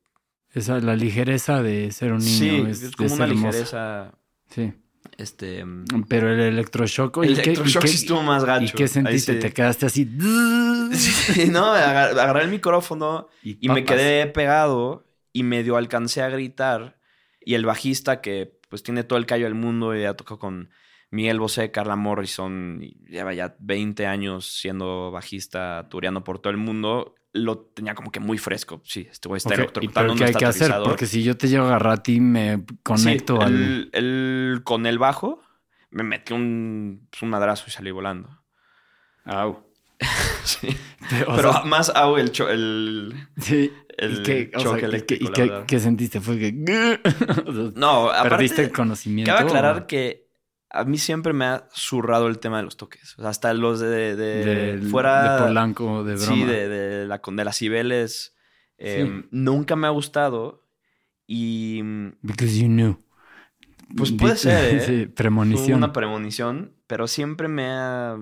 Esa, 0.51 0.79
la 0.81 0.97
ligereza 0.97 1.63
de 1.63 1.91
ser 1.93 2.13
un 2.13 2.19
niño 2.19 2.65
sí, 2.67 2.71
es, 2.71 2.83
es, 2.83 2.97
como 2.97 3.07
es 3.07 3.13
una 3.15 3.25
hermosa. 3.25 3.47
ligereza... 3.49 4.15
Sí. 4.51 4.73
Este, 5.19 5.65
Pero 6.09 6.33
el 6.33 6.41
electroshock... 6.41 7.19
el 7.25 7.31
¿y 7.33 7.35
qué- 7.35 7.41
y 7.41 7.43
electroshock 7.45 7.87
sí 7.87 7.97
estuvo 7.97 8.23
más 8.23 8.45
gacho. 8.45 8.65
¿Y 8.67 8.71
qué 8.79 8.87
sentiste? 8.89 9.35
sí. 9.35 9.41
Te 9.41 9.53
quedaste 9.53 9.87
así... 9.87 10.05
Sí, 10.93 11.49
no, 11.49 11.73
agar- 11.73 12.19
agarré 12.19 12.45
el 12.45 12.51
micrófono 12.51 13.29
y 13.43 13.69
me 13.69 13.85
quedé 13.85 14.27
pegado 14.27 15.07
y 15.33 15.43
medio 15.43 15.77
alcancé 15.77 16.23
a 16.23 16.29
gritar. 16.29 16.99
Y 17.41 17.55
el 17.55 17.65
bajista, 17.67 18.21
que 18.21 18.61
pues 18.69 18.83
tiene 18.83 19.03
todo 19.05 19.19
el 19.19 19.27
callo 19.27 19.45
del 19.47 19.55
mundo 19.55 19.97
y 19.97 20.03
ya 20.03 20.15
tocó 20.15 20.39
con 20.39 20.71
Miguel 21.13 21.39
Bosé, 21.39 21.71
Carla 21.71 21.95
Morrison, 21.95 22.81
lleva 23.07 23.33
ya 23.35 23.55
20 23.61 24.07
años 24.07 24.47
siendo 24.47 25.11
bajista, 25.13 25.87
tureando 25.89 26.25
por 26.25 26.41
todo 26.41 26.51
el 26.51 26.57
mundo, 26.57 27.15
lo 27.35 27.59
tenía 27.59 27.95
como 27.95 28.11
que 28.11 28.19
muy 28.19 28.39
fresco. 28.39 28.81
Sí, 28.85 29.07
este 29.11 29.29
güey 29.29 29.37
está 29.39 29.51
Ok, 29.51 29.55
¿y 29.57 29.61
electrocutando 29.61 30.15
pero 30.15 30.19
qué 30.19 30.25
un 30.25 30.29
hay 30.29 30.35
que 30.35 30.45
hacer? 30.47 30.73
Porque 30.85 31.07
si 31.07 31.23
yo 31.23 31.37
te 31.37 31.49
llego 31.49 31.65
a 31.65 31.69
agarrar 31.69 31.93
a 31.93 32.03
ti, 32.03 32.19
me 32.21 32.65
conecto 32.83 33.37
Sí, 33.37 33.43
al... 33.43 33.55
el- 33.55 33.91
el- 33.93 34.61
con 34.65 34.87
el 34.87 34.99
bajo 34.99 35.41
me 35.91 36.03
metió 36.03 36.35
un, 36.35 37.07
pues, 37.11 37.23
un 37.23 37.29
madrazo 37.31 37.65
y 37.69 37.71
salí 37.71 37.91
volando. 37.91 38.29
Au. 39.25 39.65
Sí. 40.45 40.69
O 41.29 41.37
Pero 41.37 41.53
sea, 41.53 41.63
más 41.65 41.91
hago 41.91 42.19
el, 42.19 42.33
cho- 42.33 42.49
el, 42.49 43.15
sí. 43.39 43.71
el 43.97 44.19
¿Y 44.19 44.23
qué, 44.25 44.51
o 44.55 44.59
sea, 44.61 44.71
choque 44.71 44.79
¿y 44.79 44.81
qué- 44.81 44.87
eléctrico, 44.87 45.25
¿Y 45.25 45.27
la 45.29 45.33
qué, 45.35 45.43
verdad. 45.43 45.67
qué 45.67 45.79
sentiste? 45.79 46.21
Fue 46.21 46.39
que... 46.39 46.99
O 47.47 47.53
sea, 47.53 47.73
No, 47.77 48.09
aparte, 48.11 48.29
¿Perdiste 48.31 48.63
el 48.63 48.73
conocimiento? 48.73 49.31
Cabe 49.33 49.47
aclarar 49.49 49.77
o- 49.83 49.87
que 49.87 50.22
a 50.73 50.85
mí 50.85 50.97
siempre 50.99 51.33
me 51.33 51.45
ha 51.45 51.69
zurrado 51.73 52.29
el 52.29 52.39
tema 52.39 52.57
de 52.59 52.63
los 52.65 52.77
toques. 52.77 53.15
O 53.19 53.23
sea, 53.23 53.31
hasta 53.31 53.53
los 53.55 53.79
de, 53.81 54.17
de, 54.17 54.81
fuera. 54.91 55.37
De 55.37 55.43
Polanco, 55.49 56.03
de 56.05 56.15
broma. 56.17 56.35
Sí, 56.35 56.45
de, 56.45 56.69
de 56.69 57.07
la, 57.07 57.21
de 57.25 57.45
las 57.45 57.59
Cibeles. 57.59 58.35
eh, 58.79 59.05
Sí. 59.23 59.29
Nunca 59.31 59.77
me 59.77 59.87
ha 59.87 59.91
gustado. 59.91 60.67
Y 61.27 61.83
Because 62.23 62.59
you 62.59 62.67
knew. 62.69 62.97
Pues 63.97 64.13
puede 64.13 64.37
ser, 64.37 64.75
¿eh? 64.77 64.81
Sí, 64.81 65.07
premonición. 65.07 65.77
una 65.79 65.93
premonición, 65.93 66.75
pero 66.87 67.07
siempre 67.07 67.49
me 67.49 67.67
ha. 67.69 68.17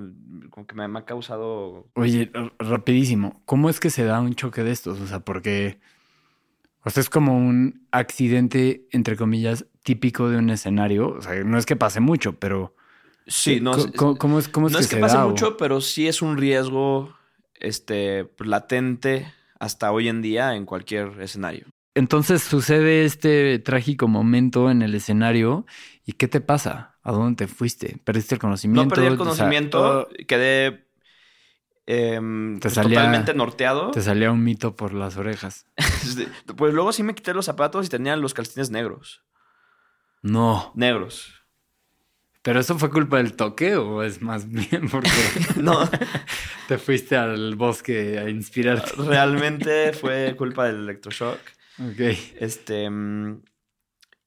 Como 0.50 0.66
que 0.66 0.74
me, 0.74 0.88
me 0.88 0.98
ha 0.98 1.04
causado. 1.04 1.88
Oye, 1.94 2.30
rapidísimo. 2.58 3.42
¿Cómo 3.44 3.70
es 3.70 3.78
que 3.78 3.90
se 3.90 4.04
da 4.04 4.20
un 4.20 4.34
choque 4.34 4.64
de 4.64 4.72
estos? 4.72 5.00
O 5.00 5.06
sea, 5.06 5.20
porque... 5.20 5.80
O 6.82 6.88
sea, 6.90 7.02
es 7.02 7.10
como 7.10 7.36
un 7.36 7.86
accidente, 7.92 8.88
entre 8.90 9.14
comillas, 9.16 9.66
típico 9.82 10.28
de 10.28 10.36
un 10.38 10.50
escenario. 10.50 11.08
O 11.10 11.22
sea, 11.22 11.34
no 11.44 11.58
es 11.58 11.66
que 11.66 11.76
pase 11.76 12.00
mucho, 12.00 12.32
pero... 12.38 12.74
Sí, 13.26 13.60
no, 13.60 13.72
¿Cómo, 13.72 13.84
es- 14.12 14.18
cómo- 14.18 14.38
es, 14.38 14.48
cómo 14.48 14.66
es 14.66 14.72
no 14.72 14.78
que 14.78 14.84
es 14.84 14.90
que 14.90 14.96
se 14.96 15.00
pase 15.02 15.16
da? 15.16 15.26
o- 15.26 15.30
mucho, 15.30 15.56
pero 15.56 15.80
sí 15.80 16.08
es 16.08 16.20
un 16.22 16.36
riesgo 16.36 17.14
este, 17.54 18.28
latente 18.38 19.32
hasta 19.58 19.92
hoy 19.92 20.08
en 20.08 20.22
día 20.22 20.54
en 20.56 20.64
cualquier 20.66 21.20
escenario. 21.20 21.66
Entonces 21.94 22.42
sucede 22.42 23.04
este 23.04 23.58
trágico 23.58 24.08
momento 24.08 24.70
en 24.70 24.82
el 24.82 24.94
escenario. 24.94 25.66
¿Y 26.06 26.12
qué 26.12 26.28
te 26.28 26.40
pasa? 26.40 26.98
¿A 27.02 27.12
dónde 27.12 27.46
te 27.46 27.52
fuiste? 27.52 27.98
¿Perdiste 28.04 28.36
el 28.36 28.40
conocimiento? 28.40 28.84
No 28.84 28.88
perdí 28.90 29.06
el 29.06 29.18
conocimiento, 29.18 30.08
quedé 30.26 30.86
em, 31.86 32.54
Te 32.56 32.62
pues, 32.62 32.74
salía- 32.74 32.98
totalmente 33.00 33.34
norteado. 33.34 33.90
te 33.90 34.00
salía 34.02 34.30
un 34.30 34.42
mito 34.42 34.76
por 34.76 34.94
las 34.94 35.16
orejas. 35.16 35.66
pues 36.56 36.72
luego 36.74 36.92
sí 36.92 37.02
me 37.02 37.14
quité 37.14 37.34
los 37.34 37.46
zapatos 37.46 37.86
y 37.86 37.88
tenía 37.88 38.16
los 38.16 38.34
calcetines 38.34 38.70
negros. 38.70 39.22
No. 40.22 40.72
Negros. 40.74 41.34
¿Pero 42.42 42.60
eso 42.60 42.78
fue 42.78 42.90
culpa 42.90 43.18
del 43.18 43.36
toque 43.36 43.76
o 43.76 44.02
es 44.02 44.22
más 44.22 44.48
bien 44.48 44.88
porque 44.90 45.10
No, 45.60 45.88
te 46.68 46.78
fuiste 46.78 47.16
al 47.16 47.54
bosque 47.54 48.18
a 48.18 48.30
inspirarte? 48.30 48.92
realmente 48.96 49.92
fue 50.00 50.34
culpa 50.36 50.66
del 50.66 50.76
electroshock. 50.76 51.38
Ok. 51.78 52.00
Este. 52.38 52.88
mm, 52.88 53.42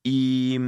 Y. 0.03 0.59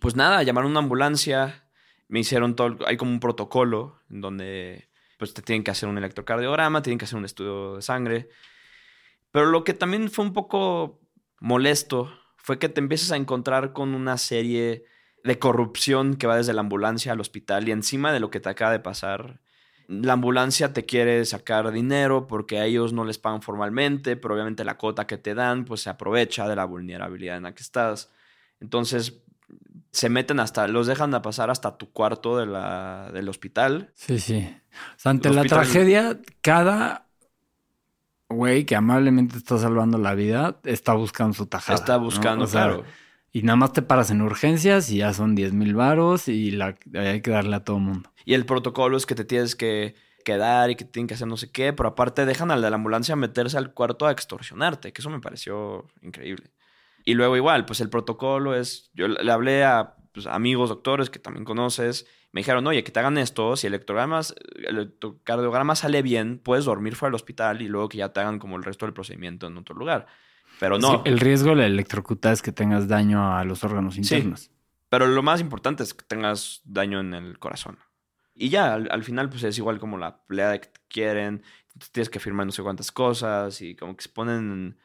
Pues 0.00 0.14
nada, 0.14 0.42
llamaron 0.42 0.70
una 0.70 0.80
ambulancia. 0.80 1.68
Me 2.08 2.20
hicieron 2.20 2.54
todo. 2.54 2.78
Hay 2.86 2.96
como 2.96 3.10
un 3.10 3.20
protocolo 3.20 4.00
en 4.10 4.20
donde. 4.20 4.88
Pues 5.18 5.32
te 5.32 5.42
tienen 5.42 5.64
que 5.64 5.70
hacer 5.70 5.88
un 5.88 5.96
electrocardiograma, 5.98 6.82
tienen 6.82 6.98
que 6.98 7.06
hacer 7.06 7.18
un 7.18 7.24
estudio 7.24 7.76
de 7.76 7.82
sangre. 7.82 8.28
Pero 9.32 9.46
lo 9.46 9.64
que 9.64 9.72
también 9.74 10.10
fue 10.10 10.24
un 10.24 10.32
poco 10.34 11.00
molesto 11.40 12.12
fue 12.46 12.60
que 12.60 12.68
te 12.68 12.78
empiezas 12.78 13.10
a 13.10 13.16
encontrar 13.16 13.72
con 13.72 13.92
una 13.92 14.18
serie 14.18 14.84
de 15.24 15.38
corrupción 15.40 16.14
que 16.14 16.28
va 16.28 16.36
desde 16.36 16.52
la 16.52 16.60
ambulancia 16.60 17.10
al 17.10 17.18
hospital 17.18 17.66
y 17.66 17.72
encima 17.72 18.12
de 18.12 18.20
lo 18.20 18.30
que 18.30 18.38
te 18.38 18.48
acaba 18.48 18.70
de 18.70 18.78
pasar. 18.78 19.40
La 19.88 20.12
ambulancia 20.12 20.72
te 20.72 20.84
quiere 20.84 21.24
sacar 21.24 21.72
dinero 21.72 22.28
porque 22.28 22.60
a 22.60 22.64
ellos 22.64 22.92
no 22.92 23.04
les 23.04 23.18
pagan 23.18 23.42
formalmente, 23.42 24.14
pero 24.14 24.34
obviamente 24.34 24.62
la 24.64 24.78
cuota 24.78 25.08
que 25.08 25.18
te 25.18 25.34
dan 25.34 25.64
pues 25.64 25.80
se 25.80 25.90
aprovecha 25.90 26.46
de 26.46 26.54
la 26.54 26.66
vulnerabilidad 26.66 27.36
en 27.36 27.42
la 27.42 27.52
que 27.52 27.64
estás. 27.64 28.12
Entonces 28.60 29.24
se 29.90 30.08
meten 30.08 30.38
hasta, 30.38 30.68
los 30.68 30.86
dejan 30.86 31.12
a 31.14 31.22
pasar 31.22 31.50
hasta 31.50 31.76
tu 31.76 31.90
cuarto 31.90 32.38
de 32.38 32.46
la, 32.46 33.10
del 33.12 33.28
hospital. 33.28 33.90
Sí, 33.94 34.20
sí. 34.20 34.56
O 34.94 34.98
sea, 34.98 35.10
ante 35.10 35.30
la 35.30 35.42
tragedia, 35.42 36.20
cada 36.42 37.05
güey 38.28 38.64
que 38.64 38.76
amablemente 38.76 39.36
está 39.36 39.58
salvando 39.58 39.98
la 39.98 40.14
vida 40.14 40.60
está 40.64 40.94
buscando 40.94 41.34
su 41.34 41.46
tajada. 41.46 41.78
está 41.78 41.98
¿no? 41.98 42.04
buscando, 42.04 42.44
O 42.44 42.48
sea, 42.48 42.64
claro. 42.64 42.84
Y 43.32 43.42
nada 43.42 43.56
más 43.56 43.72
te 43.74 43.82
paras 43.82 44.10
en 44.10 44.22
urgencias 44.22 44.90
y 44.90 44.98
ya 44.98 45.12
son 45.12 45.34
10 45.34 45.52
mil 45.52 45.74
varos 45.74 46.26
y 46.26 46.52
la, 46.52 46.74
hay 46.94 47.20
que 47.20 47.30
darle 47.30 47.56
a 47.56 47.64
todo 47.64 47.78
mundo. 47.78 48.10
Y 48.24 48.32
el 48.32 48.46
protocolo 48.46 48.96
es 48.96 49.04
que 49.04 49.14
te 49.14 49.26
tienes 49.26 49.54
que 49.54 49.94
quedar 50.24 50.70
y 50.70 50.76
que 50.76 50.84
tienen 50.84 51.06
que 51.06 51.14
hacer 51.14 51.28
no 51.28 51.36
sé 51.36 51.50
qué, 51.52 51.72
pero 51.72 51.90
aparte 51.90 52.24
dejan 52.24 52.50
al 52.50 52.62
de 52.62 52.70
la 52.70 52.76
ambulancia 52.76 53.14
meterse 53.14 53.58
al 53.58 53.74
cuarto 53.74 54.06
a 54.06 54.10
extorsionarte, 54.10 54.92
que 54.92 55.02
eso 55.02 55.10
me 55.10 55.20
pareció 55.20 55.86
increíble. 56.00 56.50
Y 57.04 57.14
luego 57.14 57.36
igual, 57.36 57.66
pues 57.66 57.80
el 57.80 57.90
protocolo 57.90 58.54
es, 58.54 58.90
yo 58.94 59.06
le 59.06 59.30
hablé 59.30 59.64
a 59.64 59.96
pues, 60.12 60.26
amigos 60.26 60.70
doctores 60.70 61.10
que 61.10 61.18
también 61.18 61.44
conoces, 61.44 62.06
me 62.36 62.40
dijeron, 62.40 62.66
oye, 62.66 62.84
que 62.84 62.92
te 62.92 63.00
hagan 63.00 63.16
esto, 63.16 63.56
si 63.56 63.66
el 63.66 63.72
electrocardiograma 63.72 65.74
sale 65.74 66.02
bien, 66.02 66.38
puedes 66.38 66.66
dormir 66.66 66.94
fuera 66.94 67.08
del 67.08 67.14
hospital 67.14 67.62
y 67.62 67.66
luego 67.66 67.88
que 67.88 67.96
ya 67.96 68.10
te 68.10 68.20
hagan 68.20 68.38
como 68.38 68.58
el 68.58 68.62
resto 68.62 68.84
del 68.84 68.92
procedimiento 68.92 69.46
en 69.46 69.56
otro 69.56 69.74
lugar. 69.74 70.06
Pero 70.60 70.78
no. 70.78 71.00
el 71.06 71.18
riesgo 71.18 71.48
de 71.48 71.56
la 71.56 71.64
electrocutada 71.64 72.34
es 72.34 72.42
que 72.42 72.52
tengas 72.52 72.88
daño 72.88 73.34
a 73.34 73.42
los 73.44 73.64
órganos 73.64 73.96
internos. 73.96 74.40
Sí, 74.40 74.50
pero 74.90 75.06
lo 75.06 75.22
más 75.22 75.40
importante 75.40 75.82
es 75.82 75.94
que 75.94 76.04
tengas 76.04 76.60
daño 76.66 77.00
en 77.00 77.14
el 77.14 77.38
corazón. 77.38 77.78
Y 78.34 78.50
ya, 78.50 78.74
al, 78.74 79.02
final, 79.02 79.30
pues 79.30 79.42
es 79.42 79.56
igual 79.56 79.78
como 79.78 79.96
la 79.96 80.22
pelea 80.26 80.60
que 80.60 80.68
quieren. 80.90 81.42
Tienes 81.90 82.10
que 82.10 82.20
firmar 82.20 82.44
no 82.44 82.52
sé 82.52 82.62
cuántas 82.62 82.92
cosas 82.92 83.62
y 83.62 83.76
como 83.76 83.96
que 83.96 84.02
se 84.02 84.10
ponen 84.10 84.76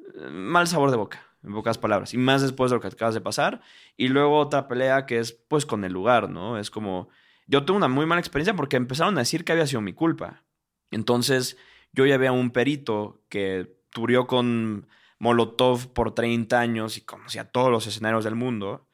eh, 0.00 0.30
mal 0.30 0.66
sabor 0.66 0.90
de 0.90 0.96
boca, 0.96 1.27
en 1.42 1.52
pocas 1.52 1.78
palabras. 1.78 2.14
Y 2.14 2.18
más 2.18 2.42
después 2.42 2.70
de 2.70 2.76
lo 2.76 2.80
que 2.80 2.88
acabas 2.88 3.14
de 3.14 3.20
pasar. 3.20 3.60
Y 3.96 4.08
luego 4.08 4.38
otra 4.38 4.68
pelea 4.68 5.06
que 5.06 5.18
es 5.18 5.32
pues 5.32 5.66
con 5.66 5.84
el 5.84 5.92
lugar, 5.92 6.30
¿no? 6.30 6.58
Es 6.58 6.70
como. 6.70 7.08
Yo 7.46 7.64
tuve 7.64 7.78
una 7.78 7.88
muy 7.88 8.04
mala 8.04 8.20
experiencia 8.20 8.54
porque 8.54 8.76
empezaron 8.76 9.16
a 9.16 9.20
decir 9.20 9.44
que 9.44 9.52
había 9.52 9.66
sido 9.66 9.80
mi 9.80 9.94
culpa. 9.94 10.44
Entonces, 10.90 11.56
yo 11.92 12.04
ya 12.06 12.14
había 12.14 12.32
un 12.32 12.50
perito 12.50 13.22
que 13.28 13.78
turió 13.90 14.26
con 14.26 14.86
Molotov 15.18 15.92
por 15.92 16.14
30 16.14 16.60
años 16.60 16.98
y 16.98 17.02
conocía 17.02 17.50
todos 17.50 17.70
los 17.70 17.86
escenarios 17.86 18.24
del 18.24 18.34
mundo. 18.34 18.88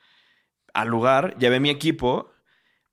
Al 0.72 0.88
lugar, 0.88 1.36
llevé 1.38 1.60
mi 1.60 1.70
equipo 1.70 2.32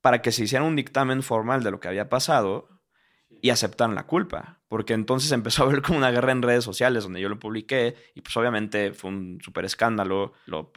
para 0.01 0.21
que 0.21 0.31
se 0.31 0.43
hiciera 0.43 0.65
un 0.65 0.75
dictamen 0.75 1.21
formal 1.23 1.63
de 1.63 1.71
lo 1.71 1.79
que 1.79 1.87
había 1.87 2.09
pasado 2.09 2.81
y 3.29 3.51
aceptaran 3.51 3.95
la 3.95 4.07
culpa. 4.07 4.60
Porque 4.71 4.93
entonces 4.93 5.33
empezó 5.33 5.63
a 5.63 5.65
ver 5.67 5.81
como 5.81 5.97
una 5.97 6.11
guerra 6.11 6.31
en 6.31 6.41
redes 6.41 6.63
sociales 6.63 7.03
donde 7.03 7.19
yo 7.19 7.27
lo 7.27 7.37
publiqué 7.37 7.93
y 8.15 8.21
pues 8.21 8.37
obviamente 8.37 8.93
fue 8.93 9.09
un 9.09 9.39
súper 9.43 9.65
escándalo. 9.65 10.31
Lo 10.45 10.71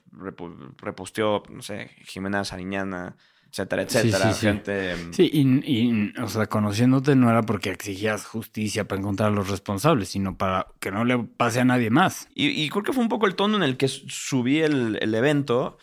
reposteó, 0.80 1.44
no 1.48 1.62
sé, 1.62 1.90
Jimena 2.04 2.44
Sariñana, 2.44 3.14
etcétera, 3.52 3.82
etcétera. 3.82 4.32
Sí, 4.32 4.50
sí, 5.12 5.30
y, 5.32 6.20
o 6.20 6.26
sea, 6.26 6.46
conociéndote 6.46 7.14
no 7.14 7.30
era 7.30 7.42
porque 7.42 7.70
exigías 7.70 8.26
justicia 8.26 8.88
para 8.88 9.00
encontrar 9.00 9.30
a 9.30 9.34
los 9.34 9.48
responsables, 9.48 10.08
sino 10.08 10.36
para 10.36 10.66
que 10.80 10.90
no 10.90 11.04
le 11.04 11.16
pase 11.18 11.60
a 11.60 11.64
nadie 11.64 11.90
más. 11.90 12.28
Y, 12.34 12.68
creo 12.70 12.82
que 12.82 12.92
fue 12.92 13.04
un 13.04 13.08
poco 13.08 13.28
el 13.28 13.36
tono 13.36 13.56
en 13.58 13.62
el 13.62 13.76
que 13.76 13.86
subí 13.86 14.58
el, 14.60 14.98
el 15.00 15.14
evento 15.14 15.78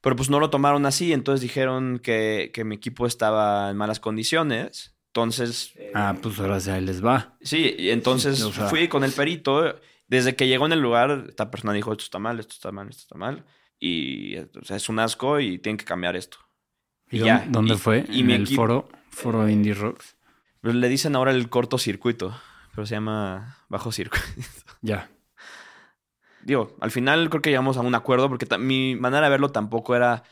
pero 0.00 0.16
pues 0.16 0.30
no 0.30 0.40
lo 0.40 0.50
tomaron 0.50 0.86
así, 0.86 1.12
entonces 1.12 1.42
dijeron 1.42 1.98
que, 1.98 2.50
mi 2.64 2.76
equipo 2.76 3.06
estaba 3.06 3.70
en 3.70 3.76
malas 3.76 4.00
condiciones. 4.00 4.94
Entonces. 5.10 5.74
Ah, 5.94 6.16
pues 6.20 6.38
ahora 6.38 6.58
ya 6.58 6.80
les 6.80 7.04
va. 7.04 7.36
Sí, 7.40 7.74
y 7.78 7.90
entonces 7.90 8.42
fui 8.70 8.88
con 8.88 9.04
el 9.04 9.12
perito. 9.12 9.76
Desde 10.06 10.34
que 10.34 10.48
llegó 10.48 10.66
en 10.66 10.72
el 10.72 10.80
lugar, 10.80 11.26
esta 11.28 11.50
persona 11.50 11.72
dijo: 11.72 11.92
Esto 11.92 12.04
está 12.04 12.18
mal, 12.18 12.40
esto 12.40 12.54
está 12.54 12.72
mal, 12.72 12.88
esto 12.88 13.02
está 13.02 13.16
mal. 13.16 13.44
Y 13.78 14.36
es 14.36 14.88
un 14.88 14.98
asco 14.98 15.40
y 15.40 15.58
tienen 15.58 15.78
que 15.78 15.84
cambiar 15.84 16.16
esto. 16.16 16.38
¿Y, 17.10 17.20
ya. 17.20 17.46
¿Dónde 17.48 17.76
fue? 17.76 18.04
¿En 18.08 18.30
el 18.30 18.46
foro, 18.46 18.88
foro 19.10 19.48
Indie 19.48 19.74
Rocks? 19.74 20.16
Pues 20.60 20.74
le 20.74 20.88
dicen 20.88 21.16
ahora 21.16 21.32
el 21.32 21.48
cortocircuito, 21.48 22.38
pero 22.74 22.86
se 22.86 22.94
llama 22.94 23.58
bajo 23.68 23.92
circuito. 23.92 24.26
Ya 24.82 25.10
digo, 26.42 26.76
al 26.80 26.90
final 26.90 27.28
creo 27.28 27.42
que 27.42 27.50
llegamos 27.50 27.76
a 27.76 27.80
un 27.80 27.94
acuerdo 27.94 28.28
porque 28.28 28.46
mi 28.58 28.96
manera 28.96 29.24
de 29.24 29.30
verlo 29.30 29.50
tampoco 29.50 29.94
era 29.94 30.22
eh, 30.22 30.24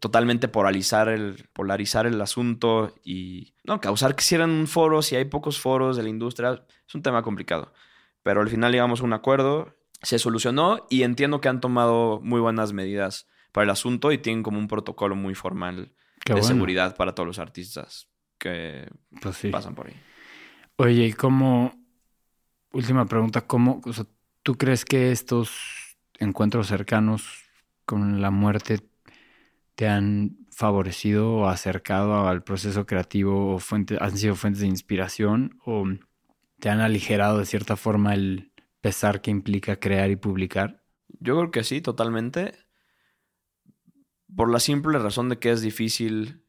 totalmente 0.00 0.48
polarizar 0.48 1.08
el, 1.08 1.48
polarizar 1.52 2.06
el 2.06 2.20
asunto 2.20 2.94
y 3.04 3.54
no, 3.64 3.80
causar 3.80 4.14
que 4.14 4.22
hicieran 4.22 4.50
un 4.50 4.66
foro, 4.66 5.02
si 5.02 5.16
hay 5.16 5.24
pocos 5.24 5.60
foros 5.60 5.96
de 5.96 6.02
la 6.02 6.08
industria, 6.08 6.64
es 6.86 6.94
un 6.94 7.02
tema 7.02 7.22
complicado. 7.22 7.72
Pero 8.22 8.40
al 8.40 8.48
final 8.48 8.72
llegamos 8.72 9.00
a 9.00 9.04
un 9.04 9.12
acuerdo, 9.12 9.76
se 10.02 10.18
solucionó 10.18 10.86
y 10.88 11.02
entiendo 11.02 11.40
que 11.40 11.48
han 11.48 11.60
tomado 11.60 12.20
muy 12.22 12.40
buenas 12.40 12.72
medidas 12.72 13.26
para 13.52 13.64
el 13.64 13.70
asunto 13.70 14.12
y 14.12 14.18
tienen 14.18 14.42
como 14.42 14.58
un 14.58 14.68
protocolo 14.68 15.14
muy 15.14 15.34
formal 15.34 15.92
de 16.24 16.42
seguridad 16.42 16.96
para 16.96 17.14
todos 17.14 17.26
los 17.26 17.38
artistas 17.38 18.08
que 18.38 18.88
pues 19.20 19.40
pasan 19.50 19.74
por 19.74 19.88
ahí. 19.88 20.00
Oye, 20.76 21.06
¿y 21.06 21.12
cómo, 21.12 21.72
última 22.72 23.06
pregunta, 23.06 23.42
cómo, 23.42 23.80
¿Tú 24.42 24.56
crees 24.56 24.84
que 24.84 25.12
estos 25.12 25.52
encuentros 26.18 26.66
cercanos 26.66 27.44
con 27.84 28.20
la 28.20 28.30
muerte 28.30 28.80
te 29.82 29.88
han 29.88 30.36
favorecido 30.52 31.38
o 31.38 31.48
acercado 31.48 32.28
al 32.28 32.44
proceso 32.44 32.86
creativo 32.86 33.56
o 33.56 33.58
han 33.98 34.16
sido 34.16 34.36
fuentes 34.36 34.60
de 34.60 34.68
inspiración 34.68 35.58
o 35.64 35.84
te 36.60 36.68
han 36.68 36.78
aligerado 36.78 37.38
de 37.38 37.46
cierta 37.46 37.76
forma 37.76 38.14
el 38.14 38.52
pesar 38.80 39.22
que 39.22 39.32
implica 39.32 39.80
crear 39.80 40.08
y 40.12 40.14
publicar? 40.14 40.84
Yo 41.08 41.36
creo 41.36 41.50
que 41.50 41.64
sí, 41.64 41.80
totalmente. 41.80 42.54
Por 44.36 44.52
la 44.52 44.60
simple 44.60 45.00
razón 45.00 45.28
de 45.28 45.40
que 45.40 45.50
es 45.50 45.62
difícil 45.62 46.44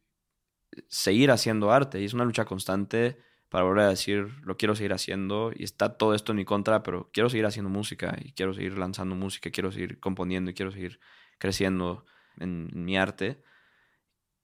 seguir 0.88 1.31
haciendo 1.31 1.71
arte 1.71 2.01
y 2.01 2.05
es 2.05 2.13
una 2.13 2.25
lucha 2.25 2.45
constante 2.45 3.17
para 3.49 3.63
volver 3.63 3.86
a 3.86 3.89
decir, 3.89 4.27
lo 4.43 4.57
quiero 4.57 4.75
seguir 4.75 4.93
haciendo 4.93 5.51
y 5.55 5.63
está 5.63 5.97
todo 5.97 6.13
esto 6.13 6.34
en 6.34 6.36
mi 6.36 6.45
contra, 6.45 6.84
pero 6.84 7.09
quiero 7.11 7.31
seguir 7.31 7.47
haciendo 7.47 7.71
música 7.71 8.15
y 8.23 8.34
quiero 8.34 8.53
seguir 8.53 8.77
lanzando 8.77 9.15
música, 9.15 9.49
quiero 9.49 9.71
seguir 9.71 9.99
componiendo 9.99 10.51
y 10.51 10.53
quiero 10.53 10.71
seguir 10.71 10.99
creciendo 11.39 12.05
en, 12.38 12.69
mi 12.73 12.97
arte. 12.97 13.41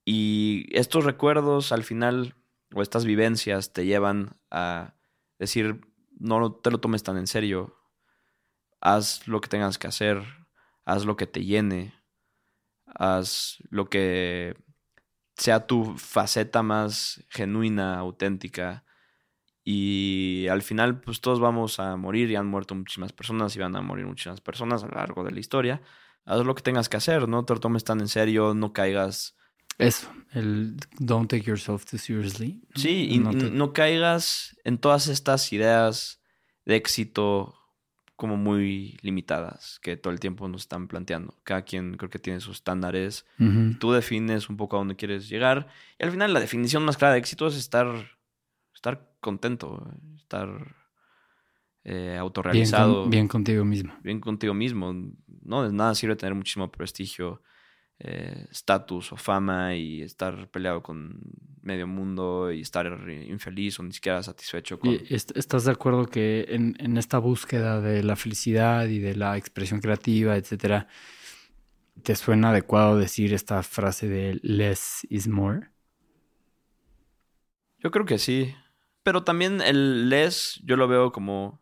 Y 0.06 0.66
estos 0.72 1.06
recuerdos 1.06 1.72
al 1.72 1.84
final, 1.84 2.36
o 2.74 2.82
estas 2.82 3.06
vivencias, 3.06 3.74
te 3.74 3.86
llevan 3.86 4.38
a 4.52 4.96
decir, 5.38 5.82
no 6.20 6.54
te 6.54 6.72
lo 6.72 6.80
tomes 6.80 7.04
tan 7.04 7.18
en 7.18 7.28
serio, 7.28 7.76
haz 8.82 9.28
lo 9.28 9.42
que 9.42 9.50
tengas 9.50 9.78
que 9.78 9.88
hacer, 9.88 10.24
haz 10.86 11.06
lo 11.06 11.16
que 11.16 11.28
te 11.28 11.46
llene, 11.46 11.94
haz 12.86 13.58
lo 13.70 13.90
que 13.90 14.56
sea 15.36 15.68
tu 15.68 15.98
faceta 15.98 16.64
más 16.64 17.24
genuina, 17.30 17.98
auténtica, 18.00 18.84
y 19.72 20.48
al 20.48 20.64
final, 20.64 21.00
pues 21.00 21.22
todos 21.22 21.40
vamos 21.40 21.80
a 21.80 21.96
morir 21.96 22.32
y 22.32 22.36
han 22.36 22.48
muerto 22.48 22.74
muchísimas 22.74 23.14
personas 23.14 23.56
y 23.56 23.60
van 23.60 23.76
a 23.76 23.82
morir 23.82 24.08
muchísimas 24.08 24.42
personas 24.42 24.84
a 24.84 24.88
lo 24.88 24.96
largo 24.96 25.24
de 25.24 25.32
la 25.32 25.40
historia. 25.40 25.80
Haz 26.30 26.46
lo 26.46 26.54
que 26.54 26.62
tengas 26.62 26.90
que 26.90 26.98
hacer, 26.98 27.28
no 27.28 27.44
te 27.44 27.54
lo 27.54 27.60
tomes 27.60 27.84
tan 27.84 28.00
en 28.00 28.08
serio, 28.08 28.54
no 28.54 28.72
caigas. 28.72 29.36
Eso, 29.80 30.12
el 30.32 30.78
don't 31.00 31.30
take 31.30 31.44
yourself 31.44 31.86
too 31.86 31.98
seriously. 31.98 32.62
Sí, 32.76 33.08
y 33.10 33.18
no, 33.18 33.74
caigas 33.74 34.56
en 34.64 34.78
todas 34.78 35.08
estas 35.08 35.52
ideas 35.52 36.22
de 36.66 36.76
éxito 36.76 37.56
como 38.16 38.38
muy 38.38 39.00
limitadas 39.02 39.80
que 39.82 39.98
todo 39.98 40.14
el 40.14 40.20
tiempo 40.20 40.48
nos 40.48 40.62
están 40.62 40.88
planteando. 40.88 41.34
Cada 41.44 41.64
quien 41.64 41.98
creo 41.98 42.10
que 42.10 42.20
tiene 42.20 42.42
sus 42.42 42.58
estándares. 42.58 43.26
Tú 43.80 43.94
defines 43.94 44.50
un 44.50 44.58
poco 44.58 44.76
a 44.76 44.80
dónde 44.80 44.98
quieres 44.98 45.30
llegar. 45.30 45.68
Y 45.98 46.04
al 46.04 46.12
final 46.12 46.34
la 46.34 46.42
definición 46.42 46.86
más 46.86 46.98
clara 46.98 47.14
de 47.14 47.20
éxito 47.20 47.48
es 47.48 47.56
estar 47.56 47.88
estar 48.80 49.10
contento, 49.20 49.92
estar 50.18 50.76
eh, 51.90 52.16
autorrealizado. 52.18 53.08
Bien, 53.08 53.28
contigo 53.28 53.66
mismo. 53.66 53.94
Bien 54.04 54.20
contigo 54.20 54.54
mismo. 54.54 54.94
No 55.42 55.64
de 55.64 55.74
nada 55.74 55.96
sirve 55.96 56.16
tener 56.16 56.36
muchísimo 56.36 56.72
prestigio, 56.72 57.42
eh, 57.98 58.46
estatus 58.52 59.12
o 59.12 59.18
fama 59.18 59.76
y 59.76 60.04
estar 60.04 60.52
peleado 60.52 60.84
con 60.84 61.20
medio 61.64 61.88
mundo 61.88 62.52
y 62.52 62.62
estar 62.62 62.86
infeliz 63.28 63.80
o 63.80 63.84
ni 63.84 63.92
siquiera 63.92 64.22
satisfecho 64.22 64.80
con... 64.80 65.00
¿Estás 65.10 65.66
de 65.66 65.72
acuerdo 65.72 66.06
que 66.06 66.46
en, 66.50 66.76
en, 66.78 66.96
esta 66.98 67.18
búsqueda 67.18 67.82
de 67.82 68.04
la 68.04 68.16
felicidad 68.16 68.86
y 68.86 69.00
de 69.00 69.16
la 69.16 69.36
expresión 69.36 69.82
creativa, 69.82 70.38
etcétera, 70.38 70.88
te 72.04 72.16
suena 72.16 72.52
adecuado 72.52 73.00
decir 73.00 73.34
esta 73.34 73.64
frase 73.64 74.08
de 74.08 74.40
less 74.44 75.08
is 75.10 75.28
more? 75.28 75.72
Yo 77.80 77.90
creo 77.90 78.06
que 78.06 78.20
sí. 78.20 78.54
Pero 79.02 79.24
también 79.24 79.60
el 79.62 80.08
les, 80.10 80.62
yo 80.64 80.76
lo 80.76 80.88
veo 80.88 81.12
como 81.12 81.60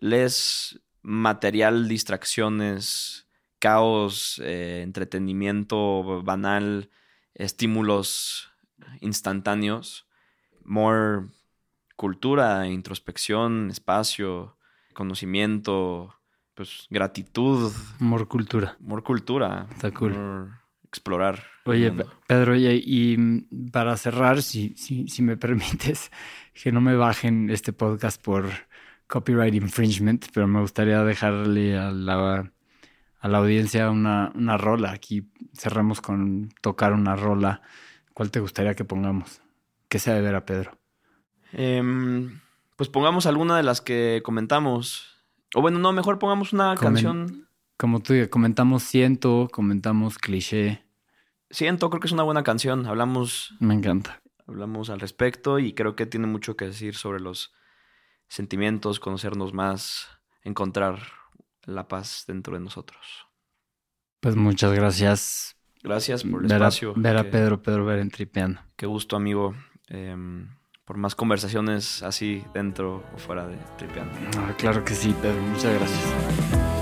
les 0.00 0.80
material, 1.02 1.88
distracciones, 1.88 3.28
caos, 3.58 4.40
eh, 4.44 4.82
entretenimiento 4.82 6.22
banal, 6.22 6.90
estímulos 7.34 8.50
instantáneos, 9.00 10.06
more 10.64 11.26
cultura, 11.96 12.66
introspección, 12.66 13.70
espacio, 13.70 14.56
conocimiento, 14.92 16.14
pues 16.54 16.86
gratitud. 16.90 17.72
More 17.98 18.26
cultura. 18.26 18.76
More 18.80 19.02
cultura. 19.02 19.66
Está 19.72 19.90
cool 19.92 20.50
explorar. 20.94 21.42
Oye, 21.64 21.92
Pedro, 22.28 22.54
y, 22.56 23.16
mm, 23.18 23.70
para 23.72 23.96
cerrar, 23.96 24.42
si, 24.42 24.74
si, 24.76 25.08
si 25.08 25.22
me 25.22 25.36
permites, 25.44 26.12
que 26.54 26.70
no 26.70 26.80
me 26.80 26.94
bajen 26.94 27.50
este 27.50 27.72
podcast 27.72 28.22
por 28.22 28.48
copyright 29.06 29.54
infringement, 29.54 30.26
pero 30.32 30.46
me 30.46 30.60
gustaría 30.60 31.02
dejarle 31.04 31.76
a 31.78 31.90
la, 31.90 32.52
a 33.20 33.28
la 33.28 33.38
audiencia 33.38 33.90
una, 33.90 34.32
una 34.34 34.56
rola. 34.56 34.92
Aquí 34.92 35.30
cerramos 35.56 36.00
con 36.00 36.50
tocar 36.60 36.92
una 36.92 37.16
rola. 37.16 37.62
¿Cuál 38.12 38.30
te 38.30 38.40
gustaría 38.40 38.74
que 38.74 38.84
pongamos? 38.84 39.40
¿Qué 39.88 39.98
sea 39.98 40.14
de 40.14 40.20
ver 40.22 40.34
a 40.34 40.44
Pedro? 40.44 40.78
Em, 41.52 42.40
pues 42.76 42.88
pongamos 42.88 43.26
alguna 43.26 43.56
de 43.56 43.62
las 43.62 43.80
que 43.80 44.20
comentamos. 44.24 45.06
O 45.54 45.60
bueno, 45.60 45.78
no, 45.78 45.92
mejor 45.92 46.18
pongamos 46.18 46.52
una 46.52 46.74
Comen- 46.74 46.80
canción. 46.80 47.48
Como 47.76 48.00
tú 48.00 48.12
digas, 48.12 48.28
comentamos 48.28 48.82
ciento, 48.84 49.48
comentamos 49.52 50.18
cliché. 50.18 50.84
Siento, 51.50 51.90
creo 51.90 52.00
que 52.00 52.06
es 52.06 52.12
una 52.12 52.22
buena 52.22 52.42
canción. 52.44 52.86
Hablamos, 52.86 53.54
Me 53.60 53.74
encanta. 53.74 54.20
hablamos 54.46 54.90
al 54.90 55.00
respecto 55.00 55.58
y 55.58 55.74
creo 55.74 55.94
que 55.96 56.06
tiene 56.06 56.26
mucho 56.26 56.56
que 56.56 56.66
decir 56.66 56.94
sobre 56.94 57.20
los 57.20 57.52
sentimientos, 58.34 59.00
conocernos 59.00 59.52
más, 59.54 60.08
encontrar 60.42 60.98
la 61.64 61.86
paz 61.88 62.24
dentro 62.26 62.54
de 62.54 62.60
nosotros. 62.60 63.26
Pues 64.20 64.36
muchas 64.36 64.72
gracias. 64.72 65.56
Gracias 65.82 66.24
por 66.24 66.42
el 66.42 66.48
Ver 66.48 66.62
a, 66.62 66.68
espacio. 66.68 66.94
ver 66.96 67.16
a 67.16 67.30
Pedro, 67.30 67.62
Pedro 67.62 67.84
ver 67.84 67.98
en 68.00 68.10
Tripeando. 68.10 68.60
Qué 68.76 68.86
gusto, 68.86 69.16
amigo. 69.16 69.54
em, 69.88 70.48
por 70.84 70.96
más 70.98 71.14
conversaciones 71.14 72.02
así 72.02 72.44
dentro 72.52 73.04
o 73.14 73.18
fuera 73.18 73.46
de 73.46 73.56
Tripeando. 73.78 74.14
Ah, 74.38 74.54
claro 74.58 74.84
que 74.84 74.94
sí, 74.94 75.14
Pedro. 75.22 75.40
Muchas 75.42 75.72
gracias. 75.74 76.73